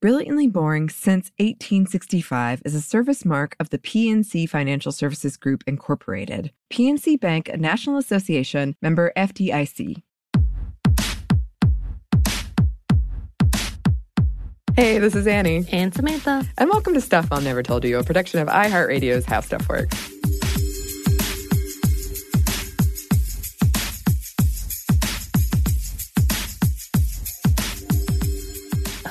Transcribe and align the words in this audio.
Brilliantly 0.00 0.46
Boring 0.46 0.88
Since 0.88 1.30
1865 1.38 2.62
is 2.64 2.74
a 2.74 2.80
service 2.80 3.24
mark 3.26 3.54
of 3.60 3.68
the 3.68 3.78
PNC 3.78 4.48
Financial 4.48 4.92
Services 4.92 5.36
Group, 5.36 5.62
Incorporated. 5.66 6.52
PNC 6.72 7.20
Bank, 7.20 7.50
a 7.50 7.58
National 7.58 7.98
Association 7.98 8.76
member 8.80 9.12
FDIC. 9.14 10.02
Hey, 14.74 14.98
this 14.98 15.14
is 15.14 15.26
Annie, 15.26 15.66
And 15.70 15.92
Samantha. 15.92 16.46
and 16.56 16.70
welcome 16.70 16.94
to 16.94 17.00
Stuff 17.02 17.28
Mom 17.28 17.44
Never 17.44 17.62
Told 17.62 17.84
You, 17.84 17.98
a 17.98 18.02
production 18.04 18.40
of 18.40 18.48
iHeartRadio's 18.48 19.26
How 19.26 19.42
Stuff 19.42 19.68
Works. 19.68 20.19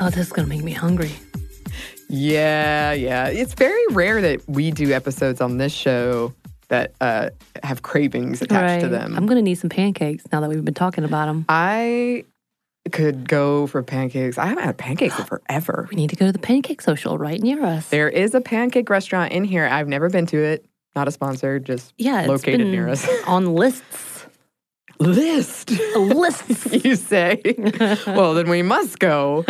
Oh, 0.01 0.09
this 0.09 0.27
is 0.27 0.33
going 0.33 0.47
to 0.47 0.49
make 0.49 0.63
me 0.63 0.71
hungry. 0.71 1.11
Yeah, 2.07 2.93
yeah. 2.93 3.27
It's 3.27 3.53
very 3.53 3.85
rare 3.91 4.21
that 4.21 4.47
we 4.47 4.71
do 4.71 4.93
episodes 4.93 5.41
on 5.41 5.57
this 5.57 5.73
show 5.73 6.33
that 6.69 6.93
uh, 7.01 7.29
have 7.63 7.81
cravings 7.81 8.41
attached 8.41 8.81
to 8.83 8.87
them. 8.87 9.15
I'm 9.15 9.25
going 9.25 9.37
to 9.37 9.41
need 9.41 9.55
some 9.55 9.69
pancakes 9.69 10.23
now 10.31 10.39
that 10.39 10.49
we've 10.49 10.63
been 10.63 10.73
talking 10.73 11.03
about 11.03 11.25
them. 11.25 11.45
I 11.49 12.23
could 12.91 13.27
go 13.27 13.67
for 13.67 13.83
pancakes. 13.83 14.37
I 14.37 14.45
haven't 14.45 14.63
had 14.63 14.77
pancakes 14.77 15.19
in 15.19 15.25
forever. 15.25 15.87
We 15.89 15.97
need 15.97 16.09
to 16.11 16.15
go 16.15 16.25
to 16.27 16.31
the 16.31 16.39
pancake 16.39 16.81
social 16.81 17.17
right 17.17 17.41
near 17.41 17.63
us. 17.63 17.89
There 17.89 18.09
is 18.09 18.33
a 18.33 18.41
pancake 18.41 18.89
restaurant 18.89 19.33
in 19.33 19.43
here. 19.43 19.65
I've 19.65 19.87
never 19.87 20.09
been 20.09 20.25
to 20.27 20.37
it. 20.37 20.65
Not 20.95 21.07
a 21.07 21.11
sponsor, 21.11 21.59
just 21.59 21.93
yeah, 21.97 22.21
it's 22.21 22.29
located 22.29 22.67
near 22.67 22.89
us. 22.89 23.07
on 23.27 23.45
lists. 23.53 24.08
List, 25.01 25.71
lists. 25.95 26.67
you 26.83 26.95
say? 26.95 27.41
well, 28.07 28.33
then 28.33 28.49
we 28.49 28.61
must 28.61 28.99
go. 28.99 29.45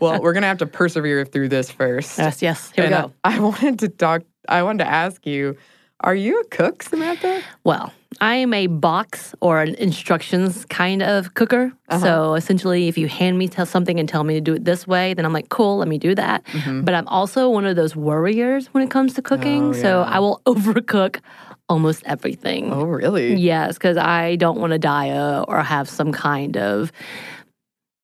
Well, 0.00 0.20
we're 0.20 0.32
gonna 0.32 0.48
have 0.48 0.58
to 0.58 0.66
persevere 0.66 1.24
through 1.24 1.50
this 1.50 1.70
first. 1.70 2.18
Yes, 2.18 2.42
yes. 2.42 2.72
Here 2.74 2.84
And 2.84 2.92
we 2.92 2.98
I- 2.98 3.02
go. 3.02 3.12
I 3.22 3.38
wanted 3.38 3.78
to 3.80 3.88
talk. 3.90 4.22
I 4.48 4.64
wanted 4.64 4.82
to 4.84 4.90
ask 4.90 5.24
you: 5.24 5.56
Are 6.00 6.14
you 6.14 6.40
a 6.40 6.44
cook, 6.44 6.82
Samantha? 6.84 7.42
Well, 7.64 7.92
I 8.20 8.36
am 8.36 8.54
a 8.54 8.68
box 8.68 9.34
or 9.40 9.60
an 9.62 9.74
instructions 9.74 10.64
kind 10.66 11.02
of 11.02 11.34
cooker. 11.34 11.72
Uh-huh. 11.88 11.98
So 11.98 12.34
essentially, 12.34 12.88
if 12.88 12.96
you 12.96 13.08
hand 13.08 13.36
me 13.36 13.48
tell 13.48 13.66
something 13.66 13.98
and 13.98 14.08
tell 14.08 14.22
me 14.22 14.34
to 14.34 14.40
do 14.40 14.54
it 14.54 14.64
this 14.64 14.86
way, 14.86 15.14
then 15.14 15.24
I'm 15.24 15.32
like, 15.32 15.48
cool, 15.48 15.78
let 15.78 15.88
me 15.88 15.98
do 15.98 16.14
that. 16.14 16.44
But 16.84 16.94
I'm 16.94 17.08
also 17.08 17.50
one 17.50 17.66
of 17.66 17.74
those 17.74 17.96
worriers 17.96 18.68
when 18.68 18.84
it 18.84 18.90
comes 18.90 19.14
to 19.14 19.22
cooking. 19.22 19.72
Mm-hmm. 19.72 19.78
Oh, 19.80 19.82
So. 19.82 20.02
I 20.02 20.20
will 20.20 20.40
overcook 20.46 21.20
almost 21.68 22.02
everything. 22.06 22.72
Oh, 22.72 22.84
really? 22.84 23.34
Yes, 23.34 23.74
because 23.74 23.96
I 23.96 24.36
don't 24.36 24.58
want 24.58 24.72
to 24.72 24.78
die 24.78 25.10
uh, 25.10 25.44
or 25.48 25.62
have 25.62 25.88
some 25.88 26.12
kind 26.12 26.56
of 26.56 26.92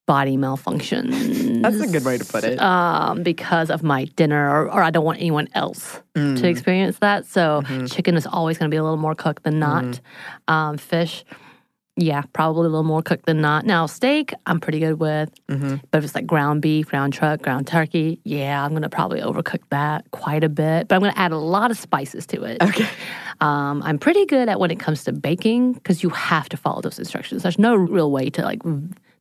body 0.07 0.37
malfunction. 0.37 1.63
That's 1.63 1.81
a 1.81 1.87
good 1.87 2.05
way 2.05 2.19
to 2.19 2.25
put 2.25 2.45
it. 2.45 2.61
Um, 2.61 3.23
because 3.23 3.71
of 3.71 3.83
my 3.83 4.05
dinner, 4.17 4.51
or, 4.51 4.71
or 4.71 4.83
I 4.83 4.91
don't 4.91 5.05
want 5.05 5.19
anyone 5.21 5.49
else 5.55 6.01
Mm. 6.15 6.39
to 6.41 6.49
experience 6.49 6.99
that. 7.01 7.27
So 7.27 7.63
Mm-hmm. 7.65 7.87
chicken 7.87 8.15
is 8.17 8.27
always 8.27 8.57
going 8.59 8.71
to 8.71 8.75
be 8.75 8.79
a 8.79 8.83
little 8.85 8.99
more 8.99 9.15
cooked 9.17 9.43
than 9.43 9.59
not. 9.59 9.99
Um, 10.47 10.79
fish, 10.79 11.25
yeah, 11.97 12.23
probably 12.33 12.67
a 12.67 12.69
little 12.69 12.85
more 12.85 13.03
cooked 13.03 13.27
than 13.27 13.41
not. 13.41 13.65
Now 13.67 13.87
steak, 13.87 14.33
I'm 14.47 14.61
pretty 14.61 14.79
good 14.79 15.01
with, 15.01 15.31
Mm-hmm. 15.49 15.77
but 15.91 15.99
if 15.99 16.05
it's 16.05 16.15
like 16.15 16.27
ground 16.27 16.61
beef, 16.63 16.87
ground 16.89 17.13
truck, 17.15 17.41
ground 17.43 17.67
turkey, 17.67 18.21
yeah, 18.25 18.63
I'm 18.65 18.71
going 18.71 18.83
to 18.83 18.89
probably 18.89 19.21
overcook 19.23 19.63
that 19.71 20.09
quite 20.13 20.45
a 20.45 20.49
bit. 20.49 20.87
But 20.87 20.95
I'm 20.97 21.01
going 21.01 21.13
to 21.15 21.19
add 21.19 21.33
a 21.33 21.39
lot 21.39 21.71
of 21.73 21.79
spices 21.79 22.27
to 22.29 22.45
it. 22.45 22.63
Okay. 22.63 22.87
Um, 23.41 23.83
I'm 23.83 23.99
pretty 23.99 24.27
good 24.27 24.49
at 24.49 24.61
when 24.61 24.71
it 24.71 24.79
comes 24.79 25.03
to 25.05 25.13
baking 25.13 25.73
because 25.73 26.03
you 26.05 26.11
have 26.11 26.49
to 26.51 26.57
follow 26.57 26.81
those 26.83 26.99
instructions. 27.01 27.43
There's 27.43 27.59
no 27.59 27.75
real 27.75 28.11
way 28.13 28.31
to 28.31 28.43
like 28.43 28.63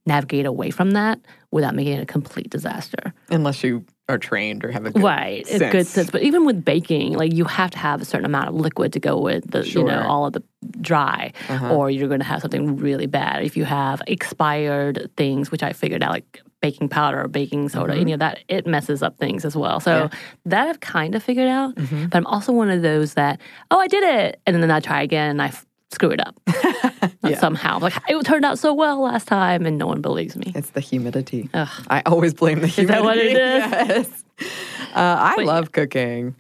navigate 0.06 0.46
away 0.46 0.70
from 0.70 0.92
that 0.92 1.20
without 1.52 1.76
making 1.76 1.94
it 1.94 2.02
a 2.02 2.06
complete 2.06 2.50
disaster. 2.50 3.14
Unless 3.30 3.64
you 3.64 3.86
are 4.10 4.18
trained 4.18 4.66
or 4.66 4.72
have 4.72 4.86
a 4.86 4.92
good 4.92 5.02
Right, 5.02 5.50
a 5.50 5.60
good 5.72 5.88
sense. 5.88 6.10
But 6.12 6.24
even 6.24 6.46
with 6.46 6.66
baking, 6.66 7.14
like 7.14 7.32
you 7.34 7.46
have 7.46 7.72
to 7.72 7.78
have 7.78 8.02
a 8.02 8.06
certain 8.06 8.26
amount 8.26 8.50
of 8.50 8.56
liquid 8.56 8.92
to 8.94 9.00
go 9.00 9.18
with 9.18 9.50
the, 9.52 9.66
you 9.66 9.84
know, 9.84 10.02
all 10.02 10.26
of 10.26 10.34
the 10.34 10.44
dry, 10.82 11.32
Uh-huh. 11.48 11.74
or 11.74 11.90
you're 11.90 12.10
going 12.10 12.20
to 12.20 12.26
have 12.26 12.42
something 12.42 12.76
really 12.76 13.06
bad. 13.06 13.44
If 13.46 13.56
you 13.56 13.64
have 13.64 14.02
expired 14.08 15.10
things, 15.16 15.52
which 15.52 15.64
I 15.64 15.72
figured 15.72 16.04
out, 16.04 16.12
like 16.12 16.42
baking 16.62 16.90
powder 16.90 17.22
or 17.24 17.28
baking 17.30 17.70
soda, 17.70 17.94
Mm-hmm. 17.94 18.02
any 18.02 18.12
of 18.14 18.20
that, 18.20 18.40
it 18.50 18.68
messes 18.68 19.02
up 19.04 19.18
things 19.20 19.46
as 19.46 19.56
well. 19.56 19.80
So 19.80 20.10
that 20.46 20.68
I've 20.68 20.80
kind 20.82 21.16
of 21.16 21.24
figured 21.24 21.48
out. 21.48 21.76
Mm-hmm. 21.76 22.08
But 22.08 22.18
I'm 22.18 22.26
also 22.28 22.52
one 22.52 22.70
of 22.70 22.82
those 22.82 23.14
that, 23.14 23.40
oh, 23.72 23.80
I 23.80 23.88
did 23.88 24.04
it, 24.04 24.42
and 24.46 24.62
then 24.62 24.70
I 24.72 24.80
try 24.82 25.02
again 25.02 25.30
and 25.32 25.42
I 25.42 25.54
screw 25.94 26.10
it 26.12 26.20
up 26.20 26.36
Yeah. 27.24 27.40
somehow. 27.40 27.80
Like 27.80 27.94
it 28.10 28.26
turned 28.26 28.44
out 28.46 28.60
so 28.60 28.74
well 28.74 29.02
last 29.02 29.28
time, 29.28 29.66
and 29.66 29.78
no 29.78 29.88
one 29.88 30.02
believes 30.02 30.36
me. 30.36 30.52
It's 30.56 30.72
the 30.72 30.80
humidity. 30.82 31.50
Ugh. 31.54 31.70
I 31.90 32.02
always 32.06 32.34
blame 32.34 32.60
the 32.62 32.68
humidity. 32.68 32.82
Is 32.82 32.88
that 33.00 33.04
what 33.04 33.18
it 33.18 33.38
is? 33.38 34.08
Yes. 34.40 34.50
Uh, 34.96 35.18
I 35.20 35.34
But- 35.38 35.46
love 35.46 35.72
cooking. 35.72 36.36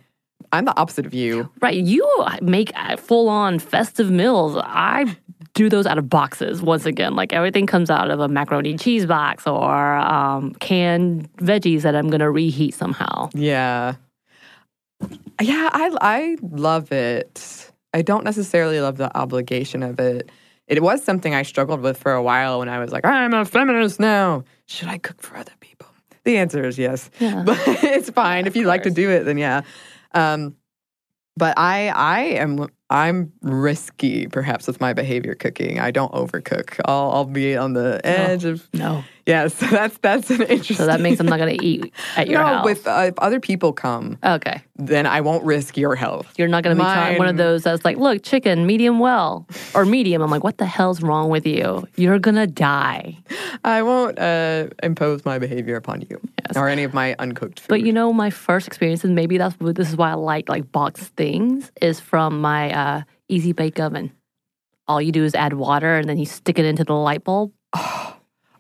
I'm 0.51 0.65
the 0.65 0.77
opposite 0.77 1.05
of 1.07 1.13
you. 1.15 1.49
Right. 1.61 1.75
You 1.77 2.07
make 2.41 2.71
full 2.99 3.27
on 3.29 3.57
festive 3.59 4.11
meals. 4.11 4.55
I 4.63 5.15
do 5.55 5.67
those 5.69 5.87
out 5.87 5.97
of 5.97 6.09
boxes 6.09 6.61
once 6.61 6.85
again. 6.85 7.15
Like 7.15 7.33
everything 7.33 7.65
comes 7.65 7.89
out 7.89 8.11
of 8.11 8.19
a 8.19 8.27
macaroni 8.27 8.69
and 8.71 8.79
cheese 8.79 9.05
box 9.07 9.47
or 9.47 9.95
um, 9.95 10.53
canned 10.55 11.31
veggies 11.37 11.81
that 11.81 11.95
I'm 11.95 12.07
going 12.09 12.19
to 12.19 12.29
reheat 12.29 12.75
somehow. 12.75 13.29
Yeah. 13.33 13.95
Yeah, 15.41 15.69
I 15.73 15.97
I 16.01 16.37
love 16.41 16.91
it. 16.91 17.71
I 17.93 18.01
don't 18.01 18.23
necessarily 18.23 18.79
love 18.81 18.97
the 18.97 19.15
obligation 19.15 19.83
of 19.83 19.99
it. 19.99 20.29
It 20.67 20.81
was 20.81 21.03
something 21.03 21.35
I 21.35 21.43
struggled 21.43 21.81
with 21.81 21.97
for 21.97 22.13
a 22.13 22.23
while 22.23 22.59
when 22.59 22.69
I 22.69 22.79
was 22.79 22.91
like, 22.91 23.05
I'm 23.05 23.33
a 23.33 23.45
feminist 23.45 23.99
now. 23.99 24.43
Should 24.65 24.87
I 24.87 24.97
cook 24.97 25.21
for 25.21 25.37
other 25.37 25.51
people? 25.59 25.87
The 26.23 26.37
answer 26.37 26.63
is 26.65 26.77
yes. 26.77 27.09
Yeah. 27.19 27.43
But 27.45 27.59
it's 27.67 28.09
fine. 28.09 28.47
if 28.47 28.55
you 28.55 28.65
like 28.65 28.83
to 28.83 28.91
do 28.91 29.09
it, 29.09 29.25
then 29.25 29.37
yeah. 29.37 29.61
Um, 30.13 30.55
but 31.35 31.57
I 31.57 31.89
I 31.89 32.19
am 32.39 32.67
I'm 32.89 33.31
risky, 33.41 34.27
perhaps, 34.27 34.67
with 34.67 34.79
my 34.79 34.93
behavior 34.93 35.33
cooking. 35.33 35.79
I 35.79 35.89
don't 35.89 36.11
overcook. 36.11 36.79
I'll, 36.85 37.11
I'll 37.11 37.25
be 37.25 37.55
on 37.55 37.73
the 37.73 37.99
edge 38.03 38.45
of 38.45 38.67
No. 38.73 39.03
yes. 39.25 39.53
that's 39.71 39.97
that's 39.97 40.29
an 40.29 40.41
interesting. 40.43 40.75
So 40.75 40.85
that 40.85 41.01
means 41.01 41.19
I'm 41.19 41.25
not 41.25 41.39
going 41.39 41.57
to 41.57 41.65
eat 41.65 41.93
at 42.17 42.27
your 42.27 42.41
no. 42.41 42.45
house. 42.45 42.65
With 42.65 42.85
uh, 42.85 43.05
if 43.07 43.19
other 43.19 43.39
people 43.39 43.73
come, 43.73 44.19
okay. 44.23 44.61
then 44.75 45.07
I 45.07 45.21
won't 45.21 45.43
risk 45.43 45.77
your 45.77 45.95
health. 45.95 46.33
You're 46.37 46.49
not 46.49 46.63
going 46.63 46.75
to 46.75 46.83
be 46.83 46.85
trying 46.85 47.17
one 47.17 47.29
of 47.29 47.37
those 47.37 47.63
that's 47.63 47.83
like, 47.83 47.97
look, 47.97 48.21
chicken, 48.21 48.67
medium 48.67 48.99
well, 48.99 49.47
or 49.73 49.85
medium. 49.85 50.21
I'm 50.21 50.29
like, 50.29 50.43
what 50.43 50.57
the 50.57 50.65
hell's 50.65 51.01
wrong 51.01 51.29
with 51.29 51.47
you? 51.47 51.87
You're 51.95 52.19
going 52.19 52.35
to 52.35 52.47
die. 52.47 53.17
I 53.63 53.81
won't 53.81 54.19
uh, 54.19 54.67
impose 54.83 55.25
my 55.25 55.39
behavior 55.39 55.77
upon 55.77 56.01
you 56.01 56.19
or 56.55 56.67
any 56.67 56.83
of 56.83 56.93
my 56.93 57.15
uncooked 57.17 57.61
food. 57.61 57.69
But 57.69 57.81
you 57.81 57.93
know, 57.93 58.11
my 58.13 58.29
first 58.29 58.67
experience, 58.67 59.03
and 59.03 59.15
maybe 59.15 59.37
that's 59.37 59.55
this 59.59 59.89
is 59.89 59.95
why 59.95 60.11
I 60.11 60.15
like 60.15 60.49
like 60.49 60.71
boxed 60.71 61.15
things, 61.15 61.71
is 61.81 61.99
from 61.99 62.41
my 62.41 62.71
uh, 62.71 62.82
easy 63.29 63.53
bake 63.53 63.79
oven. 63.79 64.11
All 64.87 65.01
you 65.01 65.11
do 65.11 65.23
is 65.23 65.33
add 65.35 65.53
water 65.53 65.95
and 65.95 66.09
then 66.09 66.17
you 66.17 66.25
stick 66.25 66.59
it 66.59 66.65
into 66.65 66.83
the 66.83 66.93
light 66.93 67.23
bulb. 67.23 67.51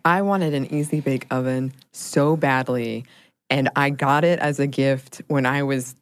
I 0.05 0.21
wanted 0.21 0.53
an 0.53 0.73
easy 0.73 0.99
bake 0.99 1.25
oven 1.31 1.73
so 1.93 2.35
badly, 2.35 3.05
and 3.49 3.69
I 3.75 3.89
got 3.89 4.25
it 4.25 4.39
as 4.39 4.59
a 4.59 4.67
gift 4.67 5.21
when 5.27 5.45
I 5.45 5.63
was 5.63 5.95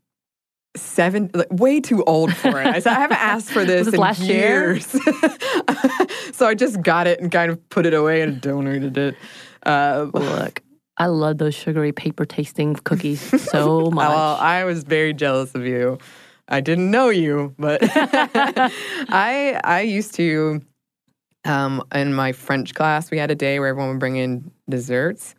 seven, 0.76 1.30
like, 1.34 1.52
way 1.52 1.80
too 1.80 2.04
old 2.06 2.36
for 2.36 2.60
it. 2.60 2.66
I 2.66 2.80
said 2.80 2.94
I 2.94 3.00
haven't 3.00 3.18
asked 3.22 3.52
for 3.52 3.64
this 3.64 3.88
it 3.88 3.94
in 3.94 4.00
last 4.00 4.22
year? 4.22 4.74
years, 4.74 4.86
so 6.34 6.48
I 6.48 6.56
just 6.56 6.82
got 6.82 7.06
it 7.06 7.20
and 7.20 7.32
kind 7.32 7.52
of 7.52 7.70
put 7.70 7.86
it 7.86 7.94
away 7.94 8.22
and 8.22 8.42
donated 8.42 8.98
it. 8.98 9.16
Uh, 9.64 10.08
Look, 10.14 10.64
I 10.98 11.06
love 11.08 11.38
those 11.38 11.56
sugary 11.56 11.92
paper 11.92 12.26
tasting 12.26 12.76
cookies 12.76 13.22
so 13.52 13.92
much. 13.92 14.08
Well, 14.08 14.36
I 14.36 14.64
was 14.64 14.84
very 14.84 15.14
jealous 15.14 15.54
of 15.56 15.66
you. 15.66 16.00
I 16.52 16.60
didn't 16.60 16.92
know 16.92 17.10
you, 17.10 17.56
but 17.58 17.80
I 17.84 19.60
I 19.64 19.82
used 19.82 20.14
to 20.16 20.62
um 21.46 21.82
in 21.96 22.14
my 22.14 22.34
French 22.34 22.76
class 22.76 23.10
we 23.10 23.18
had 23.18 23.32
a 23.32 23.36
day 23.36 23.60
where 23.60 23.70
everyone 23.70 23.92
would 23.92 24.00
bring 24.00 24.18
in 24.18 24.52
desserts. 24.70 25.34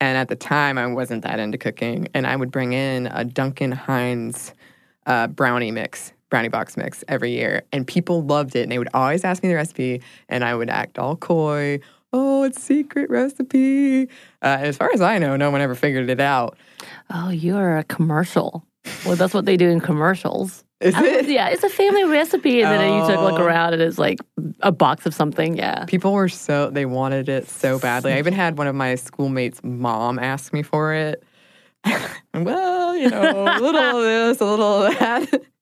And 0.00 0.16
at 0.16 0.28
the 0.28 0.36
time 0.36 0.78
I 0.78 0.86
wasn't 0.86 1.22
that 1.24 1.40
into 1.40 1.58
cooking 1.58 2.08
and 2.14 2.26
I 2.26 2.36
would 2.36 2.50
bring 2.50 2.72
in 2.72 3.08
a 3.08 3.24
Duncan 3.24 3.72
Hines 3.72 4.54
uh, 5.06 5.26
brownie 5.26 5.70
mix, 5.70 6.12
brownie 6.30 6.48
box 6.48 6.76
mix 6.76 7.02
every 7.08 7.32
year. 7.32 7.62
And 7.72 7.86
people 7.86 8.22
loved 8.22 8.54
it 8.54 8.62
and 8.62 8.72
they 8.72 8.78
would 8.78 8.88
always 8.94 9.24
ask 9.24 9.42
me 9.42 9.48
the 9.48 9.54
recipe 9.56 10.02
and 10.28 10.44
I 10.44 10.54
would 10.54 10.70
act 10.70 10.98
all 10.98 11.16
coy. 11.16 11.80
Oh, 12.12 12.44
it's 12.44 12.62
secret 12.62 13.10
recipe. 13.10 14.04
Uh, 14.40 14.58
as 14.60 14.76
far 14.76 14.90
as 14.92 15.00
I 15.00 15.18
know, 15.18 15.36
no 15.36 15.50
one 15.50 15.60
ever 15.60 15.74
figured 15.74 16.08
it 16.10 16.20
out. 16.20 16.56
oh, 17.10 17.30
you're 17.30 17.76
a 17.76 17.84
commercial. 17.84 18.64
Well, 19.06 19.16
that's 19.16 19.34
what 19.34 19.44
they 19.44 19.56
do 19.56 19.68
in 19.68 19.80
commercials. 19.80 20.64
Is 20.80 20.94
it? 20.96 21.26
yeah, 21.28 21.48
it's 21.48 21.62
a 21.64 21.68
family 21.70 22.04
recipe, 22.04 22.62
and 22.62 22.70
then 22.80 22.92
you 23.00 23.06
took 23.06 23.16
a 23.18 23.22
look 23.22 23.38
Oh. 23.40 23.44
around, 23.44 23.72
and 23.74 23.80
it's 23.82 23.96
like 23.98 24.18
a 24.60 24.72
box 24.72 25.06
of 25.06 25.14
something. 25.14 25.56
Yeah. 25.56 25.84
People 25.86 26.12
were 26.12 26.28
so 26.28 26.68
they 26.70 26.84
wanted 26.84 27.28
it 27.28 27.48
so 27.48 27.78
badly. 27.78 28.12
I 28.12 28.18
even 28.18 28.34
had 28.34 28.58
one 28.58 28.66
of 28.66 28.74
my 28.74 28.94
schoolmates' 28.96 29.60
mom 29.62 30.18
ask 30.18 30.52
me 30.52 30.62
for 30.62 30.92
it. 30.92 31.22
well, 32.34 32.96
you 32.96 33.08
know, 33.10 33.20
a 33.44 33.60
little 33.60 33.80
of 33.98 34.02
this, 34.02 34.40
a 34.40 34.44
little 34.44 34.82
of 34.84 34.98
that. 34.98 35.42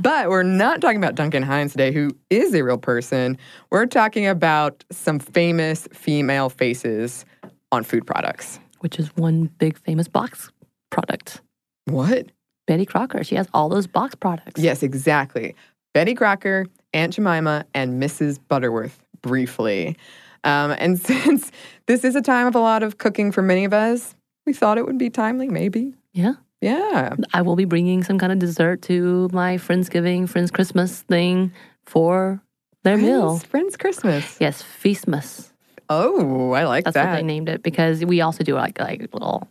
But 0.00 0.30
we're 0.30 0.42
not 0.42 0.80
talking 0.80 0.96
about 0.96 1.14
Duncan 1.14 1.44
Hines 1.44 1.70
today, 1.70 1.92
who 1.92 2.10
is 2.28 2.52
a 2.54 2.64
real 2.64 2.76
person. 2.76 3.38
We're 3.70 3.86
talking 3.86 4.26
about 4.26 4.82
some 4.90 5.20
famous 5.20 5.86
female 5.92 6.50
faces 6.50 7.24
on 7.70 7.84
food 7.84 8.04
products. 8.04 8.58
Which 8.80 8.98
is 8.98 9.14
one 9.16 9.44
big 9.58 9.78
famous 9.78 10.08
box 10.08 10.50
product. 10.90 11.40
What? 11.84 12.32
Betty 12.66 12.86
Crocker. 12.86 13.24
She 13.24 13.34
has 13.34 13.48
all 13.54 13.68
those 13.68 13.86
box 13.86 14.14
products. 14.14 14.60
Yes, 14.60 14.82
exactly. 14.82 15.54
Betty 15.92 16.14
Crocker, 16.14 16.66
Aunt 16.92 17.12
Jemima, 17.14 17.66
and 17.74 18.02
Mrs. 18.02 18.38
Butterworth, 18.48 18.98
briefly. 19.22 19.96
Um, 20.44 20.72
and 20.72 20.98
since 21.06 21.50
this 21.86 22.04
is 22.04 22.16
a 22.16 22.22
time 22.22 22.46
of 22.46 22.54
a 22.54 22.60
lot 22.60 22.82
of 22.82 22.98
cooking 22.98 23.32
for 23.32 23.42
many 23.42 23.64
of 23.64 23.72
us, 23.72 24.14
we 24.46 24.52
thought 24.52 24.78
it 24.78 24.86
would 24.86 24.98
be 24.98 25.10
timely, 25.10 25.48
maybe. 25.48 25.94
Yeah. 26.12 26.34
Yeah. 26.60 27.14
I 27.32 27.42
will 27.42 27.56
be 27.56 27.64
bringing 27.66 28.02
some 28.02 28.18
kind 28.18 28.32
of 28.32 28.38
dessert 28.38 28.82
to 28.82 29.28
my 29.32 29.56
Friendsgiving, 29.56 30.28
Friends 30.28 30.50
Christmas 30.50 31.02
thing 31.02 31.52
for 31.84 32.40
their 32.84 32.96
meal. 32.96 33.38
Friends, 33.38 33.44
Friends 33.46 33.76
Christmas. 33.76 34.36
Yes, 34.40 34.62
Feastmas. 34.62 35.50
Oh, 35.90 36.52
I 36.52 36.64
like 36.64 36.84
That's 36.84 36.96
what 36.96 37.02
that. 37.04 37.16
they 37.16 37.22
named 37.22 37.48
it 37.48 37.62
because 37.62 38.04
we 38.04 38.22
also 38.22 38.42
do 38.42 38.54
like 38.54 38.80
like 38.80 39.00
little 39.12 39.46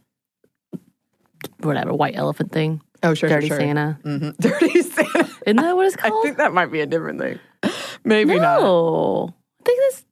whatever 1.59 1.93
white 1.93 2.15
elephant 2.15 2.51
thing, 2.51 2.81
oh, 3.03 3.13
sure, 3.13 3.29
dirty 3.29 3.47
sure, 3.47 3.57
sure. 3.59 3.65
Santa. 3.67 3.99
hmm 4.03 4.29
Dirty 4.39 4.81
Santa. 4.81 5.29
Isn't 5.45 5.57
that 5.57 5.75
what 5.75 5.87
it's 5.87 5.95
called? 5.95 6.13
I 6.13 6.21
think 6.23 6.37
that 6.37 6.53
might 6.53 6.71
be 6.71 6.81
a 6.81 6.85
different 6.85 7.19
thing. 7.19 7.39
Maybe 8.03 8.35
not. 8.39 8.61
no, 8.61 9.33
I 9.61 9.63
think 9.65 9.79
this. 9.79 10.05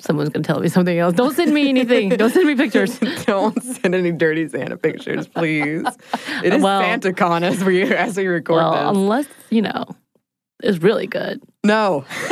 Someone's 0.00 0.28
gonna 0.30 0.44
tell 0.44 0.60
me 0.60 0.68
something 0.68 0.96
else. 0.96 1.14
Don't 1.14 1.34
send 1.34 1.52
me 1.52 1.68
anything. 1.68 2.10
Don't 2.10 2.30
send 2.30 2.46
me 2.46 2.54
pictures. 2.54 2.98
Don't 3.26 3.60
send 3.62 3.94
any 3.96 4.12
dirty 4.12 4.48
Santa 4.48 4.76
pictures, 4.76 5.26
please. 5.26 5.84
It 6.44 6.54
is 6.54 6.62
Well- 6.62 6.82
SantaCon 6.82 7.42
as 7.42 7.64
we 7.64 7.82
as 7.82 8.16
we 8.16 8.26
record 8.28 8.56
Well, 8.56 8.72
this. 8.72 8.96
unless 8.96 9.26
you 9.50 9.62
know, 9.62 9.86
it's 10.62 10.78
really 10.78 11.08
good. 11.08 11.42
No, 11.64 12.04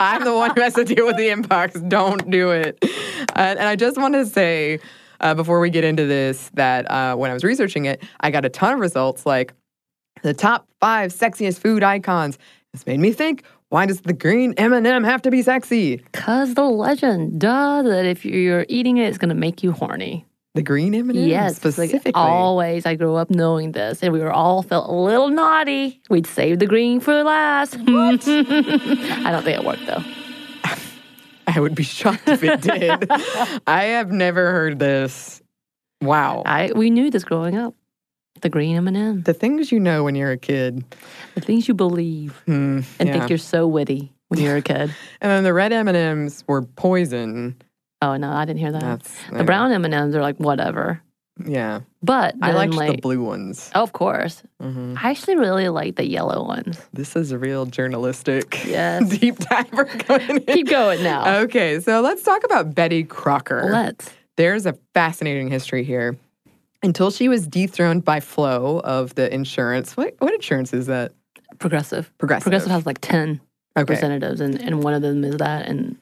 I'm 0.00 0.24
the 0.24 0.34
one 0.34 0.52
who 0.54 0.62
has 0.62 0.72
to 0.74 0.84
deal 0.84 1.04
with 1.06 1.16
the 1.18 1.28
inbox. 1.28 1.86
Don't 1.86 2.30
do 2.30 2.50
it. 2.52 2.78
Uh, 2.82 2.86
and 3.36 3.60
I 3.60 3.76
just 3.76 3.98
want 3.98 4.14
to 4.14 4.24
say 4.24 4.80
uh, 5.20 5.34
before 5.34 5.60
we 5.60 5.70
get 5.70 5.84
into 5.84 6.06
this 6.06 6.50
that 6.54 6.90
uh, 6.90 7.16
when 7.16 7.30
I 7.30 7.34
was 7.34 7.44
researching 7.44 7.86
it, 7.86 8.02
I 8.20 8.30
got 8.30 8.44
a 8.44 8.48
ton 8.48 8.74
of 8.74 8.80
results 8.80 9.26
like 9.26 9.52
the 10.22 10.34
top 10.34 10.68
five 10.80 11.12
sexiest 11.12 11.58
food 11.60 11.82
icons. 11.82 12.38
This 12.72 12.86
made 12.86 13.00
me 13.00 13.12
think: 13.12 13.44
Why 13.68 13.86
does 13.86 14.00
the 14.00 14.12
green 14.12 14.54
M&M 14.56 15.04
have 15.04 15.22
to 15.22 15.30
be 15.30 15.42
sexy? 15.42 15.98
Cause 16.12 16.54
the 16.54 16.64
legend, 16.64 17.40
duh, 17.40 17.82
that 17.82 18.04
if 18.04 18.24
you're 18.24 18.66
eating 18.68 18.98
it, 18.98 19.08
it's 19.08 19.18
gonna 19.18 19.34
make 19.34 19.62
you 19.62 19.72
horny. 19.72 20.26
The 20.54 20.62
green 20.62 20.94
M&M 20.94 21.14
yes, 21.14 21.62
like, 21.62 21.74
specifically. 21.74 22.12
always. 22.14 22.86
I 22.86 22.94
grew 22.94 23.16
up 23.16 23.28
knowing 23.28 23.72
this, 23.72 24.02
and 24.02 24.10
we 24.10 24.20
were 24.20 24.32
all 24.32 24.62
felt 24.62 24.88
a 24.88 24.92
little 24.94 25.28
naughty. 25.28 26.00
We'd 26.08 26.26
save 26.26 26.60
the 26.60 26.66
green 26.66 26.98
for 26.98 27.22
last. 27.22 27.76
I 27.78 29.30
don't 29.30 29.44
think 29.44 29.58
it 29.58 29.64
worked 29.64 29.84
though. 29.84 30.02
I 31.56 31.60
would 31.60 31.74
be 31.74 31.82
shocked 31.84 32.26
if 32.28 32.42
it 32.42 32.60
did. 32.62 33.10
I 33.66 33.84
have 33.84 34.10
never 34.10 34.50
heard 34.52 34.78
this. 34.78 35.40
Wow. 36.02 36.42
I 36.44 36.72
we 36.74 36.90
knew 36.90 37.10
this 37.10 37.24
growing 37.24 37.56
up. 37.56 37.74
The 38.42 38.50
green 38.50 38.76
M 38.76 38.86
and 38.88 38.96
m 38.96 39.22
the 39.22 39.32
things 39.32 39.72
you 39.72 39.80
know 39.80 40.04
when 40.04 40.14
you're 40.14 40.32
a 40.32 40.36
kid. 40.36 40.84
the 41.34 41.40
things 41.40 41.68
you 41.68 41.74
believe 41.74 42.36
Hmm, 42.44 42.80
and 42.98 43.08
yeah. 43.08 43.12
think 43.12 43.30
you're 43.30 43.38
so 43.38 43.66
witty 43.66 44.12
when 44.28 44.40
you're 44.40 44.56
a 44.56 44.62
kid. 44.62 44.94
And 45.22 45.30
then 45.30 45.42
the 45.44 45.54
red 45.54 45.72
M&Ms 45.72 46.44
were 46.46 46.62
poison. 46.62 47.56
Oh 48.02 48.16
no, 48.18 48.30
I 48.30 48.44
didn't 48.44 48.58
hear 48.60 48.72
that. 48.72 48.80
That's 48.82 49.14
the 49.32 49.44
brown 49.44 49.72
M 49.72 49.86
and 49.86 49.94
M's 49.94 50.14
are 50.14 50.20
like 50.20 50.36
whatever, 50.36 51.00
Yeah, 51.44 51.80
but 52.02 52.34
I 52.40 52.52
liked 52.52 52.72
like, 52.74 52.92
the 52.96 53.00
blue 53.02 53.22
ones. 53.22 53.70
Oh, 53.74 53.82
of 53.82 53.92
course, 53.92 54.42
hmm 54.60 54.94
I 54.96 55.10
actually 55.10 55.36
really 55.36 55.68
like 55.68 55.96
the 55.96 56.06
yellow 56.06 56.44
ones. 56.44 56.80
This 56.94 57.14
is 57.14 57.30
a 57.30 57.38
real 57.38 57.66
journalistic 57.66 58.64
Yes. 58.64 59.08
deep 59.18 59.38
dive 59.38 59.70
we're 59.72 59.84
going. 60.08 60.40
Keep 60.44 60.68
going 60.68 61.02
now. 61.02 61.40
Okay, 61.40 61.80
so 61.80 62.00
let's 62.00 62.22
talk 62.22 62.42
about 62.44 62.74
Betty 62.74 63.04
Crocker. 63.04 63.68
Let's. 63.70 64.10
There's 64.36 64.64
a 64.66 64.78
fascinating 64.94 65.48
history 65.48 65.84
here. 65.84 66.16
Until 66.82 67.10
she 67.10 67.28
was 67.28 67.46
dethroned 67.46 68.04
by 68.04 68.20
Flo 68.20 68.80
of 68.80 69.14
the 69.14 69.32
insurance. 69.32 69.96
What 69.96 70.14
what 70.20 70.32
insurance 70.32 70.72
is 70.72 70.86
that? 70.86 71.12
Progressive. 71.58 72.10
Progressive. 72.18 72.44
Progressive 72.44 72.70
has 72.70 72.86
like 72.86 73.00
10 73.00 73.40
Okay. 73.78 73.82
representatives, 73.82 74.40
and, 74.40 74.60
and 74.62 74.82
one 74.82 74.94
of 74.94 75.02
them 75.02 75.22
is 75.24 75.36
that. 75.36 75.66
And. 75.68 75.96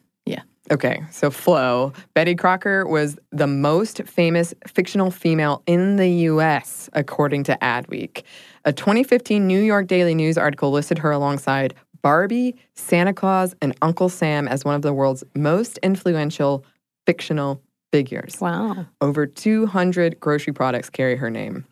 Okay, 0.71 1.03
so 1.11 1.29
Flo, 1.29 1.93
Betty 2.15 2.33
Crocker 2.33 2.87
was 2.87 3.19
the 3.31 3.45
most 3.45 4.01
famous 4.03 4.53
fictional 4.65 5.11
female 5.11 5.61
in 5.67 5.97
the 5.97 6.09
US, 6.09 6.89
according 6.93 7.43
to 7.43 7.57
Adweek. 7.61 8.23
A 8.65 8.73
2015 8.73 9.45
New 9.45 9.61
York 9.61 9.85
Daily 9.85 10.15
News 10.15 10.39
article 10.39 10.71
listed 10.71 10.97
her 10.97 11.11
alongside 11.11 11.75
Barbie, 12.01 12.55
Santa 12.73 13.13
Claus, 13.13 13.55
and 13.61 13.75
Uncle 13.83 14.09
Sam 14.09 14.47
as 14.47 14.65
one 14.65 14.73
of 14.73 14.81
the 14.81 14.93
world's 14.93 15.23
most 15.35 15.77
influential 15.79 16.65
fictional 17.05 17.61
figures. 17.91 18.37
Wow. 18.41 18.87
Over 19.01 19.27
200 19.27 20.19
grocery 20.19 20.53
products 20.53 20.89
carry 20.89 21.15
her 21.15 21.29
name. 21.29 21.65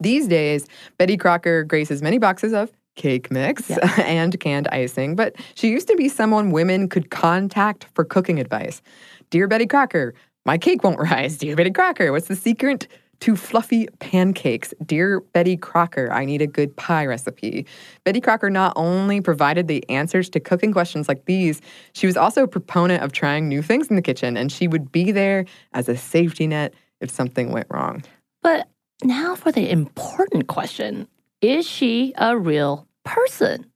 These 0.00 0.28
days, 0.28 0.66
Betty 0.98 1.16
Crocker 1.16 1.64
graces 1.64 2.02
many 2.02 2.18
boxes 2.18 2.52
of 2.52 2.70
cake 2.94 3.30
mix 3.30 3.70
and 3.98 4.38
canned 4.40 4.68
icing, 4.68 5.16
but 5.16 5.36
she 5.54 5.70
used 5.70 5.88
to 5.88 5.96
be 5.96 6.08
someone 6.08 6.50
women 6.50 6.88
could 6.88 7.10
contact 7.10 7.86
for 7.94 8.04
cooking 8.04 8.38
advice. 8.38 8.82
Dear 9.30 9.48
Betty 9.48 9.66
Crocker, 9.66 10.14
my 10.44 10.58
cake 10.58 10.82
won't 10.82 10.98
rise. 11.10 11.38
Dear 11.38 11.56
Betty 11.56 11.70
Crocker, 11.70 12.12
what's 12.12 12.28
the 12.28 12.36
secret 12.36 12.88
to 13.20 13.36
fluffy 13.36 13.86
pancakes? 14.00 14.74
Dear 14.84 15.20
Betty 15.20 15.56
Crocker, 15.56 16.12
I 16.12 16.24
need 16.24 16.42
a 16.42 16.46
good 16.46 16.76
pie 16.76 17.06
recipe. 17.06 17.66
Betty 18.04 18.20
Crocker 18.20 18.50
not 18.50 18.72
only 18.76 19.20
provided 19.20 19.68
the 19.68 19.88
answers 19.88 20.28
to 20.30 20.40
cooking 20.40 20.72
questions 20.72 21.08
like 21.08 21.24
these, 21.24 21.60
she 21.92 22.06
was 22.06 22.16
also 22.16 22.42
a 22.42 22.48
proponent 22.48 23.02
of 23.02 23.12
trying 23.12 23.48
new 23.48 23.62
things 23.62 23.88
in 23.88 23.96
the 23.96 24.02
kitchen, 24.02 24.36
and 24.36 24.50
she 24.50 24.66
would 24.66 24.90
be 24.90 25.12
there 25.12 25.44
as 25.72 25.88
a 25.88 25.96
safety 25.96 26.46
net 26.46 26.74
if 27.00 27.10
something 27.10 27.52
went 27.52 27.66
wrong. 27.70 28.02
But 28.42 28.68
now 29.04 29.34
for 29.34 29.52
the 29.52 29.70
important 29.70 30.48
question 30.48 31.06
Is 31.42 31.66
she 31.66 32.14
a 32.16 32.38
real 32.38 32.86
person? 33.02 33.66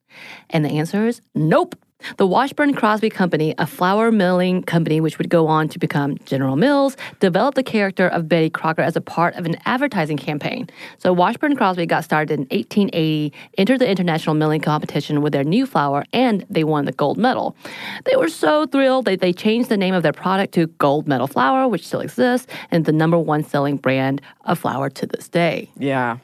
And 0.50 0.64
the 0.64 0.78
answer 0.78 1.08
is 1.08 1.20
nope. 1.34 1.74
The 2.18 2.26
Washburn 2.26 2.74
Crosby 2.74 3.10
Company, 3.10 3.54
a 3.58 3.66
flour 3.66 4.12
milling 4.12 4.62
company 4.62 5.00
which 5.00 5.18
would 5.18 5.30
go 5.30 5.48
on 5.48 5.68
to 5.70 5.78
become 5.80 6.16
General 6.18 6.54
Mills, 6.54 6.96
developed 7.18 7.56
the 7.56 7.64
character 7.64 8.06
of 8.06 8.28
Betty 8.28 8.50
Crocker 8.50 8.82
as 8.82 8.94
a 8.94 9.00
part 9.00 9.34
of 9.34 9.46
an 9.46 9.56
advertising 9.64 10.16
campaign. 10.16 10.68
So 10.98 11.12
Washburn 11.12 11.56
Crosby 11.56 11.86
got 11.86 12.04
started 12.04 12.34
in 12.34 12.40
1880, 12.56 13.32
entered 13.58 13.78
the 13.80 13.90
international 13.90 14.36
milling 14.36 14.60
competition 14.60 15.20
with 15.20 15.32
their 15.32 15.42
new 15.42 15.66
flour, 15.66 16.04
and 16.12 16.46
they 16.48 16.62
won 16.62 16.84
the 16.84 16.92
gold 16.92 17.18
medal. 17.18 17.56
They 18.04 18.14
were 18.14 18.28
so 18.28 18.66
thrilled 18.66 19.06
that 19.06 19.20
they 19.20 19.32
changed 19.32 19.70
the 19.70 19.76
name 19.76 19.94
of 19.94 20.04
their 20.04 20.12
product 20.12 20.54
to 20.54 20.66
Gold 20.66 21.08
Medal 21.08 21.26
Flour, 21.26 21.66
which 21.66 21.84
still 21.84 22.00
exists 22.00 22.46
and 22.70 22.84
the 22.84 22.92
number 22.92 23.18
one 23.18 23.42
selling 23.42 23.76
brand 23.76 24.22
of 24.44 24.60
flour 24.60 24.88
to 24.90 25.06
this 25.06 25.28
day. 25.28 25.68
Yeah. 25.76 26.18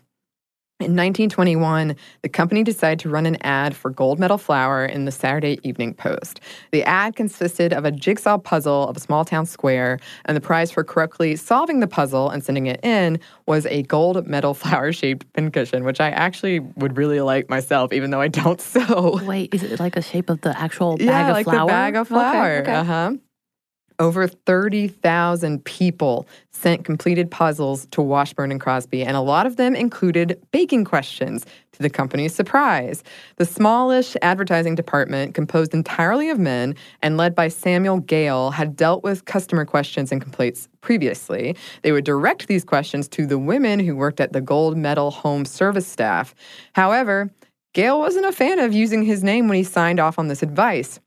In 0.83 0.97
1921, 0.97 1.95
the 2.23 2.29
company 2.29 2.65
decided 2.65 2.99
to 3.01 3.09
run 3.09 3.25
an 3.25 3.37
ad 3.43 3.77
for 3.77 3.89
gold 3.89 4.19
medal 4.19 4.37
flour 4.37 4.85
in 4.85 5.05
the 5.05 5.13
Saturday 5.13 5.61
Evening 5.63 5.95
Post. 5.95 6.41
The 6.73 6.83
ad 6.83 7.15
consisted 7.15 7.73
of 7.73 7.85
a 7.85 7.93
jigsaw 7.93 8.37
puzzle 8.39 8.89
of 8.89 8.97
a 8.97 9.01
small 9.01 9.25
town 9.25 9.47
square, 9.47 10.01
and 10.25 10.37
the 10.37 10.41
prize 10.41 10.73
for 10.73 10.83
correctly 10.83 11.37
solving 11.37 11.79
the 11.79 11.87
puzzle 11.87 12.31
and 12.31 12.43
sending 12.43 12.67
it 12.67 12.85
in 12.85 13.21
was 13.47 13.65
a 13.67 13.85
gold 13.85 14.27
medal 14.27 14.55
flour 14.63 14.93
shaped 14.93 15.33
pincushion, 15.35 15.85
which 15.85 16.01
I 16.01 16.11
actually 16.11 16.59
would 16.59 16.97
really 16.97 17.21
like 17.21 17.49
myself, 17.49 17.93
even 17.93 18.11
though 18.11 18.21
I 18.21 18.27
don't 18.27 18.61
sew. 18.73 19.21
Wait, 19.23 19.55
is 19.55 19.63
it 19.63 19.79
like 19.79 19.97
a 19.97 20.03
shape 20.03 20.31
of 20.31 20.41
the 20.41 20.61
actual 20.61 20.97
bag 20.97 21.07
yeah, 21.07 21.29
of 21.29 21.33
like 21.35 21.45
flour? 21.45 21.61
the 21.61 21.67
bag 21.67 21.95
of 21.95 22.09
flour. 22.09 22.51
Okay, 22.57 22.61
okay. 22.63 22.73
Uh 22.73 22.85
huh. 22.85 23.13
Over 24.03 24.27
30,000 24.27 25.65
people 25.65 26.27
sent 26.51 26.85
completed 26.85 27.31
puzzles 27.31 27.87
to 27.93 28.03
Washburn 28.03 28.51
and 28.51 28.61
Crosby, 28.61 29.05
and 29.05 29.17
a 29.17 29.21
lot 29.21 29.47
of 29.47 29.59
them 29.59 29.77
included 29.77 30.43
baking 30.51 30.87
questions 30.87 31.47
to 31.71 31.83
the 31.85 31.89
company's 31.89 32.35
surprise. 32.35 33.05
The 33.37 33.45
smallish 33.45 34.17
advertising 34.21 34.75
department, 34.75 35.37
composed 35.37 35.73
entirely 35.73 36.31
of 36.31 36.41
men 36.41 36.75
and 37.01 37.17
led 37.17 37.37
by 37.37 37.47
Samuel 37.47 38.01
Gale, 38.01 38.51
had 38.51 38.75
dealt 38.75 39.05
with 39.05 39.27
customer 39.27 39.65
questions 39.65 40.11
and 40.11 40.21
complaints 40.21 40.69
previously. 40.81 41.55
They 41.83 41.93
would 41.93 42.05
direct 42.05 42.49
these 42.49 42.65
questions 42.65 43.07
to 43.11 43.25
the 43.25 43.39
women 43.39 43.79
who 43.79 43.95
worked 43.95 44.19
at 44.19 44.33
the 44.33 44.41
gold 44.41 44.77
medal 44.77 45.13
home 45.13 45.45
service 45.45 45.87
staff. 45.87 46.35
However, 46.73 47.31
Gale 47.73 48.01
wasn't 48.01 48.27
a 48.27 48.33
fan 48.33 48.59
of 48.59 48.73
using 48.73 49.05
his 49.05 49.23
name 49.23 49.47
when 49.47 49.59
he 49.59 49.63
signed 49.63 50.01
off 50.01 50.19
on 50.19 50.27
this 50.27 50.43
advice. 50.43 50.99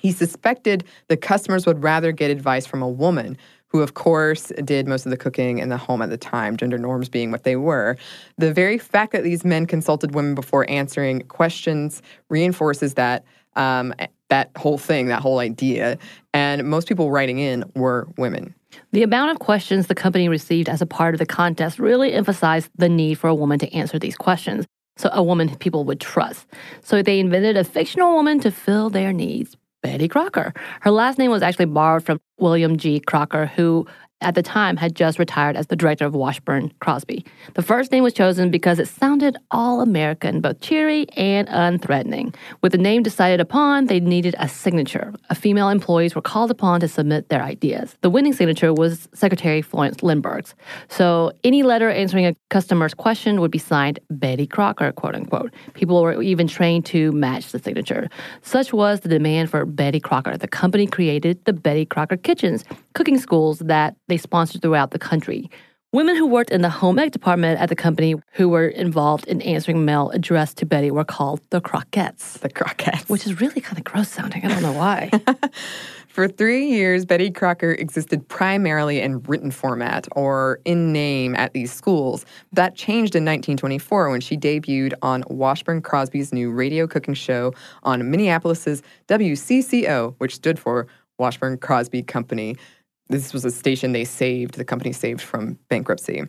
He 0.00 0.12
suspected 0.12 0.84
the 1.08 1.16
customers 1.16 1.66
would 1.66 1.82
rather 1.82 2.12
get 2.12 2.30
advice 2.30 2.66
from 2.66 2.82
a 2.82 2.88
woman, 2.88 3.36
who, 3.68 3.82
of 3.82 3.94
course, 3.94 4.52
did 4.64 4.86
most 4.86 5.06
of 5.06 5.10
the 5.10 5.16
cooking 5.16 5.58
in 5.58 5.68
the 5.68 5.76
home 5.76 6.02
at 6.02 6.10
the 6.10 6.16
time, 6.16 6.56
gender 6.56 6.78
norms 6.78 7.08
being 7.08 7.30
what 7.30 7.44
they 7.44 7.56
were. 7.56 7.96
The 8.38 8.52
very 8.52 8.78
fact 8.78 9.12
that 9.12 9.24
these 9.24 9.44
men 9.44 9.66
consulted 9.66 10.14
women 10.14 10.34
before 10.34 10.68
answering 10.70 11.20
questions 11.22 12.02
reinforces 12.28 12.94
that. 12.94 13.24
Um, 13.54 13.94
that 14.28 14.50
whole 14.56 14.76
thing, 14.76 15.06
that 15.06 15.22
whole 15.22 15.38
idea. 15.38 15.98
And 16.34 16.68
most 16.68 16.88
people 16.88 17.10
writing 17.10 17.38
in 17.38 17.64
were 17.74 18.08
women. 18.18 18.54
The 18.92 19.02
amount 19.02 19.30
of 19.30 19.38
questions 19.38 19.86
the 19.86 19.94
company 19.94 20.28
received 20.28 20.68
as 20.68 20.82
a 20.82 20.86
part 20.86 21.14
of 21.14 21.20
the 21.20 21.26
contest 21.26 21.78
really 21.78 22.12
emphasized 22.12 22.70
the 22.76 22.88
need 22.88 23.14
for 23.14 23.28
a 23.28 23.34
woman 23.34 23.58
to 23.60 23.72
answer 23.72 23.98
these 23.98 24.16
questions. 24.16 24.66
So, 24.96 25.10
a 25.12 25.22
woman 25.22 25.54
people 25.56 25.84
would 25.84 26.00
trust. 26.00 26.46
So, 26.82 27.02
they 27.02 27.20
invented 27.20 27.56
a 27.56 27.64
fictional 27.64 28.14
woman 28.14 28.40
to 28.40 28.50
fill 28.50 28.90
their 28.90 29.12
needs 29.12 29.56
Betty 29.86 30.08
Crocker. 30.08 30.52
Her 30.80 30.90
last 30.90 31.16
name 31.16 31.30
was 31.30 31.42
actually 31.42 31.66
borrowed 31.66 32.04
from 32.04 32.20
William 32.38 32.76
G. 32.76 32.98
Crocker, 32.98 33.46
who 33.46 33.86
at 34.20 34.34
the 34.34 34.42
time 34.42 34.76
had 34.76 34.94
just 34.94 35.18
retired 35.18 35.56
as 35.56 35.66
the 35.66 35.76
director 35.76 36.06
of 36.06 36.14
Washburn 36.14 36.72
Crosby. 36.80 37.24
The 37.54 37.62
first 37.62 37.92
name 37.92 38.02
was 38.02 38.14
chosen 38.14 38.50
because 38.50 38.78
it 38.78 38.88
sounded 38.88 39.36
all 39.50 39.80
American, 39.80 40.40
both 40.40 40.60
cheery 40.60 41.06
and 41.16 41.46
unthreatening. 41.48 42.34
With 42.62 42.72
the 42.72 42.78
name 42.78 43.02
decided 43.02 43.40
upon, 43.40 43.86
they 43.86 44.00
needed 44.00 44.34
a 44.38 44.48
signature. 44.48 45.12
A 45.28 45.34
female 45.34 45.68
employees 45.68 46.14
were 46.14 46.22
called 46.22 46.50
upon 46.50 46.80
to 46.80 46.88
submit 46.88 47.28
their 47.28 47.42
ideas. 47.42 47.96
The 48.00 48.10
winning 48.10 48.32
signature 48.32 48.72
was 48.72 49.08
Secretary 49.12 49.60
Florence 49.60 50.02
Lindeberg's. 50.02 50.54
So 50.88 51.32
any 51.44 51.62
letter 51.62 51.90
answering 51.90 52.26
a 52.26 52.34
customer's 52.48 52.94
question 52.94 53.40
would 53.40 53.50
be 53.50 53.58
signed 53.58 54.00
Betty 54.10 54.46
Crocker, 54.46 54.92
quote 54.92 55.14
unquote. 55.14 55.52
People 55.74 56.02
were 56.02 56.22
even 56.22 56.46
trained 56.46 56.86
to 56.86 57.12
match 57.12 57.52
the 57.52 57.58
signature. 57.58 58.08
Such 58.42 58.72
was 58.72 59.00
the 59.00 59.08
demand 59.08 59.50
for 59.50 59.66
Betty 59.66 60.00
Crocker. 60.00 60.36
The 60.36 60.48
company 60.48 60.86
created 60.86 61.44
the 61.44 61.52
Betty 61.52 61.84
Crocker 61.84 62.16
Kitchens, 62.16 62.64
cooking 62.94 63.18
schools 63.18 63.58
that 63.60 63.94
they 64.08 64.16
sponsored 64.16 64.62
throughout 64.62 64.90
the 64.90 64.98
country. 64.98 65.50
Women 65.92 66.16
who 66.16 66.26
worked 66.26 66.50
in 66.50 66.62
the 66.62 66.68
home 66.68 66.98
ec 66.98 67.12
department 67.12 67.60
at 67.60 67.68
the 67.68 67.76
company 67.76 68.16
who 68.32 68.48
were 68.48 68.68
involved 68.68 69.26
in 69.28 69.40
answering 69.40 69.84
mail 69.84 70.10
addressed 70.10 70.58
to 70.58 70.66
Betty 70.66 70.90
were 70.90 71.04
called 71.04 71.40
the 71.50 71.60
Croquettes, 71.60 72.38
The 72.38 72.50
Croquettes. 72.50 73.08
which 73.08 73.24
is 73.24 73.40
really 73.40 73.60
kind 73.60 73.78
of 73.78 73.84
gross 73.84 74.08
sounding. 74.08 74.44
I 74.44 74.48
don't 74.48 74.62
know 74.62 74.72
why. 74.72 75.10
For 76.08 76.28
three 76.28 76.66
years, 76.70 77.04
Betty 77.04 77.30
Crocker 77.30 77.72
existed 77.72 78.26
primarily 78.28 79.00
in 79.00 79.20
written 79.22 79.50
format 79.50 80.08
or 80.12 80.60
in 80.64 80.92
name 80.92 81.34
at 81.36 81.52
these 81.52 81.72
schools. 81.72 82.24
That 82.52 82.74
changed 82.74 83.14
in 83.14 83.24
1924 83.24 84.10
when 84.10 84.20
she 84.22 84.36
debuted 84.36 84.94
on 85.02 85.24
Washburn 85.28 85.82
Crosby's 85.82 86.32
new 86.32 86.50
radio 86.50 86.86
cooking 86.86 87.14
show 87.14 87.52
on 87.82 88.10
Minneapolis's 88.10 88.82
WCCO, 89.08 90.14
which 90.18 90.34
stood 90.34 90.58
for 90.58 90.86
Washburn 91.18 91.58
Crosby 91.58 92.02
Company. 92.02 92.56
This 93.08 93.32
was 93.32 93.44
a 93.44 93.50
station 93.50 93.92
they 93.92 94.04
saved, 94.04 94.54
the 94.54 94.64
company 94.64 94.92
saved 94.92 95.20
from 95.20 95.58
bankruptcy. 95.68 96.24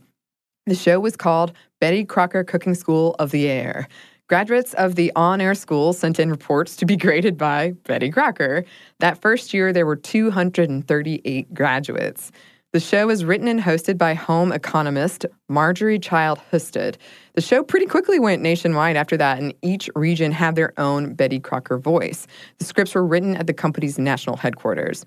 The 0.67 0.75
show 0.75 0.99
was 0.99 1.15
called 1.15 1.53
Betty 1.79 2.03
Crocker 2.03 2.43
Cooking 2.43 2.75
School 2.75 3.15
of 3.19 3.31
the 3.31 3.47
Air. 3.47 3.87
Graduates 4.27 4.73
of 4.73 4.95
the 4.95 5.11
on 5.15 5.39
air 5.39 5.55
school 5.55 5.93
sent 5.93 6.19
in 6.19 6.29
reports 6.29 6.75
to 6.75 6.85
be 6.85 6.97
graded 6.97 7.37
by 7.37 7.71
Betty 7.85 8.11
Crocker. 8.11 8.65
That 8.99 9.21
first 9.21 9.53
year, 9.53 9.71
there 9.71 9.85
were 9.85 9.95
238 9.95 11.53
graduates. 11.53 12.31
The 12.73 12.81
show 12.81 13.07
was 13.07 13.23
written 13.23 13.47
and 13.47 13.61
hosted 13.61 13.97
by 13.97 14.13
home 14.13 14.51
economist 14.51 15.25
Marjorie 15.47 15.97
Child 15.97 16.41
Husted. 16.51 16.97
The 17.35 17.41
show 17.41 17.63
pretty 17.63 17.85
quickly 17.85 18.19
went 18.19 18.41
nationwide 18.41 18.97
after 18.97 19.15
that, 19.15 19.39
and 19.39 19.53
each 19.61 19.89
region 19.95 20.33
had 20.33 20.55
their 20.55 20.77
own 20.77 21.13
Betty 21.13 21.39
Crocker 21.39 21.77
voice. 21.77 22.27
The 22.57 22.65
scripts 22.65 22.93
were 22.93 23.07
written 23.07 23.37
at 23.37 23.47
the 23.47 23.53
company's 23.53 23.97
national 23.97 24.35
headquarters. 24.35 25.05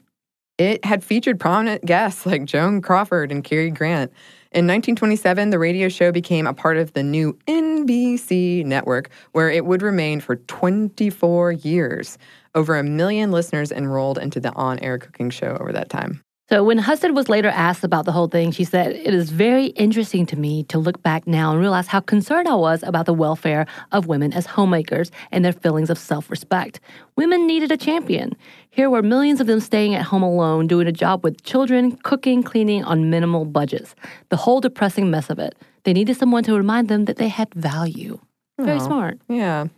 It 0.60 0.84
had 0.84 1.02
featured 1.02 1.40
prominent 1.40 1.86
guests 1.86 2.26
like 2.26 2.44
Joan 2.44 2.82
Crawford 2.82 3.32
and 3.32 3.42
Cary 3.42 3.70
Grant. 3.70 4.12
In 4.52 4.66
1927, 4.66 5.48
the 5.48 5.58
radio 5.58 5.88
show 5.88 6.12
became 6.12 6.46
a 6.46 6.52
part 6.52 6.76
of 6.76 6.92
the 6.92 7.02
new 7.02 7.32
NBC 7.48 8.66
network, 8.66 9.08
where 9.32 9.48
it 9.48 9.64
would 9.64 9.80
remain 9.80 10.20
for 10.20 10.36
24 10.36 11.52
years. 11.52 12.18
Over 12.54 12.76
a 12.76 12.82
million 12.82 13.30
listeners 13.30 13.72
enrolled 13.72 14.18
into 14.18 14.38
the 14.38 14.52
on 14.52 14.78
air 14.80 14.98
cooking 14.98 15.30
show 15.30 15.56
over 15.58 15.72
that 15.72 15.88
time. 15.88 16.22
So 16.50 16.64
when 16.64 16.78
Husted 16.78 17.14
was 17.14 17.28
later 17.28 17.48
asked 17.48 17.84
about 17.84 18.06
the 18.06 18.10
whole 18.10 18.26
thing, 18.26 18.50
she 18.50 18.64
said, 18.64 18.90
It 18.90 19.14
is 19.14 19.30
very 19.30 19.66
interesting 19.66 20.26
to 20.26 20.36
me 20.36 20.64
to 20.64 20.80
look 20.80 21.00
back 21.00 21.24
now 21.24 21.52
and 21.52 21.60
realize 21.60 21.86
how 21.86 22.00
concerned 22.00 22.48
I 22.48 22.56
was 22.56 22.82
about 22.82 23.06
the 23.06 23.14
welfare 23.14 23.66
of 23.92 24.08
women 24.08 24.32
as 24.32 24.46
homemakers 24.46 25.12
and 25.30 25.44
their 25.44 25.52
feelings 25.52 25.90
of 25.90 25.96
self 25.96 26.28
respect. 26.28 26.80
Women 27.14 27.46
needed 27.46 27.70
a 27.70 27.76
champion. 27.76 28.34
Here 28.68 28.90
were 28.90 29.00
millions 29.00 29.40
of 29.40 29.46
them 29.46 29.60
staying 29.60 29.94
at 29.94 30.06
home 30.06 30.24
alone, 30.24 30.66
doing 30.66 30.88
a 30.88 30.92
job 30.92 31.22
with 31.22 31.40
children, 31.44 31.96
cooking, 31.98 32.42
cleaning 32.42 32.82
on 32.82 33.10
minimal 33.10 33.44
budgets. 33.44 33.94
The 34.30 34.36
whole 34.36 34.60
depressing 34.60 35.08
mess 35.08 35.30
of 35.30 35.38
it. 35.38 35.54
They 35.84 35.92
needed 35.92 36.16
someone 36.16 36.42
to 36.44 36.54
remind 36.56 36.88
them 36.88 37.04
that 37.04 37.16
they 37.16 37.28
had 37.28 37.54
value. 37.54 38.18
Very 38.58 38.80
smart. 38.80 39.20
Yeah. 39.28 39.68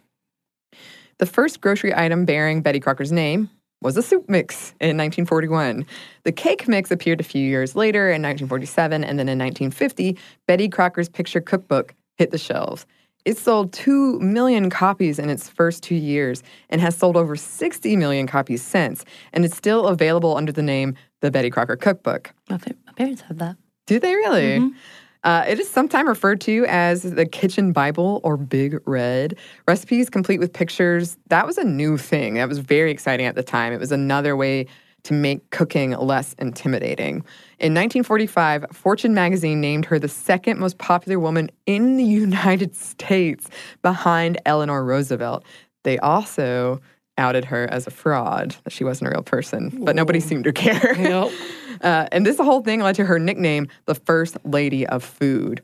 The 1.18 1.26
first 1.26 1.60
grocery 1.60 1.94
item 1.94 2.24
bearing 2.24 2.62
Betty 2.62 2.80
Crocker's 2.80 3.12
name 3.12 3.50
was 3.82 3.96
a 3.96 4.02
soup 4.02 4.28
mix 4.28 4.70
in 4.80 4.96
1941. 4.96 5.84
The 6.24 6.32
cake 6.32 6.68
mix 6.68 6.90
appeared 6.90 7.20
a 7.20 7.24
few 7.24 7.46
years 7.46 7.76
later 7.76 8.06
in 8.06 8.22
1947, 8.22 9.04
and 9.04 9.18
then 9.18 9.28
in 9.28 9.38
1950, 9.38 10.16
Betty 10.46 10.68
Crocker's 10.68 11.08
picture 11.08 11.40
cookbook 11.40 11.94
hit 12.16 12.30
the 12.30 12.38
shelves. 12.38 12.86
It 13.24 13.38
sold 13.38 13.72
2 13.72 14.18
million 14.18 14.68
copies 14.68 15.18
in 15.18 15.30
its 15.30 15.48
first 15.48 15.82
two 15.82 15.94
years 15.94 16.42
and 16.70 16.80
has 16.80 16.96
sold 16.96 17.16
over 17.16 17.36
60 17.36 17.96
million 17.96 18.26
copies 18.26 18.62
since, 18.62 19.04
and 19.32 19.44
it's 19.44 19.56
still 19.56 19.86
available 19.86 20.36
under 20.36 20.50
the 20.52 20.62
name 20.62 20.96
The 21.20 21.30
Betty 21.30 21.50
Crocker 21.50 21.76
Cookbook. 21.76 22.32
Oh, 22.50 22.58
my, 22.66 22.74
my 22.86 22.92
parents 22.94 23.22
have 23.22 23.38
that. 23.38 23.56
Do 23.86 24.00
they 24.00 24.14
really? 24.14 24.58
Mm-hmm. 24.58 24.76
Uh, 25.24 25.44
it 25.46 25.60
is 25.60 25.70
sometimes 25.70 26.08
referred 26.08 26.40
to 26.40 26.64
as 26.68 27.02
the 27.02 27.26
Kitchen 27.26 27.72
Bible 27.72 28.20
or 28.24 28.36
Big 28.36 28.80
Red. 28.86 29.36
Recipes 29.68 30.10
complete 30.10 30.40
with 30.40 30.52
pictures. 30.52 31.16
That 31.28 31.46
was 31.46 31.58
a 31.58 31.64
new 31.64 31.96
thing. 31.96 32.34
That 32.34 32.48
was 32.48 32.58
very 32.58 32.90
exciting 32.90 33.26
at 33.26 33.34
the 33.34 33.42
time. 33.42 33.72
It 33.72 33.80
was 33.80 33.92
another 33.92 34.36
way 34.36 34.66
to 35.04 35.14
make 35.14 35.48
cooking 35.50 35.92
less 35.92 36.32
intimidating. 36.34 37.16
In 37.58 37.74
1945, 37.74 38.66
Fortune 38.72 39.14
magazine 39.14 39.60
named 39.60 39.84
her 39.86 39.98
the 39.98 40.08
second 40.08 40.58
most 40.58 40.78
popular 40.78 41.18
woman 41.18 41.50
in 41.66 41.96
the 41.96 42.04
United 42.22 42.74
States 42.74 43.48
behind 43.82 44.40
Eleanor 44.46 44.84
Roosevelt. 44.84 45.44
They 45.84 45.98
also 45.98 46.80
outed 47.18 47.44
her 47.44 47.68
as 47.70 47.86
a 47.86 47.90
fraud, 47.90 48.56
that 48.64 48.72
she 48.72 48.84
wasn't 48.84 49.08
a 49.08 49.10
real 49.10 49.22
person, 49.22 49.70
but 49.84 49.94
nobody 49.94 50.18
seemed 50.18 50.44
to 50.44 50.52
care. 50.52 50.94
Nope. 50.98 51.32
Uh, 51.82 52.06
and 52.12 52.24
this 52.24 52.38
whole 52.38 52.62
thing 52.62 52.80
led 52.80 52.94
to 52.96 53.04
her 53.04 53.18
nickname, 53.18 53.68
the 53.86 53.94
First 53.94 54.36
Lady 54.44 54.86
of 54.86 55.02
Food. 55.02 55.62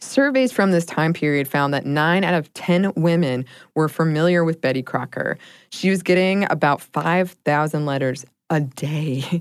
Surveys 0.00 0.52
from 0.52 0.70
this 0.70 0.84
time 0.84 1.12
period 1.12 1.48
found 1.48 1.72
that 1.72 1.86
nine 1.86 2.24
out 2.24 2.34
of 2.34 2.52
10 2.54 2.92
women 2.94 3.44
were 3.74 3.88
familiar 3.88 4.44
with 4.44 4.60
Betty 4.60 4.82
Crocker. 4.82 5.38
She 5.70 5.90
was 5.90 6.02
getting 6.02 6.46
about 6.50 6.80
5,000 6.80 7.86
letters 7.86 8.24
a 8.50 8.60
day. 8.60 9.40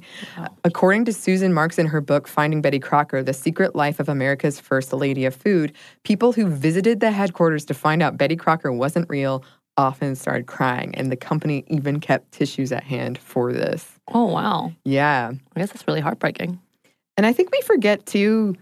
According 0.64 1.06
to 1.06 1.14
Susan 1.14 1.54
Marks 1.54 1.78
in 1.78 1.88
her 1.88 2.00
book, 2.00 2.28
Finding 2.28 2.62
Betty 2.62 2.80
Crocker 2.80 3.22
The 3.22 3.34
Secret 3.34 3.76
Life 3.76 4.00
of 4.00 4.08
America's 4.08 4.60
First 4.60 4.94
Lady 4.94 5.26
of 5.26 5.36
Food, 5.36 5.74
people 6.04 6.32
who 6.32 6.48
visited 6.48 7.02
the 7.02 7.12
headquarters 7.12 7.66
to 7.66 7.74
find 7.74 8.02
out 8.02 8.18
Betty 8.18 8.38
Crocker 8.38 8.72
wasn't 8.72 9.10
real 9.10 9.44
often 9.76 10.16
started 10.16 10.46
crying, 10.46 10.94
and 10.96 11.12
the 11.12 11.18
company 11.18 11.66
even 11.68 12.00
kept 12.00 12.32
tissues 12.32 12.72
at 12.72 12.84
hand 12.84 13.18
for 13.18 13.52
this. 13.52 13.93
Oh, 14.14 14.26
wow. 14.26 14.74
Yeah. 14.86 15.32
I 15.56 15.60
guess 15.60 15.70
that's 15.72 15.88
really 15.88 16.02
heartbreaking. 16.02 16.60
And 17.18 17.26
I 17.26 17.34
think 17.34 17.52
we 17.52 17.62
forget 17.62 18.06
too, 18.06 18.56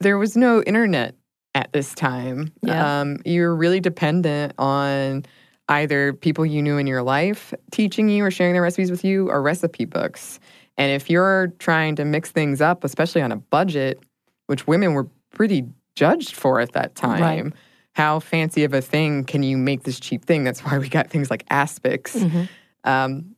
there 0.00 0.18
was 0.18 0.36
no 0.36 0.62
internet 0.62 1.14
at 1.54 1.72
this 1.72 1.94
time. 1.94 2.52
Yeah. 2.62 3.00
Um, 3.00 3.18
you're 3.24 3.54
really 3.54 3.80
dependent 3.80 4.52
on 4.58 5.24
either 5.68 6.12
people 6.12 6.44
you 6.44 6.60
knew 6.60 6.76
in 6.76 6.86
your 6.86 7.02
life 7.02 7.54
teaching 7.70 8.08
you 8.08 8.24
or 8.24 8.30
sharing 8.30 8.52
their 8.52 8.62
recipes 8.62 8.90
with 8.90 9.04
you 9.04 9.30
or 9.30 9.40
recipe 9.40 9.84
books. 9.84 10.40
And 10.76 10.90
if 10.92 11.08
you're 11.08 11.48
trying 11.58 11.94
to 11.96 12.04
mix 12.04 12.30
things 12.32 12.60
up, 12.60 12.84
especially 12.84 13.22
on 13.22 13.32
a 13.32 13.36
budget, 13.36 14.02
which 14.48 14.66
women 14.66 14.92
were 14.92 15.06
pretty 15.30 15.64
judged 15.96 16.34
for 16.34 16.60
at 16.60 16.72
that 16.72 16.96
time, 16.96 17.20
Right. 17.46 17.52
how 17.92 18.18
fancy 18.18 18.64
of 18.64 18.74
a 18.74 18.82
thing 18.82 19.24
can 19.24 19.42
you 19.44 19.56
make 19.56 19.84
this 19.84 20.00
cheap 20.00 20.24
thing? 20.24 20.42
That's 20.44 20.60
why 20.64 20.78
we 20.78 20.88
got 20.88 21.08
things 21.08 21.30
like 21.30 21.46
aspics. 21.48 22.16
Mhm. 22.16 22.48
Um, 22.82 23.33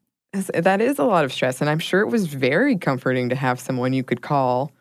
that 0.54 0.80
is 0.80 0.98
a 0.98 1.04
lot 1.04 1.24
of 1.24 1.32
stress. 1.32 1.60
And 1.60 1.68
I'm 1.70 1.78
sure 1.78 2.00
it 2.00 2.08
was 2.08 2.26
very 2.26 2.76
comforting 2.76 3.28
to 3.30 3.34
have 3.36 3.58
someone 3.60 3.92
you 3.92 4.02
could 4.04 4.22
call 4.22 4.72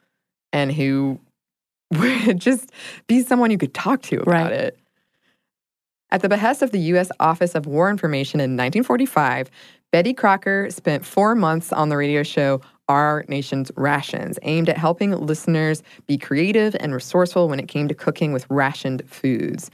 and 0.53 0.71
who 0.71 1.19
would 1.97 2.39
just 2.39 2.71
be 3.07 3.21
someone 3.21 3.51
you 3.51 3.57
could 3.57 3.73
talk 3.73 4.01
to 4.03 4.17
about 4.17 4.27
Right. 4.27 4.51
it. 4.51 4.79
At 6.11 6.21
the 6.21 6.29
behest 6.29 6.61
of 6.61 6.71
the 6.71 6.79
U.S. 6.79 7.11
Office 7.19 7.55
of 7.55 7.65
War 7.65 7.89
Information 7.89 8.39
in 8.39 8.51
1945, 8.51 9.49
Betty 9.91 10.13
Crocker 10.13 10.69
spent 10.69 11.05
four 11.05 11.35
months 11.35 11.73
on 11.73 11.89
the 11.89 11.97
radio 11.97 12.21
show 12.23 12.61
Our 12.87 13.25
Nation's 13.27 13.71
Rations, 13.75 14.37
aimed 14.43 14.69
at 14.69 14.77
helping 14.77 15.11
listeners 15.11 15.81
be 16.07 16.17
creative 16.17 16.75
and 16.79 16.93
resourceful 16.93 17.49
when 17.49 17.59
it 17.59 17.67
came 17.67 17.87
to 17.87 17.93
cooking 17.95 18.33
with 18.33 18.45
rationed 18.49 19.03
foods. 19.09 19.71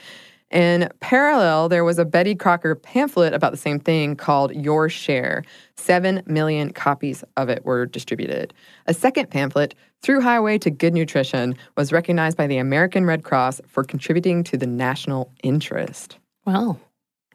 In 0.52 0.90
parallel, 1.00 1.70
there 1.70 1.86
was 1.86 1.98
a 1.98 2.04
Betty 2.04 2.36
Crocker 2.36 2.76
pamphlet 2.76 3.34
about 3.34 3.52
the 3.52 3.58
same 3.58 3.80
thing 3.80 4.18
called 4.18 4.54
Your 4.54 4.90
Share. 4.90 5.44
Seven 5.78 6.22
million 6.26 6.74
copies 6.74 7.24
of 7.38 7.48
it 7.48 7.64
were 7.64 7.86
distributed. 7.86 8.54
A 8.86 8.94
second 8.94 9.30
pamphlet, 9.30 9.76
Through 10.02 10.22
Highway 10.22 10.58
to 10.58 10.70
Good 10.70 10.94
Nutrition, 10.94 11.56
was 11.78 11.94
recognized 11.94 12.36
by 12.36 12.48
the 12.48 12.58
American 12.58 13.06
Red 13.06 13.24
Cross 13.24 13.62
for 13.66 13.84
contributing 13.84 14.44
to 14.46 14.58
the 14.58 14.68
national 14.68 15.32
interest. 15.42 16.18
Wow. 16.46 16.78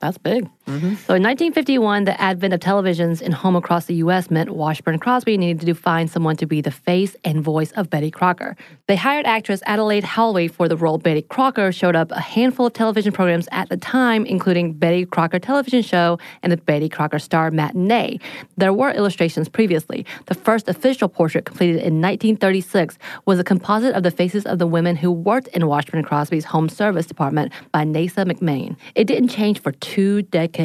That's 0.01 0.19
big. 0.19 0.51
Mm-hmm. 0.67 0.97
So 1.07 1.15
in 1.15 1.23
1951, 1.23 2.05
the 2.05 2.21
advent 2.21 2.53
of 2.53 2.59
televisions 2.59 3.23
in 3.23 3.31
home 3.31 3.55
across 3.55 3.85
the 3.85 3.95
U.S. 3.97 4.33
meant 4.33 4.51
Washburn 4.51 4.99
Crosby 4.99 5.39
needed 5.39 5.65
to 5.65 5.75
find 5.75 6.11
someone 6.11 6.35
to 6.37 6.47
be 6.47 6.61
the 6.61 6.73
face 6.73 7.15
and 7.25 7.41
voice 7.41 7.71
of 7.73 7.89
Betty 7.89 8.11
Crocker. 8.11 8.57
They 8.89 8.97
hired 8.97 9.27
actress 9.27 9.63
Adelaide 9.67 10.03
Hawley 10.03 10.49
for 10.49 10.69
the 10.69 10.77
role. 10.77 10.99
Betty 10.99 11.23
Crocker 11.23 11.71
showed 11.71 11.95
up 11.95 12.11
a 12.11 12.21
handful 12.21 12.67
of 12.67 12.73
television 12.73 13.13
programs 13.13 13.47
at 13.53 13.69
the 13.69 13.77
time, 13.77 14.27
including 14.27 14.73
Betty 14.73 15.07
Crocker 15.07 15.39
Television 15.39 15.83
Show 15.83 16.19
and 16.43 16.51
the 16.51 16.57
Betty 16.57 16.89
Crocker 16.89 17.21
Star 17.21 17.53
Matinee. 17.53 18.19
There 18.57 18.73
were 18.73 18.91
illustrations 18.91 19.49
previously. 19.49 20.05
The 20.25 20.35
first 20.35 20.69
official 20.69 21.09
portrait, 21.09 21.45
completed 21.45 21.77
in 21.77 22.01
1936, 22.03 22.99
was 23.25 23.39
a 23.39 23.45
composite 23.45 23.95
of 23.95 24.03
the 24.03 24.11
faces 24.11 24.45
of 24.47 24.59
the 24.59 24.67
women 24.67 24.97
who 24.97 25.13
worked 25.13 25.47
in 25.49 25.69
Washburn 25.69 26.03
Crosby's 26.03 26.45
home 26.45 26.69
service 26.69 27.07
department 27.07 27.53
by 27.71 27.85
Neysa 27.85 28.29
McMein. 28.29 28.77
It 28.97 29.05
didn't 29.05 29.29
change 29.29 29.61
for 29.61 29.71
two 29.71 30.23
decades. 30.23 30.56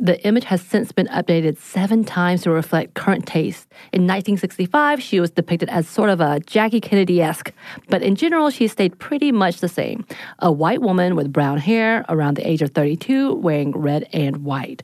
The 0.00 0.24
image 0.24 0.44
has 0.44 0.62
since 0.62 0.92
been 0.92 1.06
updated 1.08 1.58
seven 1.58 2.04
times 2.04 2.42
to 2.42 2.50
reflect 2.50 2.94
current 2.94 3.26
taste. 3.26 3.68
In 3.92 4.02
1965, 4.02 5.02
she 5.02 5.20
was 5.20 5.30
depicted 5.30 5.68
as 5.68 5.88
sort 5.88 6.10
of 6.10 6.20
a 6.20 6.40
Jackie 6.40 6.80
Kennedy 6.80 7.20
esque, 7.20 7.52
but 7.88 8.02
in 8.02 8.14
general, 8.14 8.50
she 8.50 8.68
stayed 8.68 8.98
pretty 8.98 9.32
much 9.32 9.60
the 9.60 9.68
same. 9.68 10.04
A 10.38 10.50
white 10.52 10.82
woman 10.82 11.16
with 11.16 11.32
brown 11.32 11.58
hair 11.58 12.04
around 12.08 12.36
the 12.36 12.48
age 12.48 12.62
of 12.62 12.70
32, 12.70 13.34
wearing 13.34 13.72
red 13.72 14.08
and 14.12 14.44
white. 14.44 14.82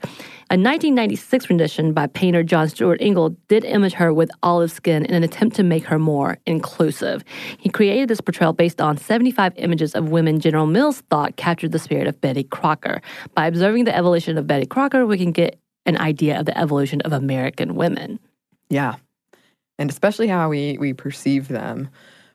A 0.50 0.56
1996 0.56 1.48
rendition 1.48 1.92
by 1.94 2.06
painter 2.06 2.42
John 2.42 2.68
Stuart 2.68 3.00
Ingle 3.00 3.30
did 3.48 3.64
image 3.64 3.94
her 3.94 4.12
with 4.12 4.30
olive 4.42 4.70
skin 4.70 5.04
in 5.06 5.14
an 5.14 5.24
attempt 5.24 5.56
to 5.56 5.62
make 5.62 5.84
her 5.84 5.98
more 5.98 6.38
inclusive. 6.44 7.24
He 7.58 7.70
created 7.70 8.08
this 8.08 8.20
portrayal 8.20 8.52
based 8.52 8.80
on 8.80 8.98
75 8.98 9.54
images 9.56 9.94
of 9.94 10.10
women 10.10 10.40
General 10.40 10.66
Mills 10.66 11.00
thought 11.08 11.36
captured 11.36 11.72
the 11.72 11.78
spirit 11.78 12.06
of 12.06 12.20
Betty 12.20 12.44
Crocker. 12.44 13.00
By 13.34 13.46
observing 13.46 13.84
the 13.84 13.96
evolution 13.96 14.36
of 14.36 14.43
Betty 14.44 14.66
Crocker, 14.66 15.06
we 15.06 15.18
can 15.18 15.32
get 15.32 15.58
an 15.86 15.98
idea 15.98 16.38
of 16.38 16.46
the 16.46 16.56
evolution 16.56 17.00
of 17.02 17.12
American 17.12 17.74
women. 17.74 18.18
Yeah. 18.70 18.96
And 19.78 19.90
especially 19.90 20.28
how 20.28 20.48
we, 20.48 20.78
we 20.78 20.92
perceive 20.92 21.48
them. 21.48 21.90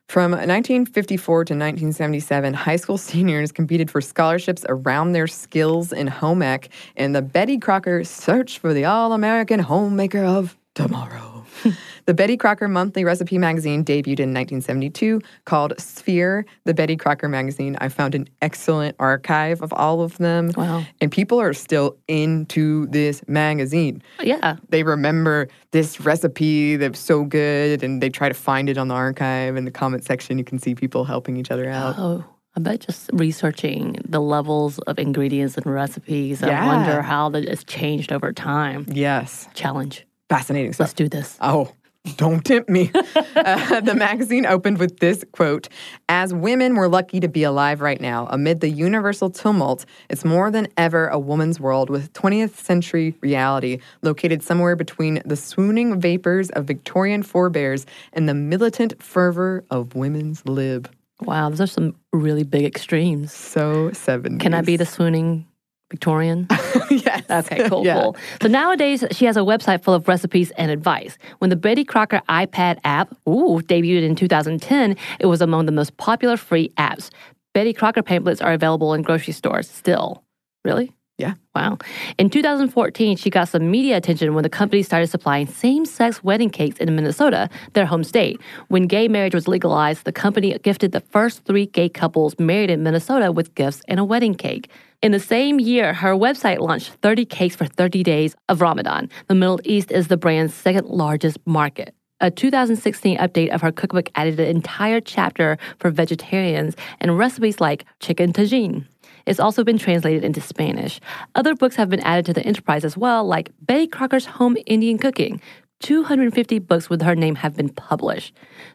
From 0.08 0.32
1954 0.32 1.44
to 1.44 1.54
1977, 1.54 2.54
high 2.54 2.76
school 2.76 2.98
seniors 3.10 3.52
competed 3.52 3.90
for 3.90 4.00
scholarships 4.00 4.64
around 4.68 5.12
their 5.12 5.28
skills 5.28 5.92
in 5.92 6.08
home 6.08 6.42
ec 6.42 6.68
in 6.96 7.12
the 7.12 7.22
Betty 7.22 7.58
Crocker 7.58 8.02
Search 8.02 8.58
for 8.58 8.74
the 8.74 8.84
All 8.84 9.12
American 9.12 9.60
Homemaker 9.60 10.24
of 10.24 10.56
Tomorrow. 10.74 11.44
the 12.06 12.14
Betty 12.14 12.36
Crocker 12.36 12.68
Monthly 12.68 13.04
Recipe 13.04 13.38
Magazine 13.38 13.84
debuted 13.84 14.20
in 14.20 14.34
1972 14.34 15.20
called 15.44 15.72
Sphere, 15.78 16.44
the 16.64 16.74
Betty 16.74 16.96
Crocker 16.96 17.28
magazine. 17.28 17.76
I 17.80 17.88
found 17.88 18.14
an 18.14 18.28
excellent 18.42 18.96
archive 18.98 19.62
of 19.62 19.72
all 19.72 20.02
of 20.02 20.18
them. 20.18 20.52
Wow. 20.56 20.84
And 21.00 21.10
people 21.10 21.40
are 21.40 21.52
still 21.52 21.96
into 22.08 22.86
this 22.86 23.22
magazine 23.28 24.02
Yeah. 24.20 24.56
they 24.68 24.82
remember 24.82 25.48
this 25.72 26.00
recipe 26.00 26.76
that's 26.76 26.98
so 26.98 27.24
good 27.24 27.82
and 27.82 28.02
they 28.02 28.10
try 28.10 28.28
to 28.28 28.34
find 28.34 28.68
it 28.68 28.76
on 28.78 28.88
the 28.88 28.94
archive 28.94 29.56
in 29.56 29.64
the 29.64 29.70
comment 29.70 30.04
section 30.04 30.38
you 30.38 30.44
can 30.44 30.58
see 30.58 30.74
people 30.74 31.04
helping 31.04 31.36
each 31.36 31.50
other 31.50 31.68
out 31.68 31.94
Oh, 31.98 32.24
I 32.56 32.60
bet 32.60 32.80
just 32.80 33.10
researching 33.12 33.96
the 34.08 34.20
levels 34.20 34.78
of 34.80 34.98
ingredients 34.98 35.56
and 35.56 35.66
recipes, 35.66 36.40
yeah. 36.42 36.64
I 36.64 36.66
wonder 36.66 37.00
how 37.02 37.28
that 37.30 37.46
has 37.48 37.62
changed 37.64 38.12
over 38.12 38.32
time. 38.32 38.86
yes 38.88 39.48
Challenge. 39.54 40.04
fascinating 40.28 40.72
stuff 40.72 40.86
Let's 40.86 40.94
do 40.94 41.08
this. 41.08 41.38
oh 41.40 41.72
don't 42.16 42.44
tempt 42.44 42.68
me 42.70 42.90
uh, 43.36 43.80
the 43.80 43.94
magazine 43.94 44.46
opened 44.46 44.78
with 44.78 44.98
this 45.00 45.22
quote 45.32 45.68
as 46.08 46.32
women 46.32 46.74
we're 46.74 46.88
lucky 46.88 47.20
to 47.20 47.28
be 47.28 47.42
alive 47.42 47.80
right 47.80 48.00
now 48.00 48.26
amid 48.30 48.60
the 48.60 48.70
universal 48.70 49.28
tumult 49.28 49.84
it's 50.08 50.24
more 50.24 50.50
than 50.50 50.66
ever 50.78 51.08
a 51.08 51.18
woman's 51.18 51.60
world 51.60 51.90
with 51.90 52.12
20th 52.14 52.54
century 52.56 53.14
reality 53.20 53.78
located 54.02 54.42
somewhere 54.42 54.76
between 54.76 55.20
the 55.26 55.36
swooning 55.36 56.00
vapors 56.00 56.48
of 56.50 56.64
victorian 56.64 57.22
forebears 57.22 57.84
and 58.14 58.28
the 58.28 58.34
militant 58.34 59.00
fervor 59.02 59.64
of 59.70 59.94
women's 59.94 60.44
lib 60.46 60.88
Wow, 61.22 61.50
those 61.50 61.60
are 61.60 61.66
some 61.66 61.96
really 62.14 62.44
big 62.44 62.64
extremes. 62.64 63.32
So 63.34 63.90
70s. 63.90 64.40
Can 64.40 64.54
I 64.54 64.62
be 64.62 64.76
the 64.76 64.86
swooning 64.86 65.46
Victorian? 65.90 66.46
yes. 66.90 67.24
Okay, 67.28 67.68
cool, 67.68 67.84
Yeah. 67.84 68.00
cool. 68.00 68.16
So 68.40 68.48
nowadays, 68.48 69.04
she 69.10 69.24
has 69.24 69.36
a 69.36 69.40
website 69.40 69.82
full 69.82 69.94
of 69.94 70.06
recipes 70.08 70.50
and 70.52 70.70
advice. 70.70 71.18
When 71.38 71.50
the 71.50 71.56
Betty 71.56 71.84
Crocker 71.84 72.22
iPad 72.28 72.78
app, 72.84 73.12
ooh, 73.28 73.60
debuted 73.60 74.02
in 74.04 74.14
2010, 74.14 74.96
it 75.18 75.26
was 75.26 75.40
among 75.42 75.66
the 75.66 75.72
most 75.72 75.96
popular 75.96 76.36
free 76.36 76.72
apps. 76.78 77.10
Betty 77.54 77.72
Crocker 77.72 78.02
pamphlets 78.02 78.40
are 78.40 78.52
available 78.52 78.94
in 78.94 79.02
grocery 79.02 79.32
stores 79.32 79.68
still. 79.68 80.22
Really? 80.64 80.92
Yeah. 81.18 81.34
Wow. 81.54 81.76
In 82.16 82.30
2014, 82.30 83.16
she 83.18 83.28
got 83.28 83.48
some 83.48 83.70
media 83.70 83.96
attention 83.96 84.32
when 84.34 84.42
the 84.42 84.48
company 84.48 84.82
started 84.82 85.08
supplying 85.08 85.46
same 85.48 85.84
sex 85.84 86.24
wedding 86.24 86.48
cakes 86.48 86.78
in 86.78 86.94
Minnesota, 86.96 87.50
their 87.74 87.84
home 87.84 88.04
state. 88.04 88.40
When 88.68 88.86
gay 88.86 89.06
marriage 89.06 89.34
was 89.34 89.46
legalized, 89.46 90.04
the 90.04 90.12
company 90.12 90.56
gifted 90.62 90.92
the 90.92 91.00
first 91.00 91.44
three 91.44 91.66
gay 91.66 91.90
couples 91.90 92.38
married 92.38 92.70
in 92.70 92.82
Minnesota 92.82 93.32
with 93.32 93.54
gifts 93.54 93.82
and 93.86 94.00
a 94.00 94.04
wedding 94.04 94.34
cake. 94.34 94.70
In 95.02 95.12
the 95.12 95.20
same 95.20 95.58
year, 95.58 95.94
her 95.94 96.12
website 96.12 96.58
launched 96.58 96.92
30 97.00 97.24
cakes 97.24 97.56
for 97.56 97.64
30 97.64 98.02
days 98.02 98.36
of 98.50 98.60
Ramadan. 98.60 99.08
The 99.28 99.34
Middle 99.34 99.58
East 99.64 99.90
is 99.90 100.08
the 100.08 100.18
brand's 100.18 100.52
second 100.52 100.88
largest 100.88 101.38
market. 101.46 101.94
A 102.20 102.30
2016 102.30 103.16
update 103.16 103.48
of 103.48 103.62
her 103.62 103.72
cookbook 103.72 104.10
added 104.14 104.38
an 104.38 104.46
entire 104.46 105.00
chapter 105.00 105.56
for 105.78 105.90
vegetarians 105.90 106.76
and 107.00 107.16
recipes 107.16 107.62
like 107.62 107.86
chicken 108.00 108.34
tagine. 108.34 108.84
It's 109.24 109.40
also 109.40 109.64
been 109.64 109.78
translated 109.78 110.22
into 110.22 110.42
Spanish. 110.42 111.00
Other 111.34 111.54
books 111.54 111.76
have 111.76 111.88
been 111.88 112.00
added 112.00 112.26
to 112.26 112.34
the 112.34 112.44
enterprise 112.44 112.84
as 112.84 112.94
well, 112.94 113.24
like 113.24 113.50
Betty 113.62 113.86
Crocker's 113.86 114.26
Home 114.26 114.58
Indian 114.66 114.98
Cooking. 114.98 115.40
250 115.80 116.58
books 116.58 116.90
with 116.90 117.00
her 117.00 117.16
name 117.16 117.36
have 117.36 117.56
been 117.56 117.70
published. 117.70 118.34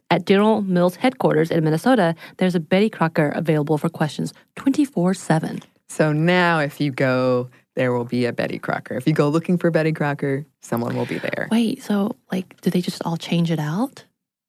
At 0.09 0.25
General 0.25 0.63
Mills 0.63 0.95
headquarters 0.95 1.51
in 1.51 1.63
Minnesota, 1.63 2.15
there's 2.38 2.55
a 2.55 2.59
Betty 2.59 2.89
Crocker 2.89 3.29
available 3.29 3.77
for 3.77 3.89
questions 3.89 4.33
24 4.55 5.13
7. 5.13 5.61
So 5.89 6.11
now 6.11 6.59
if 6.59 6.79
you 6.81 6.91
go, 6.91 7.49
there 7.75 7.91
will 7.93 8.05
be 8.05 8.25
a 8.25 8.33
Betty 8.33 8.57
Crocker. 8.59 8.95
If 8.95 9.07
you 9.07 9.13
go 9.13 9.29
looking 9.29 9.57
for 9.57 9.69
Betty 9.71 9.91
Crocker, 9.91 10.45
someone 10.61 10.95
will 10.95 11.05
be 11.05 11.17
there. 11.19 11.47
Wait, 11.51 11.83
so 11.83 12.15
like, 12.31 12.59
do 12.61 12.69
they 12.69 12.81
just 12.81 13.01
all 13.05 13.17
change 13.17 13.51
it 13.51 13.59
out? 13.59 14.05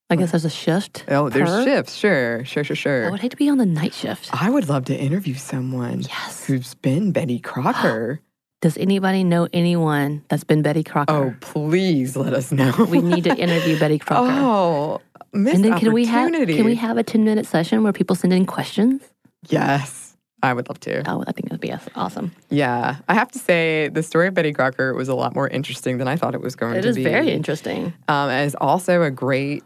I 0.09 0.15
guess 0.15 0.31
there's 0.31 0.45
a 0.45 0.51
shift. 0.51 1.05
Oh, 1.09 1.29
there's 1.29 1.49
per. 1.51 1.65
shifts. 1.65 1.95
Sure, 1.97 2.45
sure, 2.45 2.63
sure, 2.63 2.77
sure. 2.77 3.07
I 3.09 3.11
would 3.11 3.21
hate 3.21 3.33
to 3.33 3.37
be 3.37 3.49
on 3.49 3.59
the 3.59 3.67
night 3.67 3.93
shift. 3.93 4.31
I 4.33 4.49
would 4.51 4.69
love 4.69 4.85
to 4.85 4.97
interview 4.97 5.35
someone 5.35 6.03
Yes. 6.03 6.45
who's 6.45 6.75
been 6.75 7.11
Betty 7.11 7.41
Crocker. 7.41 8.21
Does 8.63 8.79
anybody 8.79 9.25
know 9.25 9.49
anyone 9.53 10.25
that's 10.29 10.45
been 10.45 10.63
Betty 10.63 10.85
Crocker? 10.85 11.13
oh, 11.13 11.35
please 11.41 12.17
let 12.17 12.33
us 12.35 12.53
know. 12.53 12.73
we 12.89 13.01
need 13.01 13.25
to 13.25 13.37
interview 13.37 13.79
Betty 13.81 13.99
Crocker. 14.07 14.31
Oh, 14.31 15.01
missed 15.33 15.57
and 15.57 15.65
then 15.65 15.79
can 15.79 15.93
we 15.93 16.07
have 16.07 16.31
can 16.33 16.65
we 16.65 16.77
have 16.77 16.97
a 16.97 17.03
10 17.03 17.25
minute 17.25 17.45
session 17.47 17.83
where 17.83 17.93
people 17.93 18.15
send 18.15 18.33
in 18.33 18.47
questions? 18.47 19.03
Yes, 19.49 20.06
I 20.47 20.53
would 20.53 20.69
love 20.69 20.81
to. 20.81 21.03
Oh, 21.11 21.25
I 21.27 21.33
think 21.33 21.49
that'd 21.51 21.61
be 21.61 21.73
awesome. 21.95 22.33
Yeah, 22.51 22.97
I 23.09 23.15
have 23.15 23.31
to 23.33 23.39
say 23.39 23.89
the 23.89 24.03
story 24.03 24.29
of 24.29 24.35
Betty 24.35 24.53
Crocker 24.53 24.95
was 24.95 25.09
a 25.09 25.15
lot 25.15 25.35
more 25.35 25.49
interesting 25.49 25.99
than 25.99 26.09
I 26.09 26.17
thought 26.17 26.35
it 26.35 26.41
was 26.41 26.55
going 26.57 26.77
It 26.77 26.83
to 26.83 26.89
is 26.89 26.97
be. 26.97 27.03
very 27.05 27.31
interesting. 27.31 27.93
Um, 28.09 28.31
and 28.31 28.47
it's 28.47 28.55
also 28.61 29.03
a 29.03 29.11
great. 29.11 29.63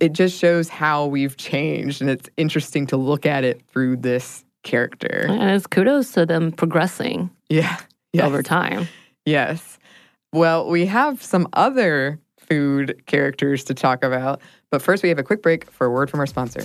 It 0.00 0.12
just 0.12 0.38
shows 0.38 0.68
how 0.68 1.06
we've 1.06 1.36
changed, 1.36 2.00
and 2.00 2.08
it's 2.10 2.28
interesting 2.36 2.86
to 2.88 2.96
look 2.96 3.26
at 3.26 3.44
it 3.44 3.62
through 3.68 3.96
this 3.96 4.44
character. 4.62 5.26
And 5.28 5.50
it's 5.50 5.66
kudos 5.66 6.12
to 6.12 6.26
them 6.26 6.52
progressing 6.52 7.30
Yeah. 7.48 7.78
Yes. 8.12 8.24
over 8.24 8.42
time. 8.42 8.88
Yes. 9.24 9.78
Well, 10.32 10.68
we 10.68 10.86
have 10.86 11.22
some 11.22 11.48
other 11.52 12.18
food 12.38 13.02
characters 13.06 13.64
to 13.64 13.74
talk 13.74 14.02
about, 14.04 14.40
but 14.70 14.80
first 14.82 15.02
we 15.02 15.08
have 15.10 15.18
a 15.18 15.22
quick 15.22 15.42
break 15.42 15.70
for 15.70 15.86
a 15.86 15.90
word 15.90 16.10
from 16.10 16.20
our 16.20 16.26
sponsor. 16.26 16.64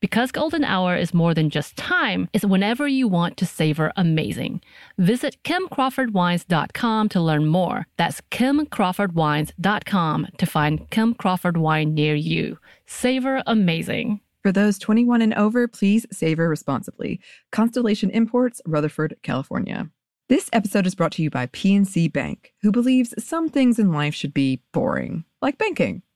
Because 0.00 0.30
golden 0.30 0.62
hour 0.64 0.96
is 0.96 1.12
more 1.12 1.34
than 1.34 1.50
just 1.50 1.76
time, 1.76 2.28
it's 2.32 2.44
whenever 2.44 2.86
you 2.86 3.08
want 3.08 3.36
to 3.38 3.46
savor 3.46 3.92
amazing. 3.96 4.60
Visit 4.98 5.36
kimcrawfordwines.com 5.42 7.08
to 7.08 7.20
learn 7.20 7.46
more. 7.46 7.86
That's 7.96 8.20
kimcrawfordwines.com 8.30 10.26
to 10.38 10.46
find 10.46 10.90
Kim 10.90 11.14
Crawford 11.14 11.56
wine 11.56 11.94
near 11.94 12.14
you. 12.14 12.58
Savor 12.86 13.42
amazing. 13.46 14.20
For 14.42 14.52
those 14.52 14.78
21 14.78 15.20
and 15.20 15.34
over, 15.34 15.66
please 15.66 16.06
savor 16.12 16.48
responsibly. 16.48 17.20
Constellation 17.50 18.10
Imports, 18.10 18.62
Rutherford, 18.64 19.16
California. 19.22 19.90
This 20.28 20.48
episode 20.52 20.86
is 20.86 20.94
brought 20.94 21.12
to 21.12 21.22
you 21.22 21.30
by 21.30 21.46
PNC 21.48 22.12
Bank, 22.12 22.52
who 22.62 22.70
believes 22.70 23.14
some 23.18 23.48
things 23.48 23.78
in 23.78 23.92
life 23.92 24.14
should 24.14 24.34
be 24.34 24.62
boring, 24.72 25.24
like 25.42 25.58
banking. 25.58 26.02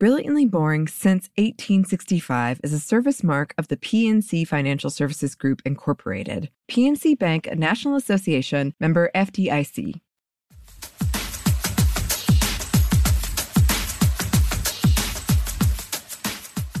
Brilliantly 0.00 0.46
Boring 0.46 0.86
Since 0.86 1.28
1865 1.38 2.60
is 2.62 2.72
a 2.72 2.78
service 2.78 3.24
mark 3.24 3.52
of 3.58 3.66
the 3.66 3.76
PNC 3.76 4.46
Financial 4.46 4.90
Services 4.90 5.34
Group, 5.34 5.60
Incorporated. 5.64 6.50
PNC 6.68 7.18
Bank, 7.18 7.48
a 7.48 7.56
National 7.56 7.96
Association, 7.96 8.74
member 8.78 9.10
FDIC. 9.12 10.00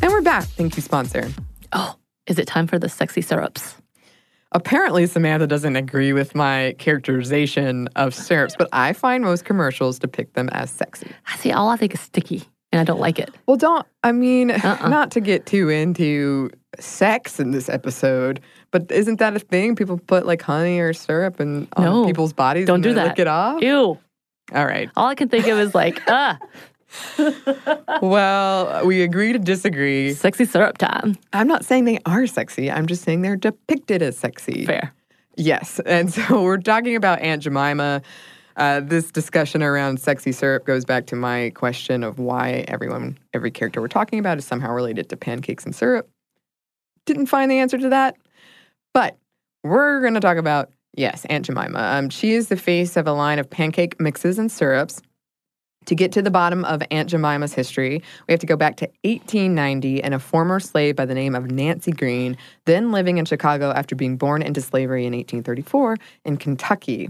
And 0.00 0.12
we're 0.12 0.20
back. 0.20 0.44
Thank 0.44 0.76
you, 0.76 0.82
sponsor. 0.82 1.28
Oh, 1.72 1.96
is 2.28 2.38
it 2.38 2.46
time 2.46 2.68
for 2.68 2.78
the 2.78 2.88
sexy 2.88 3.20
syrups? 3.20 3.74
Apparently, 4.52 5.06
Samantha 5.06 5.48
doesn't 5.48 5.74
agree 5.74 6.12
with 6.12 6.36
my 6.36 6.76
characterization 6.78 7.88
of 7.96 8.14
syrups, 8.14 8.54
but 8.56 8.68
I 8.72 8.92
find 8.92 9.24
most 9.24 9.44
commercials 9.44 9.98
depict 9.98 10.34
them 10.34 10.48
as 10.50 10.70
sexy. 10.70 11.10
I 11.26 11.36
see, 11.36 11.50
all 11.50 11.68
I 11.68 11.76
think 11.76 11.94
is 11.94 12.00
sticky, 12.00 12.44
and 12.72 12.80
I 12.80 12.84
don't 12.84 13.00
like 13.00 13.18
it. 13.18 13.34
Well, 13.46 13.56
don't, 13.56 13.86
I 14.04 14.12
mean, 14.12 14.50
Uh-uh. 14.50 14.88
not 14.88 15.10
to 15.12 15.20
get 15.20 15.46
too 15.46 15.68
into 15.68 16.50
sex 16.78 17.40
in 17.40 17.50
this 17.52 17.68
episode, 17.68 18.40
but 18.70 18.90
isn't 18.90 19.18
that 19.20 19.34
a 19.34 19.38
thing? 19.38 19.74
People 19.76 19.98
put 19.98 20.26
like 20.26 20.42
honey 20.42 20.78
or 20.78 20.92
syrup 20.92 21.40
in 21.40 21.66
on 21.76 21.84
No, 21.84 22.06
people's 22.06 22.32
bodies 22.32 22.66
Don't 22.66 22.76
and 22.76 22.82
do 22.84 22.94
that. 22.94 23.06
lick 23.08 23.18
it 23.18 23.26
off? 23.28 23.62
Ew. 23.62 23.98
All 24.54 24.66
right. 24.66 24.90
All 24.96 25.08
I 25.08 25.14
can 25.14 25.28
think 25.28 25.46
of 25.46 25.58
is 25.58 25.74
like, 25.74 26.00
ah, 26.08 26.38
Well, 28.02 28.86
we 28.86 29.02
agree 29.02 29.32
to 29.32 29.38
disagree. 29.38 30.12
sexy 30.14 30.44
syrup 30.44 30.78
time. 30.78 31.16
I'm 31.32 31.46
not 31.48 31.64
saying 31.64 31.84
they 31.84 31.98
are 32.06 32.26
sexy. 32.26 32.70
I'm 32.70 32.86
just 32.86 33.02
saying 33.02 33.22
they're 33.22 33.36
depicted 33.36 34.02
as 34.02 34.16
sexy. 34.18 34.64
Fair. 34.66 34.92
Yes. 35.36 35.80
And 35.86 36.12
so 36.12 36.42
we're 36.42 36.58
talking 36.58 36.96
about 36.96 37.20
Aunt 37.20 37.42
Jemima. 37.42 38.02
Uh, 38.58 38.80
this 38.80 39.12
discussion 39.12 39.62
around 39.62 40.00
sexy 40.00 40.32
syrup 40.32 40.64
goes 40.66 40.84
back 40.84 41.06
to 41.06 41.14
my 41.14 41.50
question 41.54 42.02
of 42.02 42.18
why 42.18 42.64
everyone, 42.66 43.16
every 43.32 43.52
character 43.52 43.80
we're 43.80 43.86
talking 43.86 44.18
about 44.18 44.36
is 44.36 44.44
somehow 44.44 44.72
related 44.72 45.08
to 45.08 45.16
pancakes 45.16 45.64
and 45.64 45.74
syrup. 45.74 46.10
Didn't 47.06 47.26
find 47.26 47.48
the 47.48 47.58
answer 47.58 47.78
to 47.78 47.88
that. 47.90 48.16
But 48.92 49.16
we're 49.62 50.00
going 50.00 50.14
to 50.14 50.20
talk 50.20 50.38
about, 50.38 50.72
yes, 50.96 51.24
Aunt 51.26 51.46
Jemima. 51.46 51.78
Um, 51.78 52.10
she 52.10 52.32
is 52.32 52.48
the 52.48 52.56
face 52.56 52.96
of 52.96 53.06
a 53.06 53.12
line 53.12 53.38
of 53.38 53.48
pancake 53.48 54.00
mixes 54.00 54.40
and 54.40 54.50
syrups. 54.50 55.00
To 55.86 55.94
get 55.94 56.10
to 56.12 56.22
the 56.22 56.30
bottom 56.30 56.64
of 56.64 56.82
Aunt 56.90 57.08
Jemima's 57.08 57.54
history, 57.54 58.02
we 58.26 58.32
have 58.32 58.40
to 58.40 58.46
go 58.46 58.56
back 58.56 58.76
to 58.78 58.86
1890 59.04 60.02
and 60.02 60.14
a 60.14 60.18
former 60.18 60.58
slave 60.58 60.96
by 60.96 61.06
the 61.06 61.14
name 61.14 61.36
of 61.36 61.50
Nancy 61.50 61.92
Green, 61.92 62.36
then 62.66 62.90
living 62.90 63.18
in 63.18 63.24
Chicago 63.24 63.70
after 63.70 63.94
being 63.94 64.16
born 64.16 64.42
into 64.42 64.60
slavery 64.60 65.06
in 65.06 65.12
1834 65.12 65.96
in 66.24 66.36
Kentucky. 66.36 67.08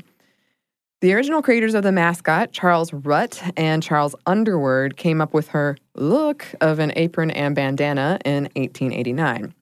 The 1.01 1.15
original 1.15 1.43
creators 1.43 1.75
of 1.75 1.85
the 1.85 1.93
mascot, 1.93 2.51
Charles 2.51 2.91
Rutt 2.91 3.53
and 3.57 3.85
Charles 3.85 4.17
Underwood, 4.27 4.97
came 4.97 5.21
up 5.21 5.33
with 5.33 5.47
her 5.49 5.77
look 5.95 6.45
of 6.61 6.81
an 6.81 6.93
apron 6.97 7.31
and 7.31 7.55
bandana 7.55 8.19
in 8.25 8.45
1889. 8.57 9.55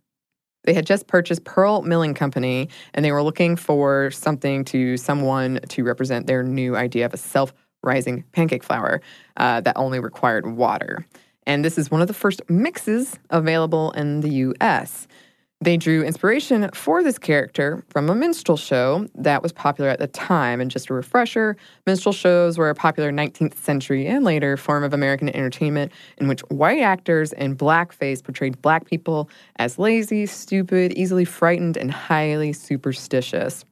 They 0.65 0.73
had 0.73 0.87
just 0.87 1.07
purchased 1.07 1.45
Pearl 1.45 1.83
Milling 1.83 2.15
Company 2.15 2.71
and 2.95 3.05
they 3.05 3.13
were 3.13 3.23
looking 3.23 3.55
for 3.55 4.11
something 4.13 4.65
to 4.65 4.97
someone 4.97 5.61
to 5.69 5.85
represent 5.85 6.27
their 6.27 6.43
new 6.43 6.75
idea 6.75 7.05
of 7.05 7.13
a 7.13 7.19
self 7.19 7.53
rising 7.83 8.25
pancake 8.33 8.65
flour 8.65 9.03
uh, 9.37 9.61
that 9.61 9.77
only 9.77 10.01
required 10.01 10.47
water. 10.47 11.07
And 11.47 11.63
this 11.63 11.77
is 11.77 11.91
one 11.91 12.01
of 12.01 12.09
the 12.09 12.15
first 12.15 12.41
mixes 12.49 13.19
available 13.29 13.91
in 13.93 14.23
the 14.23 14.31
US. 14.31 15.07
They 15.63 15.79
drew 15.79 16.05
inspiration 16.05 16.69
for 16.75 17.03
this 17.03 17.19
character 17.19 17.83
from 17.89 18.11
a 18.11 18.15
minstrel 18.15 18.59
show 18.59 19.09
that 19.15 19.43
was 19.43 19.53
popular 19.53 19.89
at 19.89 19.99
the 19.99 20.07
time. 20.07 20.61
And 20.61 20.71
just 20.71 20.91
a 20.91 20.95
refresher, 20.95 21.57
minstrel 21.87 22.13
shows 22.13 22.59
were 22.59 22.69
a 22.69 22.75
popular 22.75 23.11
19th 23.11 23.55
century 23.55 24.07
and 24.07 24.23
later 24.23 24.59
form 24.59 24.85
of 24.85 24.93
American 24.93 25.31
entertainment 25.31 25.93
in 26.19 26.29
which 26.29 26.43
white 26.51 26.83
actors 26.83 27.33
in 27.33 27.57
blackface 27.57 28.23
portrayed 28.23 28.61
black 28.61 28.85
people 28.85 29.31
as 29.57 29.79
lazy, 29.79 30.27
stupid, 30.27 30.93
easily 30.93 31.25
frightened, 31.25 31.79
and 31.79 31.91
highly 31.91 32.53
superstitious. 32.53 33.65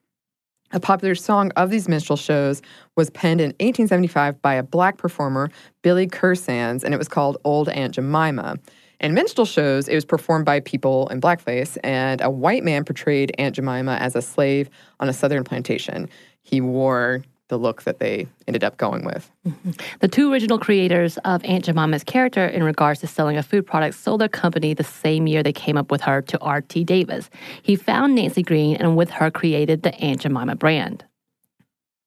A 0.72 0.80
popular 0.80 1.14
song 1.14 1.52
of 1.54 1.70
these 1.70 1.86
minstrel 1.86 2.16
shows 2.16 2.62
was 2.96 3.10
penned 3.10 3.40
in 3.40 3.50
1875 3.60 4.40
by 4.40 4.54
a 4.54 4.62
black 4.62 4.96
performer, 4.96 5.50
Billy 5.82 6.06
Kersands, 6.06 6.82
and 6.82 6.94
it 6.94 6.98
was 6.98 7.08
called 7.08 7.36
Old 7.44 7.68
Aunt 7.68 7.94
Jemima. 7.94 8.56
In 9.00 9.14
minstrel 9.14 9.44
shows, 9.44 9.88
it 9.88 9.94
was 9.94 10.04
performed 10.04 10.44
by 10.44 10.60
people 10.60 11.08
in 11.08 11.20
blackface, 11.20 11.76
and 11.84 12.20
a 12.20 12.30
white 12.30 12.64
man 12.64 12.84
portrayed 12.84 13.34
Aunt 13.38 13.56
Jemima 13.56 13.96
as 13.96 14.16
a 14.16 14.22
slave 14.22 14.70
on 15.00 15.08
a 15.08 15.12
southern 15.12 15.44
plantation. 15.44 16.08
He 16.42 16.60
wore 16.60 17.22
the 17.48 17.58
look 17.58 17.82
that 17.82 17.98
they 17.98 18.26
ended 18.48 18.64
up 18.64 18.76
going 18.78 19.04
with. 19.04 19.30
Mm-hmm. 19.46 19.70
The 20.00 20.08
two 20.08 20.32
original 20.32 20.58
creators 20.58 21.18
of 21.18 21.44
Aunt 21.44 21.64
Jemima's 21.64 22.02
character 22.02 22.46
in 22.46 22.62
regards 22.62 23.00
to 23.00 23.06
selling 23.06 23.36
a 23.36 23.42
food 23.42 23.66
product 23.66 23.96
sold 23.96 24.20
their 24.20 24.28
company 24.28 24.72
the 24.72 24.84
same 24.84 25.26
year 25.26 25.42
they 25.42 25.52
came 25.52 25.76
up 25.76 25.90
with 25.90 26.00
her 26.02 26.22
to 26.22 26.38
R.T. 26.40 26.84
Davis. 26.84 27.28
He 27.62 27.76
found 27.76 28.14
Nancy 28.14 28.42
Green 28.42 28.76
and 28.76 28.96
with 28.96 29.10
her 29.10 29.30
created 29.30 29.82
the 29.82 29.94
Aunt 29.96 30.22
Jemima 30.22 30.56
brand. 30.56 31.04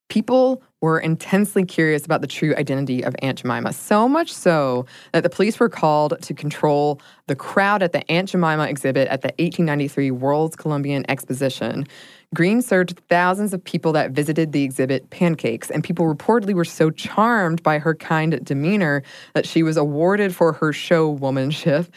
People 0.10 0.63
were 0.82 1.00
intensely 1.00 1.66
curious 1.66 2.06
about 2.06 2.22
the 2.22 2.28
true 2.28 2.54
identity 2.56 3.04
of 3.04 3.16
Aunt 3.22 3.40
Jemima, 3.40 3.74
so 3.74 4.08
much 4.08 4.32
so 4.32 4.86
that 5.12 5.24
the 5.24 5.30
police 5.30 5.60
were 5.60 5.70
called 5.70 6.22
to 6.22 6.34
control 6.34 7.02
the 7.26 7.36
crowd 7.36 7.82
at 7.82 7.94
the 7.94 8.10
Aunt 8.12 8.30
Jemima 8.30 8.63
exhibit 8.68 9.08
at 9.08 9.22
the 9.22 9.30
1893 9.40 10.12
World's 10.12 10.56
Columbian 10.56 11.04
Exposition. 11.10 11.88
Green 12.36 12.62
served 12.62 13.02
thousands 13.10 13.54
of 13.54 13.63
people 13.63 13.92
that 13.94 14.12
visited 14.12 14.52
the 14.52 14.63
exhibit 14.63 15.10
pancakes, 15.10 15.72
and 15.72 15.84
people 15.84 16.06
reportedly 16.06 16.54
were 16.54 16.66
so 16.66 16.92
charmed 16.92 17.63
by 17.63 17.80
her 17.80 17.96
kind 17.96 18.44
demeanor 18.46 19.02
that 19.34 19.48
she 19.48 19.63
was 19.63 19.78
awarded 19.78 20.36
for 20.36 20.54
her 20.54 20.72
show 20.72 21.18
womanship 21.18 21.88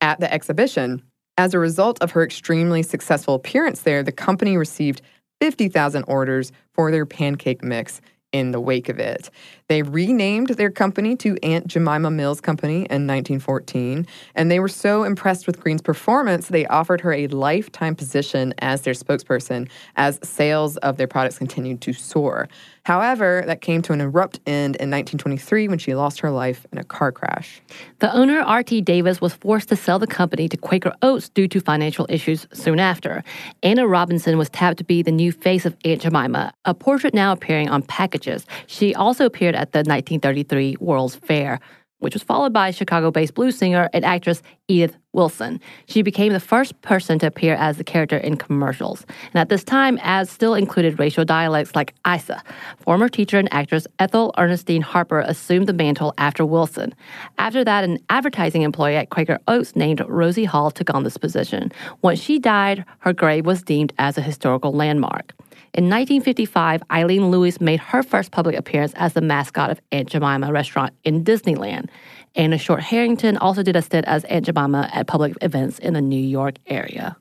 at 0.00 0.18
the 0.20 0.32
exhibition. 0.32 1.02
As 1.36 1.52
a 1.52 1.58
result 1.58 2.00
of 2.00 2.12
her 2.12 2.22
extremely 2.22 2.82
successful 2.82 3.34
appearance 3.34 3.82
there, 3.82 4.02
the 4.02 4.12
company 4.12 4.56
received 4.56 5.02
50,000 5.40 6.04
orders 6.06 6.52
for 6.74 6.90
their 6.90 7.06
pancake 7.06 7.64
mix 7.64 8.00
in 8.32 8.52
the 8.52 8.60
wake 8.60 8.88
of 8.88 8.98
it. 8.98 9.30
They 9.70 9.82
renamed 9.82 10.48
their 10.48 10.72
company 10.72 11.14
to 11.18 11.36
Aunt 11.44 11.68
Jemima 11.68 12.10
Mills 12.10 12.40
Company 12.40 12.78
in 12.90 13.06
1914, 13.06 14.04
and 14.34 14.50
they 14.50 14.58
were 14.58 14.66
so 14.66 15.04
impressed 15.04 15.46
with 15.46 15.60
Green's 15.60 15.80
performance, 15.80 16.48
they 16.48 16.66
offered 16.66 17.00
her 17.02 17.12
a 17.12 17.28
lifetime 17.28 17.94
position 17.94 18.52
as 18.58 18.80
their 18.80 18.94
spokesperson 18.94 19.68
as 19.94 20.18
sales 20.24 20.76
of 20.78 20.96
their 20.96 21.06
products 21.06 21.38
continued 21.38 21.80
to 21.82 21.92
soar. 21.92 22.48
However, 22.82 23.44
that 23.46 23.60
came 23.60 23.82
to 23.82 23.92
an 23.92 24.00
abrupt 24.00 24.40
end 24.46 24.74
in 24.76 24.90
1923 24.90 25.68
when 25.68 25.78
she 25.78 25.94
lost 25.94 26.18
her 26.18 26.30
life 26.32 26.66
in 26.72 26.78
a 26.78 26.82
car 26.82 27.12
crash. 27.12 27.62
The 28.00 28.12
owner, 28.12 28.40
R.T. 28.40 28.80
Davis, 28.80 29.20
was 29.20 29.34
forced 29.34 29.68
to 29.68 29.76
sell 29.76 30.00
the 30.00 30.08
company 30.08 30.48
to 30.48 30.56
Quaker 30.56 30.94
Oats 31.02 31.28
due 31.28 31.46
to 31.46 31.60
financial 31.60 32.06
issues 32.08 32.48
soon 32.52 32.80
after. 32.80 33.22
Anna 33.62 33.86
Robinson 33.86 34.38
was 34.38 34.48
tapped 34.50 34.78
to 34.78 34.84
be 34.84 35.02
the 35.02 35.12
new 35.12 35.30
face 35.30 35.64
of 35.64 35.76
Aunt 35.84 36.00
Jemima, 36.00 36.52
a 36.64 36.74
portrait 36.74 37.14
now 37.14 37.30
appearing 37.30 37.68
on 37.68 37.82
packages. 37.82 38.46
She 38.66 38.94
also 38.94 39.26
appeared 39.26 39.54
at 39.60 39.72
the 39.72 39.78
1933 39.78 40.76
World's 40.80 41.16
Fair 41.16 41.60
which 42.00 42.14
was 42.14 42.22
followed 42.22 42.52
by 42.52 42.70
Chicago 42.70 43.10
based 43.10 43.34
blues 43.34 43.56
singer 43.56 43.88
and 43.92 44.04
actress 44.04 44.42
Edith 44.68 44.96
Wilson. 45.12 45.60
She 45.86 46.02
became 46.02 46.32
the 46.32 46.40
first 46.40 46.80
person 46.82 47.18
to 47.18 47.26
appear 47.26 47.54
as 47.54 47.76
the 47.76 47.84
character 47.84 48.16
in 48.16 48.36
commercials. 48.36 49.04
And 49.32 49.40
at 49.40 49.48
this 49.48 49.64
time, 49.64 49.98
ads 50.02 50.30
still 50.30 50.54
included 50.54 50.98
racial 50.98 51.24
dialects 51.24 51.74
like 51.74 51.94
Isa. 52.06 52.42
Former 52.78 53.08
teacher 53.08 53.38
and 53.38 53.52
actress 53.52 53.86
Ethel 53.98 54.32
Ernestine 54.38 54.82
Harper 54.82 55.20
assumed 55.20 55.66
the 55.66 55.72
mantle 55.72 56.14
after 56.18 56.44
Wilson. 56.46 56.94
After 57.38 57.64
that, 57.64 57.84
an 57.84 57.98
advertising 58.08 58.62
employee 58.62 58.96
at 58.96 59.10
Quaker 59.10 59.38
Oats 59.48 59.76
named 59.76 60.02
Rosie 60.06 60.44
Hall 60.44 60.70
took 60.70 60.92
on 60.94 61.04
this 61.04 61.16
position. 61.16 61.72
Once 62.02 62.20
she 62.20 62.38
died, 62.38 62.84
her 63.00 63.12
grave 63.12 63.46
was 63.46 63.62
deemed 63.62 63.92
as 63.98 64.16
a 64.16 64.22
historical 64.22 64.72
landmark. 64.72 65.34
In 65.72 65.84
1955, 65.84 66.82
Aylene 66.90 67.30
Lewis 67.30 67.60
made 67.60 67.78
her 67.78 68.02
first 68.02 68.32
public 68.32 68.56
appearance 68.56 68.92
as 68.96 69.12
the 69.12 69.20
mascot 69.20 69.70
of 69.70 69.80
Aunt 69.92 70.08
Jemima 70.08 70.52
restaurant 70.52 70.94
in 71.04 71.22
Disneyland. 71.22 71.88
Anna 72.34 72.58
Short 72.58 72.80
Harrington 72.80 73.36
also 73.36 73.62
did 73.62 73.76
a 73.76 73.82
stint 73.82 74.06
as 74.06 74.24
Aunt 74.24 74.46
Jemima 74.46 74.90
at 74.92 75.06
public 75.06 75.34
events 75.42 75.78
in 75.78 75.94
the 75.94 76.00
New 76.00 76.20
York 76.20 76.56
area. 76.66 77.16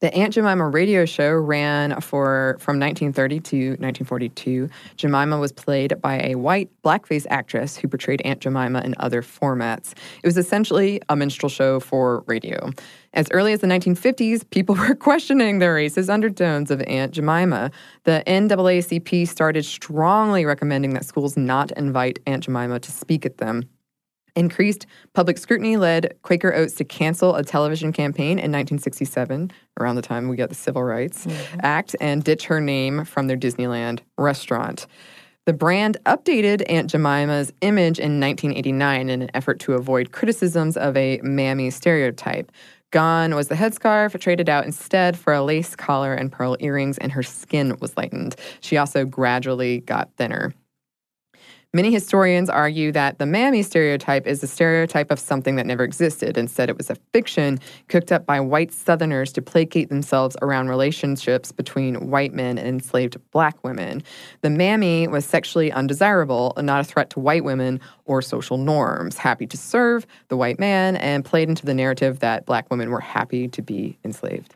The 0.00 0.12
Aunt 0.12 0.34
Jemima 0.34 0.68
radio 0.68 1.06
show 1.06 1.32
ran 1.32 1.98
for 2.00 2.56
from 2.58 2.78
1930 2.78 3.40
to 3.40 3.68
1942. 3.80 4.68
Jemima 4.96 5.38
was 5.38 5.50
played 5.50 5.98
by 6.02 6.20
a 6.20 6.34
white 6.34 6.68
blackface 6.82 7.26
actress 7.30 7.76
who 7.76 7.88
portrayed 7.88 8.20
Aunt 8.22 8.40
Jemima 8.40 8.82
in 8.82 8.94
other 8.98 9.22
formats. 9.22 9.92
It 10.22 10.26
was 10.26 10.36
essentially 10.36 11.00
a 11.08 11.16
minstrel 11.16 11.48
show 11.48 11.80
for 11.80 12.22
radio. 12.26 12.70
As 13.14 13.28
early 13.30 13.52
as 13.52 13.60
the 13.60 13.66
1950s, 13.68 14.50
people 14.50 14.74
were 14.78 14.94
questioning 14.94 15.60
the 15.60 15.66
racist 15.66 16.10
undertones 16.10 16.70
of 16.70 16.82
Aunt 16.82 17.12
Jemima. 17.12 17.70
The 18.02 18.22
NAACP 18.26 19.26
started 19.28 19.64
strongly 19.64 20.44
recommending 20.44 20.92
that 20.94 21.06
schools 21.06 21.36
not 21.36 21.70
invite 21.78 22.18
Aunt 22.26 22.42
Jemima 22.42 22.80
to 22.80 22.90
speak 22.92 23.24
at 23.24 23.38
them. 23.38 23.70
Increased 24.36 24.86
public 25.12 25.38
scrutiny 25.38 25.76
led 25.76 26.16
Quaker 26.22 26.52
Oats 26.52 26.74
to 26.74 26.84
cancel 26.84 27.36
a 27.36 27.44
television 27.44 27.92
campaign 27.92 28.32
in 28.32 28.50
1967, 28.50 29.52
around 29.78 29.94
the 29.94 30.02
time 30.02 30.28
we 30.28 30.36
got 30.36 30.48
the 30.48 30.56
Civil 30.56 30.82
Rights 30.82 31.26
mm-hmm. 31.26 31.60
Act, 31.62 31.94
and 32.00 32.24
ditch 32.24 32.46
her 32.46 32.60
name 32.60 33.04
from 33.04 33.28
their 33.28 33.36
Disneyland 33.36 34.00
restaurant. 34.18 34.88
The 35.46 35.52
brand 35.52 35.98
updated 36.06 36.64
Aunt 36.68 36.90
Jemima's 36.90 37.52
image 37.60 37.98
in 37.98 38.18
1989 38.18 39.10
in 39.10 39.22
an 39.22 39.30
effort 39.34 39.60
to 39.60 39.74
avoid 39.74 40.10
criticisms 40.10 40.76
of 40.76 40.96
a 40.96 41.20
mammy 41.22 41.70
stereotype. 41.70 42.50
Gone 42.90 43.34
was 43.34 43.48
the 43.48 43.54
headscarf, 43.54 44.18
traded 44.18 44.48
out 44.48 44.64
instead 44.64 45.18
for 45.18 45.32
a 45.32 45.42
lace 45.42 45.76
collar 45.76 46.14
and 46.14 46.32
pearl 46.32 46.56
earrings, 46.60 46.96
and 46.98 47.12
her 47.12 47.22
skin 47.22 47.76
was 47.80 47.96
lightened. 47.96 48.36
She 48.62 48.78
also 48.78 49.04
gradually 49.04 49.80
got 49.80 50.10
thinner. 50.16 50.54
Many 51.74 51.92
historians 51.92 52.48
argue 52.48 52.92
that 52.92 53.18
the 53.18 53.26
mammy 53.26 53.64
stereotype 53.64 54.28
is 54.28 54.40
a 54.44 54.46
stereotype 54.46 55.10
of 55.10 55.18
something 55.18 55.56
that 55.56 55.66
never 55.66 55.82
existed. 55.82 56.38
Instead, 56.38 56.70
it 56.70 56.76
was 56.76 56.88
a 56.88 56.94
fiction 57.12 57.58
cooked 57.88 58.12
up 58.12 58.24
by 58.24 58.38
white 58.38 58.72
Southerners 58.72 59.32
to 59.32 59.42
placate 59.42 59.88
themselves 59.88 60.36
around 60.40 60.68
relationships 60.68 61.50
between 61.50 62.10
white 62.10 62.32
men 62.32 62.58
and 62.58 62.68
enslaved 62.68 63.16
black 63.32 63.64
women. 63.64 64.04
The 64.42 64.50
mammy 64.50 65.08
was 65.08 65.24
sexually 65.24 65.72
undesirable, 65.72 66.54
not 66.58 66.80
a 66.80 66.84
threat 66.84 67.10
to 67.10 67.18
white 67.18 67.42
women 67.42 67.80
or 68.04 68.22
social 68.22 68.56
norms, 68.56 69.18
happy 69.18 69.48
to 69.48 69.56
serve 69.56 70.06
the 70.28 70.36
white 70.36 70.60
man, 70.60 70.94
and 70.94 71.24
played 71.24 71.48
into 71.48 71.66
the 71.66 71.74
narrative 71.74 72.20
that 72.20 72.46
black 72.46 72.70
women 72.70 72.88
were 72.88 73.00
happy 73.00 73.48
to 73.48 73.62
be 73.62 73.98
enslaved. 74.04 74.54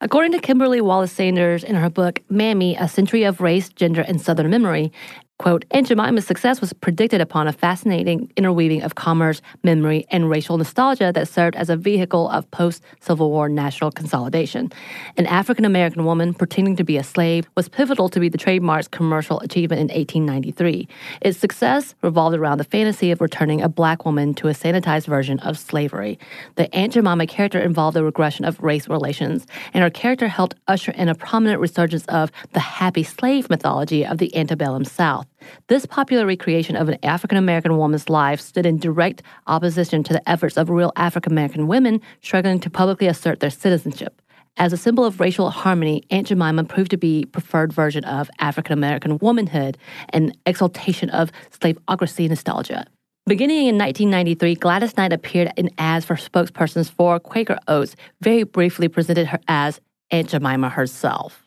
According 0.00 0.32
to 0.32 0.38
Kimberly 0.38 0.82
Wallace 0.82 1.12
Sanders 1.12 1.64
in 1.64 1.76
her 1.76 1.88
book, 1.88 2.20
Mammy 2.28 2.76
A 2.76 2.86
Century 2.88 3.24
of 3.24 3.40
Race, 3.40 3.70
Gender, 3.70 4.02
and 4.02 4.20
Southern 4.20 4.50
Memory, 4.50 4.92
Quote, 5.40 5.64
Aunt 5.72 5.88
Jemima's 5.88 6.24
success 6.24 6.60
was 6.60 6.72
predicted 6.72 7.20
upon 7.20 7.48
a 7.48 7.52
fascinating 7.52 8.32
interweaving 8.36 8.82
of 8.82 8.94
commerce, 8.94 9.42
memory, 9.64 10.06
and 10.10 10.30
racial 10.30 10.56
nostalgia 10.56 11.10
that 11.12 11.26
served 11.26 11.56
as 11.56 11.68
a 11.68 11.76
vehicle 11.76 12.28
of 12.30 12.48
post 12.52 12.84
Civil 13.00 13.30
War 13.30 13.48
national 13.48 13.90
consolidation. 13.90 14.70
An 15.16 15.26
African 15.26 15.64
American 15.64 16.04
woman 16.04 16.34
pretending 16.34 16.76
to 16.76 16.84
be 16.84 16.96
a 16.96 17.02
slave 17.02 17.48
was 17.56 17.68
pivotal 17.68 18.08
to 18.10 18.20
be 18.20 18.28
the 18.28 18.38
trademark's 18.38 18.86
commercial 18.86 19.40
achievement 19.40 19.80
in 19.80 19.88
1893. 19.88 20.86
Its 21.20 21.36
success 21.36 21.96
revolved 22.00 22.36
around 22.36 22.58
the 22.58 22.64
fantasy 22.64 23.10
of 23.10 23.20
returning 23.20 23.60
a 23.60 23.68
black 23.68 24.04
woman 24.04 24.34
to 24.34 24.46
a 24.46 24.52
sanitized 24.52 25.06
version 25.06 25.40
of 25.40 25.58
slavery. 25.58 26.16
The 26.54 26.72
Aunt 26.72 26.92
Jemima 26.92 27.26
character 27.26 27.58
involved 27.58 27.96
the 27.96 28.04
regression 28.04 28.44
of 28.44 28.62
race 28.62 28.88
relations, 28.88 29.48
and 29.74 29.82
her 29.82 29.90
character 29.90 30.28
helped 30.28 30.54
usher 30.68 30.92
in 30.92 31.08
a 31.08 31.14
prominent 31.14 31.60
resurgence 31.60 32.06
of 32.06 32.30
the 32.52 32.60
happy 32.60 33.02
slave 33.02 33.50
mythology 33.50 34.06
of 34.06 34.18
the 34.18 34.34
antebellum 34.36 34.84
South. 34.84 35.23
This 35.68 35.86
popular 35.86 36.26
recreation 36.26 36.76
of 36.76 36.88
an 36.88 36.98
African 37.02 37.38
American 37.38 37.76
woman's 37.76 38.08
life 38.08 38.40
stood 38.40 38.66
in 38.66 38.78
direct 38.78 39.22
opposition 39.46 40.02
to 40.04 40.12
the 40.12 40.28
efforts 40.28 40.56
of 40.56 40.70
real 40.70 40.92
African 40.96 41.32
American 41.32 41.66
women 41.66 42.00
struggling 42.22 42.60
to 42.60 42.70
publicly 42.70 43.06
assert 43.06 43.40
their 43.40 43.50
citizenship. 43.50 44.20
As 44.56 44.72
a 44.72 44.76
symbol 44.76 45.04
of 45.04 45.18
racial 45.18 45.50
harmony, 45.50 46.04
Aunt 46.10 46.28
Jemima 46.28 46.64
proved 46.64 46.92
to 46.92 46.96
be 46.96 47.24
preferred 47.24 47.72
version 47.72 48.04
of 48.04 48.30
African 48.38 48.72
American 48.72 49.18
womanhood 49.18 49.76
and 50.10 50.36
exaltation 50.46 51.10
of 51.10 51.32
slaveocracy 51.50 52.28
nostalgia. 52.28 52.86
Beginning 53.26 53.66
in 53.66 53.78
1993, 53.78 54.54
Gladys 54.56 54.96
Knight 54.96 55.12
appeared 55.12 55.52
in 55.56 55.70
ads 55.78 56.04
for 56.04 56.14
spokespersons 56.14 56.90
for 56.90 57.18
Quaker 57.18 57.58
Oats, 57.66 57.96
very 58.20 58.44
briefly 58.44 58.86
presented 58.86 59.26
her 59.26 59.40
as 59.48 59.80
Aunt 60.10 60.28
Jemima 60.28 60.68
herself. 60.68 61.43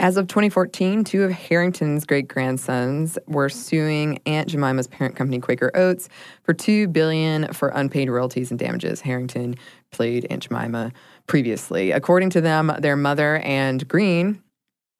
As 0.00 0.16
of 0.16 0.28
2014, 0.28 1.02
two 1.02 1.24
of 1.24 1.32
Harrington's 1.32 2.06
great 2.06 2.28
grandsons 2.28 3.18
were 3.26 3.48
suing 3.48 4.20
Aunt 4.26 4.48
Jemima's 4.48 4.86
parent 4.86 5.16
company, 5.16 5.40
Quaker 5.40 5.72
Oats, 5.74 6.08
for 6.44 6.54
two 6.54 6.86
billion 6.86 7.52
for 7.52 7.70
unpaid 7.70 8.08
royalties 8.08 8.52
and 8.52 8.60
damages. 8.60 9.00
Harrington 9.00 9.56
played 9.90 10.24
Aunt 10.30 10.44
Jemima 10.44 10.92
previously. 11.26 11.90
According 11.90 12.30
to 12.30 12.40
them, 12.40 12.72
their 12.78 12.94
mother 12.94 13.38
and 13.38 13.88
Green, 13.88 14.40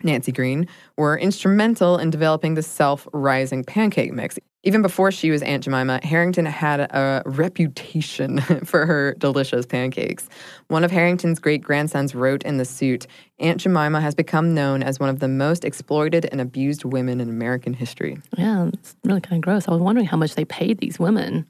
Nancy 0.02 0.32
Green, 0.32 0.68
were 0.96 1.18
instrumental 1.18 1.98
in 1.98 2.10
developing 2.10 2.54
the 2.54 2.62
self 2.62 3.08
rising 3.12 3.64
pancake 3.64 4.12
mix. 4.12 4.38
Even 4.64 4.82
before 4.82 5.12
she 5.12 5.30
was 5.30 5.40
Aunt 5.42 5.62
Jemima, 5.62 6.00
Harrington 6.02 6.44
had 6.44 6.80
a 6.80 7.22
reputation 7.24 8.40
for 8.64 8.86
her 8.86 9.14
delicious 9.18 9.64
pancakes. 9.64 10.28
One 10.66 10.84
of 10.84 10.90
Harrington's 10.90 11.38
great 11.38 11.62
grandsons 11.62 12.14
wrote 12.14 12.42
in 12.42 12.56
the 12.56 12.64
suit 12.64 13.06
Aunt 13.38 13.60
Jemima 13.60 14.00
has 14.00 14.14
become 14.14 14.54
known 14.54 14.82
as 14.82 14.98
one 14.98 15.10
of 15.10 15.20
the 15.20 15.28
most 15.28 15.64
exploited 15.64 16.28
and 16.32 16.40
abused 16.40 16.84
women 16.84 17.20
in 17.20 17.28
American 17.28 17.72
history. 17.72 18.18
Yeah, 18.36 18.68
it's 18.72 18.96
really 19.04 19.20
kind 19.20 19.38
of 19.38 19.42
gross. 19.42 19.68
I 19.68 19.70
was 19.70 19.80
wondering 19.80 20.06
how 20.06 20.16
much 20.16 20.34
they 20.34 20.44
paid 20.44 20.78
these 20.78 20.98
women. 20.98 21.46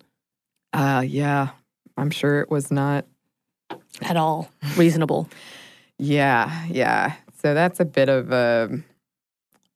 Uh, 0.74 1.02
yeah, 1.06 1.48
I'm 1.96 2.10
sure 2.10 2.40
it 2.40 2.50
was 2.50 2.70
not 2.70 3.06
at 4.02 4.16
all 4.16 4.50
reasonable. 4.76 5.28
yeah, 5.98 6.66
yeah. 6.68 7.14
So 7.40 7.54
that's 7.54 7.78
a 7.78 7.84
bit 7.84 8.08
of 8.08 8.32
a 8.32 8.82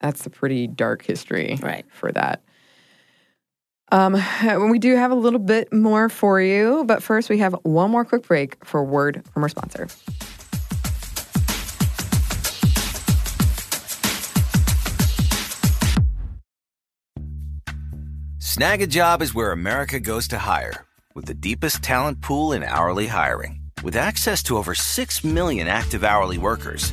that's 0.01 0.27
a 0.27 0.31
pretty 0.31 0.67
dark 0.67 1.05
history 1.05 1.59
right. 1.63 1.87
for 1.93 2.11
that. 2.13 2.43
Um, 3.93 4.15
we 4.71 4.79
do 4.79 4.97
have 4.97 5.13
a 5.13 5.15
little 5.15 5.39
bit 5.39 5.73
more 5.73 6.09
for 6.09 6.41
you, 6.41 6.85
but 6.87 7.03
first 7.03 7.31
we 7.31 7.39
have 7.39 7.55
one 7.63 7.91
more 7.91 8.05
quick 8.05 8.27
break 8.27 8.65
for 8.65 8.83
word 8.83 9.23
from 9.33 9.43
our 9.45 9.49
sponsor. 9.49 9.87
Snagajob 18.41 19.23
is 19.23 19.35
where 19.35 19.51
America 19.53 19.99
goes 19.99 20.29
to 20.29 20.39
hire, 20.39 20.85
with 21.15 21.25
the 21.25 21.35
deepest 21.35 21.83
talent 21.83 22.21
pool 22.21 22.53
in 22.53 22.63
hourly 22.63 23.07
hiring. 23.07 23.61
With 23.83 23.97
access 23.97 24.43
to 24.45 24.57
over 24.57 24.75
6 24.75 25.25
million 25.25 25.67
active 25.67 26.05
hourly 26.05 26.39
workers, 26.39 26.93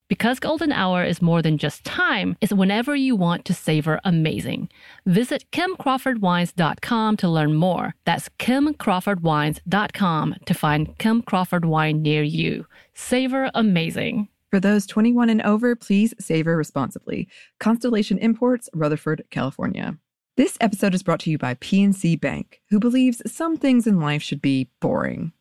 Because 0.11 0.41
golden 0.41 0.73
hour 0.73 1.05
is 1.05 1.21
more 1.21 1.41
than 1.41 1.57
just 1.57 1.85
time, 1.85 2.35
it's 2.41 2.51
whenever 2.51 2.93
you 2.93 3.15
want 3.15 3.45
to 3.45 3.53
savor 3.53 4.01
amazing. 4.03 4.67
Visit 5.05 5.45
kimcrawfordwines.com 5.53 7.15
to 7.15 7.29
learn 7.29 7.53
more. 7.53 7.95
That's 8.03 8.27
kimcrawfordwines.com 8.37 10.35
to 10.45 10.53
find 10.53 10.97
Kim 10.97 11.21
Crawford 11.21 11.63
wine 11.63 12.01
near 12.01 12.23
you. 12.23 12.65
Savor 12.93 13.49
amazing. 13.55 14.27
For 14.49 14.59
those 14.59 14.85
21 14.85 15.29
and 15.29 15.41
over, 15.43 15.77
please 15.77 16.13
savor 16.19 16.57
responsibly. 16.57 17.29
Constellation 17.61 18.17
Imports, 18.17 18.69
Rutherford, 18.73 19.23
California. 19.29 19.97
This 20.35 20.57
episode 20.59 20.93
is 20.93 21.03
brought 21.03 21.21
to 21.21 21.29
you 21.29 21.37
by 21.37 21.55
PNC 21.55 22.19
Bank, 22.19 22.61
who 22.69 22.79
believes 22.79 23.21
some 23.25 23.55
things 23.55 23.87
in 23.87 24.01
life 24.01 24.21
should 24.21 24.41
be 24.41 24.69
boring, 24.81 25.31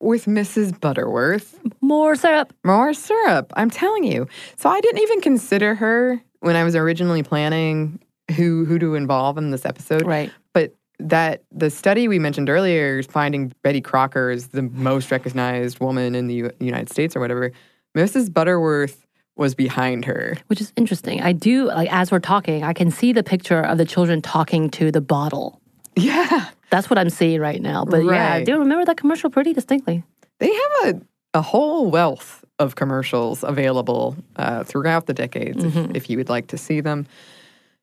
with 0.00 0.26
Mrs. 0.26 0.78
Butterworth. 0.80 1.58
More 1.80 2.16
syrup. 2.16 2.52
More 2.64 2.94
syrup. 2.94 3.52
I'm 3.56 3.70
telling 3.70 4.04
you. 4.04 4.28
So 4.56 4.68
I 4.68 4.80
didn't 4.80 5.00
even 5.02 5.20
consider 5.20 5.74
her 5.74 6.22
when 6.40 6.56
I 6.56 6.64
was 6.64 6.76
originally 6.76 7.22
planning 7.22 8.00
who 8.36 8.64
who 8.64 8.78
to 8.78 8.94
involve 8.94 9.38
in 9.38 9.50
this 9.50 9.64
episode. 9.64 10.06
Right. 10.06 10.30
But 10.52 10.74
that 10.98 11.42
the 11.52 11.70
study 11.70 12.08
we 12.08 12.18
mentioned 12.18 12.50
earlier, 12.50 13.02
finding 13.02 13.52
Betty 13.62 13.80
Crocker 13.80 14.30
is 14.30 14.48
the 14.48 14.62
most 14.62 15.10
recognized 15.10 15.80
woman 15.80 16.14
in 16.14 16.26
the 16.26 16.34
U- 16.34 16.52
United 16.60 16.90
States 16.90 17.16
or 17.16 17.20
whatever. 17.20 17.52
Mrs. 17.96 18.32
Butterworth 18.32 19.06
was 19.36 19.54
behind 19.54 20.04
her, 20.04 20.36
which 20.48 20.60
is 20.60 20.72
interesting. 20.76 21.22
I 21.22 21.32
do 21.32 21.66
like 21.66 21.90
as 21.92 22.10
we're 22.10 22.18
talking, 22.18 22.64
I 22.64 22.72
can 22.72 22.90
see 22.90 23.12
the 23.12 23.22
picture 23.22 23.60
of 23.60 23.78
the 23.78 23.84
children 23.84 24.20
talking 24.20 24.68
to 24.70 24.90
the 24.90 25.00
bottle. 25.00 25.60
Yeah. 25.96 26.50
That's 26.70 26.90
what 26.90 26.98
I'm 26.98 27.10
seeing 27.10 27.40
right 27.40 27.60
now. 27.60 27.84
But 27.84 28.04
right. 28.04 28.14
yeah, 28.14 28.34
I 28.34 28.44
do 28.44 28.58
remember 28.58 28.84
that 28.84 28.96
commercial 28.96 29.30
pretty 29.30 29.52
distinctly. 29.52 30.04
They 30.38 30.52
have 30.52 30.94
a, 30.94 31.00
a 31.34 31.42
whole 31.42 31.90
wealth 31.90 32.44
of 32.58 32.74
commercials 32.74 33.44
available 33.44 34.16
uh, 34.36 34.64
throughout 34.64 35.06
the 35.06 35.14
decades 35.14 35.62
mm-hmm. 35.62 35.90
if, 35.90 36.04
if 36.04 36.10
you 36.10 36.18
would 36.18 36.28
like 36.28 36.48
to 36.48 36.58
see 36.58 36.80
them. 36.80 37.06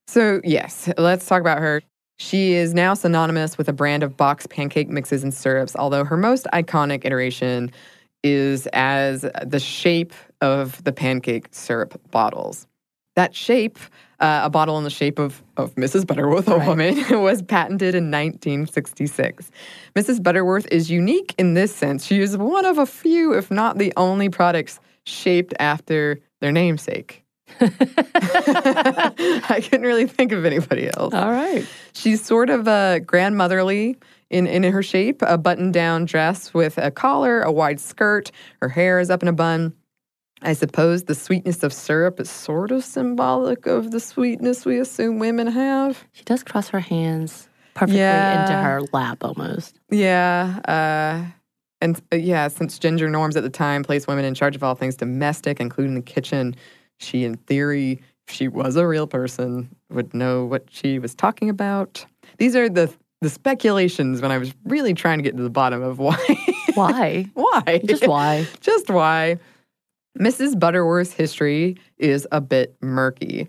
So, 0.08 0.42
yes, 0.44 0.90
let's 0.98 1.26
talk 1.26 1.42
about 1.42 1.60
her. 1.60 1.82
She 2.18 2.54
is 2.54 2.74
now 2.74 2.94
synonymous 2.94 3.58
with 3.58 3.68
a 3.68 3.74
brand 3.74 4.04
of 4.04 4.16
box 4.16 4.48
pancake 4.48 4.90
mixes 4.90 5.24
and 5.24 5.34
syrups, 5.34 5.76
although 5.76 6.06
her 6.06 6.16
most 6.16 6.46
iconic 6.54 7.04
iteration 7.06 7.72
is 8.24 8.68
as 8.68 9.26
the 9.44 9.60
shape 9.60 10.14
of 10.42 10.84
the 10.84 10.92
pancake 10.92 11.48
syrup 11.52 12.00
bottles. 12.12 12.68
That 13.16 13.36
shape, 13.36 13.80
uh, 14.20 14.42
a 14.44 14.50
bottle 14.50 14.78
in 14.78 14.84
the 14.84 14.90
shape 14.90 15.20
of, 15.20 15.44
of 15.58 15.74
Mrs. 15.76 16.08
Butterworth, 16.08 16.48
a 16.48 16.60
woman, 16.60 17.04
was 17.22 17.42
patented 17.42 17.96
in 17.96 18.12
1966. 18.12 19.52
Mrs. 19.96 20.24
Butterworth 20.24 20.68
is 20.72 20.90
unique 20.90 21.36
in 21.38 21.54
this 21.54 21.76
sense. 21.76 22.06
She 22.06 22.22
is 22.22 22.38
one 22.38 22.66
of 22.66 22.78
a 22.78 22.86
few, 22.86 23.34
if 23.34 23.52
not 23.52 23.78
the 23.78 23.92
only, 23.98 24.30
products 24.30 24.80
shaped 25.04 25.54
after 25.60 26.20
their 26.42 26.52
namesake. 26.52 27.24
I 27.62 29.62
couldn't 29.64 29.86
really 29.86 30.08
think 30.08 30.32
of 30.32 30.46
anybody 30.46 30.90
else. 30.98 31.14
All 31.14 31.32
right. 31.32 31.66
She's 31.94 32.24
sort 32.24 32.50
of 32.50 32.68
uh, 32.68 33.00
grandmotherly 33.00 33.98
in, 34.30 34.48
in 34.48 34.64
her 34.64 34.84
shape, 34.84 35.22
a 35.22 35.38
button 35.38 35.72
down 35.72 36.06
dress 36.06 36.54
with 36.54 36.78
a 36.78 36.92
collar, 36.92 37.42
a 37.42 37.52
wide 37.52 37.80
skirt. 37.80 38.32
Her 38.62 38.70
hair 38.70 39.00
is 39.00 39.10
up 39.10 39.22
in 39.22 39.30
a 39.30 39.34
bun. 39.34 39.74
I 40.42 40.54
suppose 40.54 41.04
the 41.04 41.16
sweetness 41.16 41.64
of 41.64 41.74
syrup 41.74 42.20
is 42.20 42.30
sort 42.30 42.72
of 42.72 42.84
symbolic 42.84 43.66
of 43.66 43.92
the 43.92 44.00
sweetness 44.00 44.66
we 44.66 44.80
assume 44.80 45.18
women 45.20 45.48
have. 45.48 46.04
She 46.12 46.24
does 46.24 46.44
cross 46.44 46.70
her 46.70 46.80
hands 46.80 47.50
perfectly 47.74 48.00
Yeah. 48.00 48.42
into 48.42 48.54
her 48.58 48.82
lap 48.94 49.24
almost. 49.24 49.80
Yeah. 49.90 50.60
Uh, 50.68 51.32
and 51.82 52.02
uh, 52.12 52.18
yeah, 52.18 52.48
since 52.48 52.78
gender 52.78 53.10
norms 53.10 53.36
at 53.36 53.44
the 53.44 53.50
time 53.50 53.84
placed 53.84 54.08
women 54.08 54.26
in 54.26 54.34
charge 54.34 54.56
of 54.56 54.64
all 54.64 54.76
things 54.76 54.96
domestic, 54.96 55.60
including 55.60 55.96
the 55.96 56.02
kitchen, 56.02 56.56
she, 57.00 57.24
in 57.26 57.36
theory, 57.36 58.02
if 58.28 58.34
she 58.34 58.48
was 58.48 58.76
a 58.76 58.88
real 58.88 59.08
person, 59.08 59.70
would 59.90 60.14
know 60.14 60.46
what 60.46 60.66
she 60.70 61.00
was 61.00 61.14
talking 61.16 61.50
about. 61.50 62.06
These 62.38 62.56
are 62.56 62.70
the 62.70 62.94
the 63.22 63.30
speculations 63.30 64.22
when 64.22 64.32
I 64.32 64.38
was 64.38 64.54
really 64.66 64.94
trying 64.94 65.18
to 65.20 65.24
get 65.24 65.36
to 65.38 65.42
the 65.44 65.50
bottom 65.50 65.82
of 65.82 65.98
why. 66.00 66.18
Why? 66.76 67.30
why? 67.34 67.82
Just 67.86 68.08
why? 68.08 68.46
Just 68.62 68.90
why. 68.90 69.38
Mrs. 70.20 70.60
Butterworth's 70.60 71.12
history 71.14 71.78
is 71.98 72.28
a 72.32 72.42
bit 72.42 72.76
murky. 72.82 73.48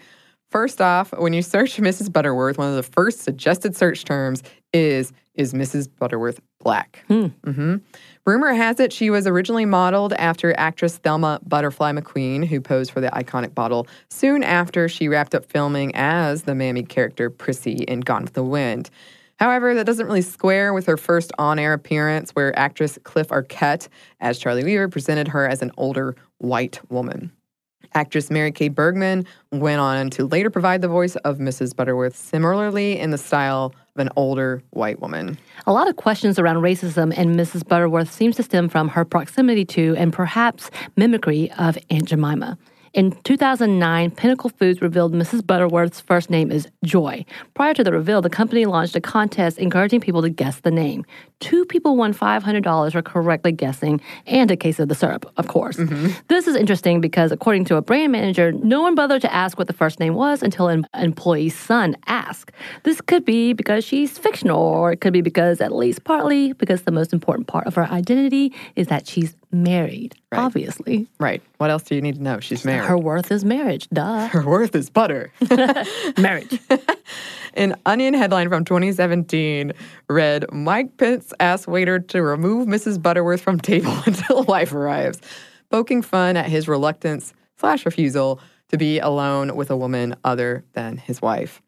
First 0.50 0.80
off, 0.80 1.12
when 1.18 1.32
you 1.32 1.42
search 1.42 1.76
Mrs. 1.76 2.12
Butterworth, 2.12 2.58
one 2.58 2.68
of 2.68 2.76
the 2.76 2.82
first 2.82 3.20
suggested 3.20 3.76
search 3.76 4.04
terms 4.04 4.42
is 4.72 5.12
Is 5.34 5.52
Mrs. 5.52 5.88
Butterworth 5.98 6.40
black? 6.60 7.04
hmm 7.08 7.76
Rumor 8.24 8.52
has 8.54 8.80
it 8.80 8.92
she 8.92 9.10
was 9.10 9.26
originally 9.26 9.64
modeled 9.64 10.12
after 10.14 10.52
actress 10.58 10.98
Thelma 10.98 11.38
Butterfly 11.46 11.92
McQueen, 11.92 12.44
who 12.44 12.60
posed 12.60 12.90
for 12.90 13.00
the 13.00 13.08
iconic 13.08 13.54
bottle 13.54 13.86
soon 14.10 14.42
after 14.42 14.88
she 14.88 15.06
wrapped 15.08 15.34
up 15.34 15.44
filming 15.44 15.94
as 15.94 16.42
the 16.42 16.54
mammy 16.54 16.82
character 16.82 17.30
Prissy 17.30 17.84
in 17.86 18.00
Gone 18.00 18.24
with 18.24 18.32
the 18.32 18.42
Wind. 18.42 18.90
However, 19.38 19.74
that 19.74 19.84
doesn't 19.84 20.06
really 20.06 20.22
square 20.22 20.72
with 20.72 20.86
her 20.86 20.96
first 20.96 21.30
on 21.38 21.58
air 21.58 21.74
appearance, 21.74 22.30
where 22.30 22.58
actress 22.58 22.98
Cliff 23.04 23.28
Arquette, 23.28 23.88
as 24.20 24.38
Charlie 24.38 24.64
Weaver, 24.64 24.88
presented 24.88 25.28
her 25.28 25.46
as 25.46 25.60
an 25.60 25.70
older 25.76 26.16
white 26.38 26.80
woman. 26.90 27.32
Actress 27.94 28.30
Mary 28.30 28.52
Kay 28.52 28.68
Bergman 28.68 29.24
went 29.52 29.80
on 29.80 30.10
to 30.10 30.26
later 30.26 30.50
provide 30.50 30.82
the 30.82 30.88
voice 30.88 31.16
of 31.16 31.38
Mrs. 31.38 31.74
Butterworth, 31.74 32.14
similarly 32.14 32.98
in 32.98 33.10
the 33.10 33.18
style 33.18 33.72
of 33.94 34.00
an 34.00 34.10
older 34.16 34.62
white 34.70 35.00
woman. 35.00 35.38
A 35.66 35.72
lot 35.72 35.88
of 35.88 35.96
questions 35.96 36.38
around 36.38 36.56
racism 36.56 37.16
and 37.16 37.36
Mrs. 37.36 37.66
Butterworth 37.66 38.12
seems 38.12 38.36
to 38.36 38.42
stem 38.42 38.68
from 38.68 38.88
her 38.88 39.04
proximity 39.04 39.64
to 39.66 39.94
and 39.96 40.12
perhaps 40.12 40.70
mimicry 40.96 41.50
of 41.58 41.78
Aunt 41.88 42.04
Jemima. 42.04 42.58
In 42.92 43.12
2009, 43.24 44.10
Pinnacle 44.12 44.50
Foods 44.50 44.80
revealed 44.80 45.12
Mrs. 45.12 45.46
Butterworth's 45.46 46.00
first 46.00 46.30
name 46.30 46.50
is 46.50 46.68
Joy. 46.84 47.24
Prior 47.54 47.74
to 47.74 47.84
the 47.84 47.92
reveal, 47.92 48.22
the 48.22 48.30
company 48.30 48.64
launched 48.64 48.96
a 48.96 49.00
contest 49.00 49.58
encouraging 49.58 50.00
people 50.00 50.22
to 50.22 50.30
guess 50.30 50.60
the 50.60 50.70
name. 50.70 51.04
Two 51.40 51.66
people 51.66 51.96
won 51.96 52.14
$500 52.14 52.92
for 52.92 53.02
correctly 53.02 53.52
guessing 53.52 54.00
and 54.26 54.50
a 54.50 54.56
case 54.56 54.78
of 54.78 54.88
the 54.88 54.94
syrup, 54.94 55.30
of 55.36 55.48
course. 55.48 55.76
Mm-hmm. 55.76 56.12
This 56.28 56.46
is 56.46 56.56
interesting 56.56 57.00
because, 57.00 57.32
according 57.32 57.66
to 57.66 57.76
a 57.76 57.82
brand 57.82 58.12
manager, 58.12 58.52
no 58.52 58.80
one 58.80 58.94
bothered 58.94 59.22
to 59.22 59.34
ask 59.34 59.58
what 59.58 59.66
the 59.66 59.74
first 59.74 60.00
name 60.00 60.14
was 60.14 60.42
until 60.42 60.68
an 60.68 60.86
employee's 60.94 61.54
son 61.54 61.96
asked. 62.06 62.52
This 62.84 63.00
could 63.02 63.24
be 63.24 63.52
because 63.52 63.84
she's 63.84 64.16
fictional, 64.16 64.58
or 64.58 64.92
it 64.92 65.00
could 65.02 65.12
be 65.12 65.20
because, 65.20 65.60
at 65.60 65.72
least 65.72 66.04
partly, 66.04 66.54
because 66.54 66.82
the 66.82 66.92
most 66.92 67.12
important 67.12 67.48
part 67.48 67.66
of 67.66 67.74
her 67.74 67.84
identity 67.90 68.54
is 68.74 68.86
that 68.86 69.06
she's 69.06 69.36
married, 69.50 70.14
obviously. 70.32 71.06
Right. 71.18 71.42
What 71.58 71.70
else 71.70 71.82
do 71.82 71.94
you 71.94 72.00
need 72.00 72.16
to 72.16 72.22
know? 72.22 72.40
She's 72.40 72.64
married. 72.64 72.86
Her 72.86 72.98
worth 72.98 73.30
is 73.30 73.44
marriage, 73.44 73.88
duh. 73.90 74.28
Her 74.28 74.44
worth 74.44 74.74
is 74.74 74.90
butter. 74.90 75.32
marriage. 76.18 76.60
An 77.54 77.74
Onion 77.86 78.12
headline 78.12 78.50
from 78.50 78.64
2017 78.64 79.72
read 80.08 80.44
Mike 80.52 80.96
Pence 80.98 81.32
asks 81.40 81.66
waiter 81.66 81.98
to 81.98 82.22
remove 82.22 82.68
Mrs. 82.68 83.00
Butterworth 83.00 83.40
from 83.40 83.58
table 83.58 83.96
until 84.06 84.44
wife 84.44 84.72
arrives, 84.72 85.20
poking 85.70 86.02
fun 86.02 86.36
at 86.36 86.46
his 86.46 86.68
reluctance 86.68 87.32
slash 87.56 87.86
refusal 87.86 88.40
to 88.68 88.76
be 88.76 88.98
alone 88.98 89.56
with 89.56 89.70
a 89.70 89.76
woman 89.76 90.16
other 90.24 90.64
than 90.74 90.98
his 90.98 91.22
wife. 91.22 91.62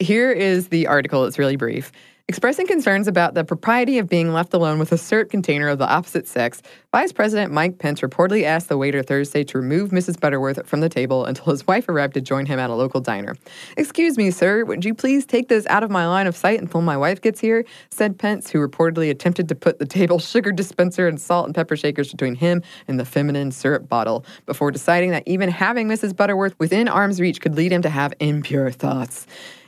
Here 0.00 0.32
is 0.32 0.68
the 0.68 0.88
article. 0.88 1.24
It's 1.26 1.38
really 1.38 1.56
brief. 1.56 1.92
Expressing 2.26 2.66
concerns 2.66 3.06
about 3.06 3.34
the 3.34 3.44
propriety 3.44 3.98
of 3.98 4.08
being 4.08 4.32
left 4.32 4.54
alone 4.54 4.78
with 4.78 4.90
a 4.92 4.96
syrup 4.96 5.28
container 5.28 5.68
of 5.68 5.78
the 5.78 5.86
opposite 5.86 6.26
sex, 6.26 6.62
Vice 6.90 7.12
President 7.12 7.52
Mike 7.52 7.78
Pence 7.78 8.00
reportedly 8.00 8.44
asked 8.44 8.70
the 8.70 8.78
waiter 8.78 9.02
Thursday 9.02 9.44
to 9.44 9.58
remove 9.58 9.90
Mrs. 9.90 10.18
Butterworth 10.18 10.66
from 10.66 10.80
the 10.80 10.88
table 10.88 11.26
until 11.26 11.52
his 11.52 11.66
wife 11.68 11.86
arrived 11.86 12.14
to 12.14 12.22
join 12.22 12.46
him 12.46 12.58
at 12.58 12.70
a 12.70 12.74
local 12.74 13.02
diner. 13.02 13.36
Excuse 13.76 14.16
me, 14.16 14.30
sir, 14.30 14.64
would 14.64 14.86
you 14.86 14.94
please 14.94 15.26
take 15.26 15.48
this 15.48 15.66
out 15.66 15.84
of 15.84 15.90
my 15.90 16.06
line 16.06 16.26
of 16.26 16.34
sight 16.34 16.62
until 16.62 16.80
my 16.80 16.96
wife 16.96 17.20
gets 17.20 17.40
here? 17.40 17.62
said 17.90 18.18
Pence, 18.18 18.48
who 18.48 18.66
reportedly 18.66 19.10
attempted 19.10 19.46
to 19.50 19.54
put 19.54 19.78
the 19.78 19.86
table 19.86 20.18
sugar 20.18 20.50
dispenser 20.50 21.06
and 21.06 21.20
salt 21.20 21.44
and 21.44 21.54
pepper 21.54 21.76
shakers 21.76 22.10
between 22.10 22.36
him 22.36 22.62
and 22.88 22.98
the 22.98 23.04
feminine 23.04 23.52
syrup 23.52 23.86
bottle, 23.86 24.24
before 24.46 24.70
deciding 24.70 25.10
that 25.10 25.24
even 25.26 25.50
having 25.50 25.88
Mrs. 25.88 26.16
Butterworth 26.16 26.58
within 26.58 26.88
arm's 26.88 27.20
reach 27.20 27.42
could 27.42 27.54
lead 27.54 27.70
him 27.70 27.82
to 27.82 27.90
have 27.90 28.14
impure 28.18 28.70
thoughts. 28.70 29.26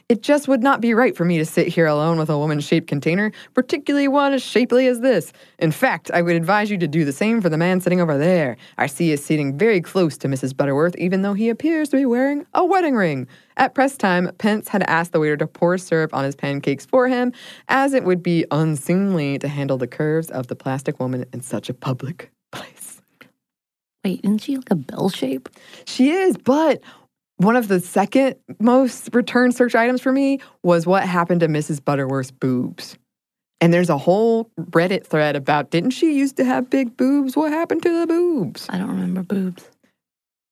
It 0.08 0.22
just 0.22 0.46
would 0.46 0.62
not 0.62 0.80
be 0.80 0.94
right 0.94 1.16
for 1.16 1.24
me 1.24 1.36
to 1.38 1.44
sit 1.44 1.66
here 1.66 1.86
alone 1.86 2.16
with 2.16 2.30
a 2.30 2.38
woman 2.38 2.60
shaped 2.60 2.86
container, 2.86 3.32
particularly 3.54 4.06
one 4.06 4.32
as 4.32 4.40
shapely 4.40 4.86
as 4.86 5.00
this. 5.00 5.32
In 5.58 5.72
fact, 5.72 6.12
I 6.12 6.22
would 6.22 6.36
advise 6.36 6.70
you 6.70 6.78
to 6.78 6.86
do 6.86 7.04
the 7.04 7.12
same 7.12 7.40
for 7.40 7.48
the 7.48 7.58
man 7.58 7.80
sitting 7.80 8.00
over 8.00 8.16
there. 8.16 8.56
I 8.78 8.86
see 8.86 9.10
is 9.10 9.24
sitting 9.24 9.58
very 9.58 9.80
close 9.80 10.16
to 10.18 10.28
Mrs. 10.28 10.56
Butterworth, 10.56 10.94
even 10.96 11.22
though 11.22 11.34
he 11.34 11.48
appears 11.48 11.88
to 11.88 11.96
be 11.96 12.06
wearing 12.06 12.46
a 12.54 12.64
wedding 12.64 12.94
ring. 12.94 13.26
At 13.56 13.74
press 13.74 13.96
time, 13.96 14.30
Pence 14.38 14.68
had 14.68 14.84
asked 14.84 15.10
the 15.10 15.18
waiter 15.18 15.38
to 15.38 15.46
pour 15.48 15.76
syrup 15.76 16.14
on 16.14 16.22
his 16.22 16.36
pancakes 16.36 16.86
for 16.86 17.08
him, 17.08 17.32
as 17.68 17.92
it 17.92 18.04
would 18.04 18.22
be 18.22 18.44
unseemly 18.52 19.40
to 19.40 19.48
handle 19.48 19.76
the 19.76 19.88
curves 19.88 20.30
of 20.30 20.46
the 20.46 20.54
plastic 20.54 21.00
woman 21.00 21.24
in 21.32 21.40
such 21.40 21.68
a 21.68 21.74
public 21.74 22.30
place. 22.52 23.02
Wait, 24.04 24.20
isn't 24.22 24.38
she 24.38 24.54
like 24.54 24.70
a 24.70 24.76
bell 24.76 25.08
shape? 25.08 25.48
She 25.84 26.10
is, 26.10 26.36
but 26.36 26.80
one 27.38 27.56
of 27.56 27.68
the 27.68 27.80
second 27.80 28.36
most 28.60 29.10
return 29.12 29.52
search 29.52 29.74
items 29.74 30.00
for 30.00 30.12
me 30.12 30.40
was 30.62 30.86
what 30.86 31.04
happened 31.04 31.40
to 31.40 31.48
Mrs. 31.48 31.84
Butterworth's 31.84 32.30
boobs. 32.30 32.96
And 33.60 33.72
there's 33.72 33.88
a 33.88 33.98
whole 33.98 34.50
Reddit 34.58 35.06
thread 35.06 35.34
about 35.34 35.70
didn't 35.70 35.90
she 35.90 36.14
used 36.14 36.36
to 36.36 36.44
have 36.44 36.68
big 36.68 36.96
boobs? 36.96 37.36
What 37.36 37.52
happened 37.52 37.82
to 37.82 38.00
the 38.00 38.06
boobs? 38.06 38.66
I 38.68 38.78
don't 38.78 38.88
remember 38.88 39.22
boobs. 39.22 39.64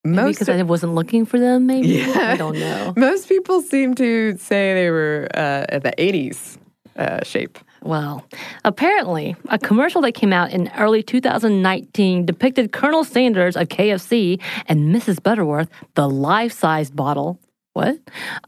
Maybe 0.05 0.17
Most 0.17 0.39
because 0.39 0.49
I 0.51 0.63
wasn't 0.63 0.95
looking 0.95 1.25
for 1.25 1.39
them, 1.39 1.67
maybe? 1.67 1.89
Yeah. 1.89 2.33
I 2.33 2.37
don't 2.37 2.59
know. 2.59 2.93
most 2.97 3.29
people 3.29 3.63
seem 3.63 3.95
to 3.95 4.37
say 4.37 4.75
they 4.75 4.91
were 4.91 5.29
uh, 5.35 5.65
at 5.69 5.83
the 5.83 5.93
80s 5.97 6.59
uh, 6.97 7.25
shape. 7.25 7.59
Well, 7.85 8.25
apparently, 8.65 9.37
a 9.51 9.59
commercial 9.59 10.01
that 10.03 10.13
came 10.13 10.33
out 10.33 10.51
in 10.51 10.71
early 10.79 11.03
2019 11.03 12.25
depicted 12.25 12.73
Colonel 12.73 13.05
Sanders 13.05 13.57
of 13.57 13.69
KFC 13.69 14.41
and 14.67 14.95
Mrs. 14.95 15.23
Butterworth, 15.23 15.69
the 15.95 16.09
life 16.09 16.53
sized 16.53 16.97
bottle. 16.97 17.39
What? 17.75 17.99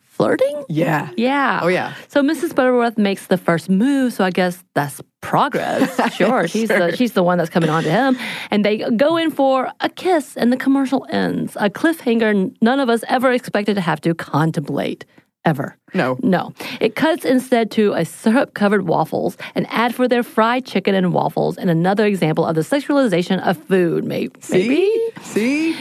Flirting? 0.02 0.64
Yeah. 0.70 1.10
Yeah. 1.18 1.60
Oh, 1.62 1.66
yeah. 1.66 1.92
So 2.08 2.22
Mrs. 2.22 2.54
Butterworth 2.54 2.96
makes 2.96 3.26
the 3.26 3.36
first 3.36 3.68
move, 3.68 4.14
so 4.14 4.24
I 4.24 4.30
guess 4.30 4.64
that's 4.74 5.02
progress. 5.20 6.00
Sure, 6.16 6.48
she's 6.48 6.68
the 6.68 6.96
she's 6.96 7.12
the 7.12 7.22
one 7.22 7.36
that's 7.36 7.50
coming 7.50 7.68
on 7.68 7.82
to 7.82 7.90
him, 7.90 8.16
and 8.50 8.64
they 8.64 8.78
go 8.96 9.18
in 9.18 9.30
for 9.30 9.70
a 9.80 9.90
kiss, 9.90 10.34
and 10.34 10.50
the 10.50 10.56
commercial 10.56 11.06
ends. 11.10 11.56
A 11.56 11.68
cliffhanger 11.68 12.56
none 12.62 12.80
of 12.80 12.88
us 12.88 13.04
ever 13.08 13.32
expected 13.32 13.74
to 13.74 13.82
have 13.82 14.00
to 14.00 14.14
contemplate. 14.14 15.04
Ever. 15.46 15.76
No. 15.94 16.18
No. 16.22 16.52
It 16.80 16.96
cuts 16.96 17.24
instead 17.24 17.70
to 17.72 17.92
a 17.92 18.04
syrup 18.04 18.54
covered 18.54 18.86
waffles, 18.88 19.36
an 19.54 19.64
ad 19.66 19.94
for 19.94 20.08
their 20.08 20.24
fried 20.24 20.66
chicken 20.66 20.94
and 20.94 21.12
waffles, 21.14 21.56
and 21.56 21.70
another 21.70 22.04
example 22.04 22.44
of 22.44 22.56
the 22.56 22.62
sexualization 22.62 23.40
of 23.46 23.56
food. 23.56 24.04
Maybe. 24.04 24.34
See? 24.40 25.10
See? 25.22 25.76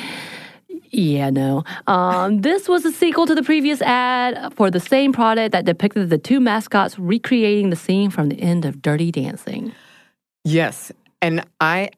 Yeah, 0.92 1.32
no. 1.32 1.64
Um, 1.88 2.42
this 2.42 2.70
was 2.70 2.86
a 2.86 2.92
sequel 2.92 3.26
to 3.26 3.34
the 3.36 3.44
previous 3.44 3.82
ad 3.82 4.54
for 4.54 4.70
the 4.70 4.80
same 4.80 5.12
product 5.12 5.52
that 5.52 5.66
depicted 5.66 6.10
the 6.12 6.18
two 6.20 6.40
mascots 6.40 6.98
recreating 7.00 7.72
the 7.72 7.76
scene 7.76 8.12
from 8.12 8.30
the 8.30 8.40
end 8.40 8.66
of 8.66 8.82
Dirty 8.84 9.12
Dancing. 9.12 9.74
Yes. 10.44 10.92
And 11.24 11.44
I 11.60 11.90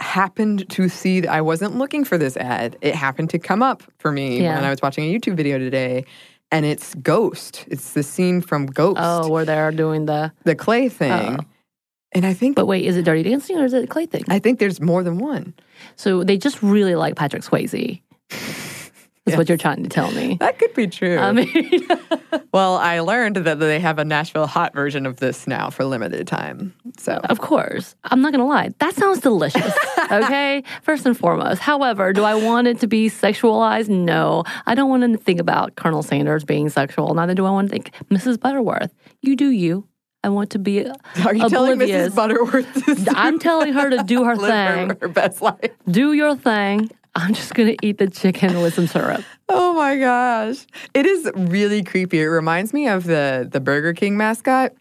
happened 0.00 0.68
to 0.70 0.88
see 0.88 1.20
that 1.20 1.30
I 1.30 1.40
wasn't 1.40 1.76
looking 1.78 2.04
for 2.04 2.18
this 2.18 2.36
ad. 2.36 2.76
It 2.82 2.96
happened 2.96 3.30
to 3.30 3.38
come 3.38 3.62
up 3.62 3.84
for 3.98 4.10
me 4.10 4.42
Yeah. 4.42 4.56
when 4.56 4.64
I 4.64 4.70
was 4.70 4.82
watching 4.82 5.04
a 5.04 5.14
YouTube 5.18 5.36
video 5.36 5.58
today. 5.58 6.04
And 6.52 6.64
it's 6.66 6.94
Ghost. 6.96 7.64
It's 7.68 7.94
the 7.94 8.02
scene 8.02 8.40
from 8.42 8.66
Ghost, 8.66 8.98
Oh, 9.00 9.28
where 9.28 9.44
they're 9.44 9.72
doing 9.72 10.06
the. 10.06 10.32
the 10.44 10.54
clay 10.54 10.88
thing. 10.88 11.10
Oh. 11.40 11.44
And 12.14 12.26
I 12.26 12.34
think 12.34 12.56
But 12.56 12.66
wait, 12.66 12.84
is 12.84 12.96
it 12.98 13.04
Dirty 13.06 13.22
Dancing 13.22 13.56
or 13.58 13.64
is 13.64 13.72
it 13.72 13.84
a 13.84 13.86
Clay 13.86 14.04
thing? 14.04 14.22
I 14.28 14.38
think 14.38 14.58
there's 14.58 14.82
more 14.82 15.02
than 15.02 15.16
one. 15.16 15.54
So 15.96 16.22
they 16.22 16.36
just 16.36 16.62
really 16.62 16.94
like 16.94 17.16
Patrick 17.16 17.42
Swayze. 17.42 18.02
That's 19.24 19.38
what 19.38 19.48
you're 19.48 19.58
trying 19.58 19.84
to 19.84 19.88
tell 19.88 20.10
me. 20.10 20.36
That 20.40 20.58
could 20.58 20.74
be 20.74 20.88
true. 20.88 21.16
I 21.16 21.30
mean, 21.30 21.86
well, 22.52 22.76
I 22.76 23.00
learned 23.00 23.36
that 23.36 23.60
they 23.60 23.78
have 23.78 24.00
a 24.00 24.04
Nashville 24.04 24.48
hot 24.48 24.74
version 24.74 25.06
of 25.06 25.18
this 25.20 25.46
now 25.46 25.70
for 25.70 25.84
limited 25.84 26.26
time. 26.26 26.74
So, 26.98 27.20
of 27.24 27.40
course, 27.40 27.94
I'm 28.04 28.20
not 28.20 28.32
going 28.32 28.40
to 28.40 28.48
lie. 28.48 28.70
That 28.78 28.94
sounds 28.94 29.20
delicious. 29.20 29.74
Okay. 30.10 30.62
First 30.82 31.06
and 31.06 31.16
foremost. 31.16 31.60
However, 31.62 32.12
do 32.12 32.22
I 32.22 32.34
want 32.34 32.66
it 32.66 32.80
to 32.80 32.86
be 32.86 33.08
sexualized? 33.08 33.88
No. 33.88 34.44
I 34.66 34.74
don't 34.74 34.90
want 34.90 35.10
to 35.10 35.16
think 35.16 35.40
about 35.40 35.76
Colonel 35.76 36.02
Sanders 36.02 36.44
being 36.44 36.68
sexual. 36.68 37.14
Neither 37.14 37.34
do 37.34 37.46
I 37.46 37.50
want 37.50 37.70
to 37.70 37.72
think 37.72 37.92
Mrs. 38.10 38.38
Butterworth. 38.38 38.92
You 39.22 39.36
do 39.36 39.48
you. 39.48 39.88
I 40.22 40.28
want 40.28 40.50
to 40.50 40.58
be 40.58 40.86
are 41.24 41.34
you 41.34 41.48
telling. 41.48 41.78
Mrs. 41.78 42.14
Butterworth? 42.14 43.08
I'm 43.16 43.38
telling 43.38 43.72
her 43.72 43.88
to 43.88 44.02
do 44.02 44.24
her 44.24 44.36
thing. 44.36 44.90
her, 44.90 44.98
her 45.00 45.08
best 45.08 45.40
life. 45.40 45.70
Do 45.90 46.12
your 46.12 46.36
thing. 46.36 46.90
I'm 47.14 47.34
just 47.34 47.54
going 47.54 47.76
to 47.76 47.86
eat 47.86 47.98
the 47.98 48.08
chicken 48.08 48.60
with 48.62 48.74
some 48.74 48.86
syrup. 48.86 49.22
Oh 49.48 49.74
my 49.74 49.96
gosh, 49.98 50.66
it 50.94 51.04
is 51.06 51.30
really 51.34 51.82
creepy. 51.82 52.20
It 52.20 52.26
reminds 52.26 52.72
me 52.72 52.88
of 52.88 53.04
the 53.04 53.46
the 53.50 53.60
Burger 53.60 53.92
King 53.92 54.16
mascot 54.16 54.72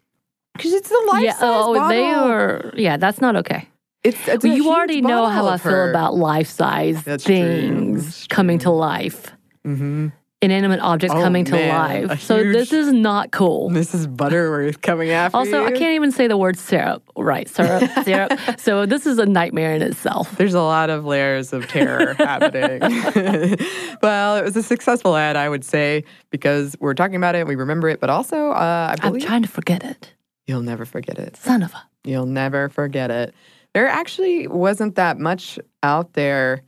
because 0.55 0.73
it's 0.73 0.89
the 0.89 1.03
life 1.11 1.23
yeah. 1.23 1.33
size 1.33 1.41
Oh, 1.43 1.73
bottle. 1.75 1.89
they 1.89 2.05
are. 2.05 2.71
Yeah, 2.75 2.97
that's 2.97 3.19
not 3.21 3.35
okay. 3.37 3.67
It's, 4.03 4.27
it's 4.27 4.43
you 4.43 4.71
already 4.71 5.01
know 5.01 5.27
how 5.27 5.47
I 5.47 5.57
feel 5.57 5.71
her. 5.73 5.89
about 5.91 6.15
life 6.15 6.47
size 6.47 7.03
That's 7.03 7.23
things 7.23 8.25
coming 8.29 8.57
to 8.59 8.71
life, 8.71 9.31
Mm-hmm. 9.67 10.07
Inanimate 10.41 10.79
objects 10.79 11.15
Oh, 11.15 11.21
coming 11.21 11.45
to 11.45 11.51
man, 11.51 12.07
life. 12.07 12.21
So 12.21 12.43
this 12.43 12.73
is 12.73 12.91
not 12.91 13.31
cool. 13.31 13.69
This 13.69 13.93
is 13.93 14.07
Butterworth 14.07 14.81
coming 14.81 15.11
after 15.11 15.37
Also, 15.37 15.63
I 15.63 15.71
can't 15.71 15.93
even 15.93 16.11
say 16.11 16.27
the 16.27 16.37
word 16.37 16.57
syrup. 16.57 17.03
Right, 17.15 17.47
syrup, 17.47 17.83
syrup. 18.03 18.39
So 18.59 18.85
this 18.85 19.05
is 19.05 19.19
a 19.19 19.25
nightmare 19.25 19.73
in 19.75 19.81
itself. 19.81 20.35
There's 20.37 20.53
a 20.55 20.61
lot 20.61 20.89
of 20.89 21.05
layers 21.05 21.53
of 21.53 21.67
terror 21.67 22.13
happening. 22.17 22.79
well, 24.01 24.37
it 24.37 24.43
was 24.43 24.55
a 24.55 24.63
successful 24.63 25.15
ad, 25.15 25.35
I 25.35 25.47
would 25.47 25.63
say, 25.63 26.03
because 26.31 26.75
we're 26.79 26.95
talking 26.95 27.15
about 27.15 27.35
it, 27.35 27.45
we 27.45 27.55
remember 27.55 27.87
it, 27.89 27.99
but 27.99 28.09
also, 28.09 28.51
uh, 28.51 28.95
I 28.99 29.07
I'm 29.07 29.19
trying 29.19 29.43
to 29.43 29.49
forget 29.49 29.83
it. 29.83 30.13
you'll 30.47 30.61
never 30.61 30.85
forget 30.85 31.19
it. 31.19 31.37
Son 31.37 31.61
of 31.61 31.71
a. 31.73 31.83
You'll 32.03 32.25
never 32.25 32.69
forget 32.69 33.11
it. 33.11 33.35
There 33.73 33.87
actually 33.87 34.47
wasn't 34.47 34.95
that 34.95 35.19
much 35.19 35.59
out 35.83 36.13
there 36.13 36.63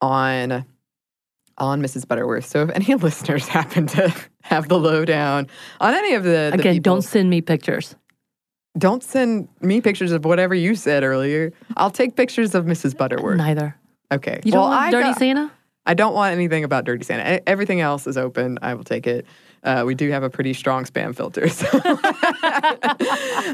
on 0.00 0.64
on 1.58 1.82
Mrs. 1.82 2.06
Butterworth. 2.06 2.46
So 2.46 2.62
if 2.62 2.70
any 2.70 2.94
listeners 3.02 3.46
happen 3.48 3.86
to 3.88 4.14
have 4.42 4.68
the 4.68 4.78
lowdown 4.78 5.46
on 5.80 5.94
any 5.94 6.14
of 6.14 6.22
the, 6.24 6.50
the 6.52 6.58
Again, 6.58 6.74
people, 6.74 6.94
don't 6.94 7.02
send 7.02 7.30
me 7.30 7.40
pictures. 7.40 7.96
don't 8.78 9.02
send 9.02 9.48
me 9.60 9.80
pictures 9.80 10.12
of 10.12 10.24
whatever 10.24 10.54
you 10.54 10.74
said 10.74 11.02
earlier. 11.02 11.52
I'll 11.76 11.90
take 11.90 12.14
pictures 12.16 12.54
of 12.54 12.64
Mrs. 12.66 12.96
Butterworth. 12.96 13.38
Neither. 13.38 13.76
Okay. 14.12 14.40
You 14.44 14.52
don't 14.52 14.62
want 14.70 14.74
I 14.74 14.90
Dirty 14.90 15.12
Santa? 15.14 15.50
I 15.86 15.94
don't 15.94 16.14
want 16.14 16.32
anything 16.32 16.64
about 16.64 16.84
Dirty 16.84 17.04
Santa. 17.04 17.48
Everything 17.48 17.80
else 17.80 18.06
is 18.06 18.16
open. 18.18 18.58
I 18.62 18.74
will 18.74 18.84
take 18.84 19.06
it. 19.06 19.24
Uh, 19.62 19.84
we 19.86 19.94
do 19.94 20.10
have 20.10 20.22
a 20.22 20.30
pretty 20.30 20.52
strong 20.52 20.84
spam 20.84 21.14
filter. 21.14 21.48
So. 21.56 21.66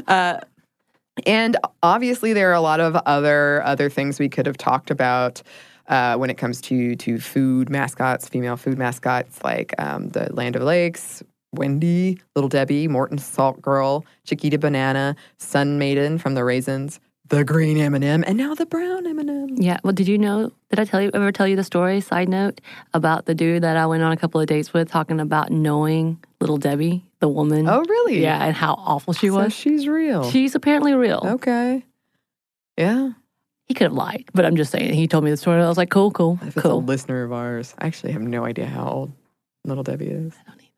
uh, 0.07 0.39
and 1.27 1.57
obviously, 1.83 2.33
there 2.33 2.49
are 2.49 2.53
a 2.53 2.61
lot 2.61 2.79
of 2.79 2.95
other 2.95 3.61
other 3.63 3.89
things 3.89 4.19
we 4.19 4.29
could 4.29 4.45
have 4.45 4.57
talked 4.57 4.89
about 4.89 5.41
uh, 5.87 6.15
when 6.17 6.29
it 6.29 6.37
comes 6.37 6.61
to 6.61 6.95
to 6.95 7.19
food 7.19 7.69
mascots, 7.69 8.27
female 8.29 8.57
food 8.57 8.77
mascots 8.77 9.43
like 9.43 9.73
um, 9.79 10.09
the 10.09 10.31
Land 10.33 10.55
O'Lakes, 10.57 11.23
Wendy, 11.53 12.19
Little 12.35 12.49
Debbie, 12.49 12.87
Morton 12.87 13.17
Salt 13.17 13.61
Girl, 13.61 14.05
Chiquita 14.25 14.57
Banana, 14.57 15.15
Sun 15.37 15.77
Maiden 15.77 16.17
from 16.17 16.33
the 16.35 16.43
Raisins, 16.43 16.99
the 17.27 17.43
Green 17.43 17.77
M&M, 17.77 18.23
and 18.25 18.37
now 18.37 18.53
the 18.55 18.65
Brown 18.65 19.05
M&M. 19.07 19.49
Yeah. 19.55 19.77
Well, 19.83 19.93
did 19.93 20.07
you 20.07 20.17
know? 20.17 20.51
Did 20.69 20.79
I 20.79 20.85
tell 20.85 21.01
you 21.01 21.11
ever 21.13 21.31
tell 21.31 21.47
you 21.47 21.55
the 21.55 21.63
story? 21.63 22.01
Side 22.01 22.27
note 22.29 22.59
about 22.93 23.25
the 23.25 23.35
dude 23.35 23.63
that 23.63 23.77
I 23.77 23.85
went 23.85 24.03
on 24.03 24.11
a 24.11 24.17
couple 24.17 24.41
of 24.41 24.47
dates 24.47 24.73
with, 24.73 24.89
talking 24.89 25.19
about 25.19 25.51
knowing 25.51 26.17
Little 26.41 26.57
Debbie, 26.57 27.05
the 27.19 27.27
woman. 27.29 27.67
Oh, 27.69 27.83
really? 27.87 28.21
Yeah, 28.21 28.43
and 28.43 28.55
how 28.55 28.73
awful 28.73 29.13
she 29.13 29.27
So 29.27 29.35
was. 29.35 29.53
she's 29.53 29.87
real. 29.87 30.29
She's 30.31 30.55
apparently 30.55 30.93
real. 30.93 31.21
Okay. 31.23 31.85
Yeah. 32.77 33.11
He 33.67 33.73
could 33.73 33.85
have 33.85 33.93
lied, 33.93 34.25
but 34.33 34.45
I'm 34.45 34.55
just 34.55 34.71
saying. 34.71 34.93
He 34.93 35.07
told 35.07 35.23
me 35.23 35.31
the 35.31 35.37
story. 35.37 35.61
I 35.61 35.67
was 35.67 35.77
like, 35.77 35.89
cool, 35.89 36.11
cool, 36.11 36.37
If 36.41 36.49
it's 36.49 36.57
a 36.57 36.61
cool. 36.61 36.83
listener 36.83 37.23
of 37.23 37.31
ours, 37.31 37.73
I 37.79 37.87
actually 37.87 38.11
have 38.11 38.21
no 38.21 38.45
idea 38.45 38.65
how 38.65 38.85
old 38.87 39.11
little 39.63 39.83
Debbie 39.83 40.07
is. 40.09 40.33
I 40.45 40.49
don't 40.49 40.59
either. 40.61 40.69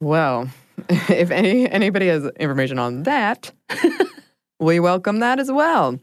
Well, 0.00 0.48
if 0.88 1.30
any 1.30 1.68
anybody 1.70 2.08
has 2.08 2.24
information 2.38 2.78
on 2.78 3.04
that, 3.04 3.52
we 4.60 4.80
welcome 4.80 5.20
that 5.20 5.38
as 5.40 5.50
well. 5.50 5.98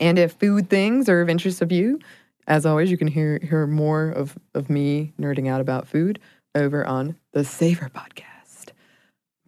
And 0.00 0.18
if 0.18 0.32
food 0.32 0.70
things 0.70 1.08
are 1.08 1.20
of 1.20 1.28
interest 1.28 1.62
of 1.62 1.72
you, 1.72 1.98
as 2.46 2.64
always, 2.66 2.90
you 2.90 2.96
can 2.96 3.08
hear 3.08 3.40
hear 3.42 3.66
more 3.66 4.10
of, 4.10 4.38
of 4.54 4.70
me 4.70 5.12
nerding 5.20 5.48
out 5.48 5.60
about 5.60 5.88
food 5.88 6.20
over 6.54 6.86
on 6.86 7.16
the 7.32 7.44
Savor 7.44 7.90
podcast. 7.92 8.68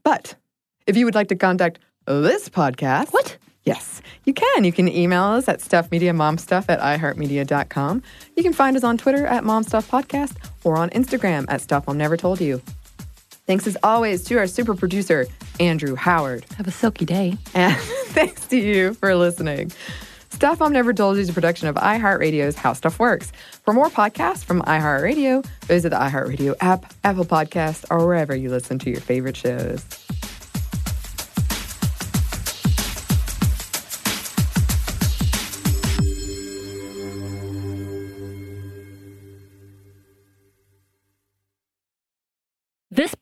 But 0.02 0.34
if 0.86 0.96
you 0.96 1.04
would 1.04 1.14
like 1.14 1.28
to 1.28 1.36
contact 1.36 1.78
this 2.06 2.48
podcast, 2.48 3.12
What? 3.12 3.36
Yes, 3.66 4.00
you 4.24 4.32
can. 4.32 4.62
You 4.62 4.72
can 4.72 4.88
email 4.88 5.24
us 5.24 5.48
at 5.48 5.58
stuffmediamomstuff 5.58 6.66
at 6.68 6.78
iheartmedia.com. 6.78 8.02
You 8.36 8.42
can 8.44 8.52
find 8.52 8.76
us 8.76 8.84
on 8.84 8.96
Twitter 8.96 9.26
at 9.26 9.42
momstuffpodcast 9.42 10.36
or 10.62 10.76
on 10.78 10.88
Instagram 10.90 11.46
at 11.48 11.60
Stuff 11.60 11.88
Mom 11.88 11.98
Never 11.98 12.16
Told 12.16 12.40
You. 12.40 12.62
Thanks 13.46 13.66
as 13.66 13.76
always 13.82 14.22
to 14.24 14.38
our 14.38 14.46
super 14.46 14.76
producer, 14.76 15.26
Andrew 15.58 15.96
Howard. 15.96 16.46
Have 16.56 16.68
a 16.68 16.70
silky 16.70 17.04
day. 17.04 17.36
And 17.54 17.76
thanks 18.06 18.46
to 18.46 18.56
you 18.56 18.94
for 18.94 19.14
listening. 19.16 19.72
Stuff 20.30 20.60
Mom 20.60 20.72
Never 20.72 20.92
Told 20.92 21.16
You 21.16 21.22
is 21.22 21.28
a 21.28 21.32
production 21.32 21.66
of 21.66 21.74
iHeartRadio's 21.74 22.54
How 22.54 22.72
Stuff 22.72 23.00
Works. 23.00 23.32
For 23.64 23.74
more 23.74 23.88
podcasts 23.88 24.44
from 24.44 24.62
iHeartRadio, 24.62 25.44
visit 25.62 25.90
the 25.90 25.96
iHeartRadio 25.96 26.54
app, 26.60 26.92
Apple 27.02 27.24
Podcasts, 27.24 27.84
or 27.90 28.06
wherever 28.06 28.36
you 28.36 28.48
listen 28.48 28.78
to 28.80 28.90
your 28.90 29.00
favorite 29.00 29.36
shows. 29.36 29.84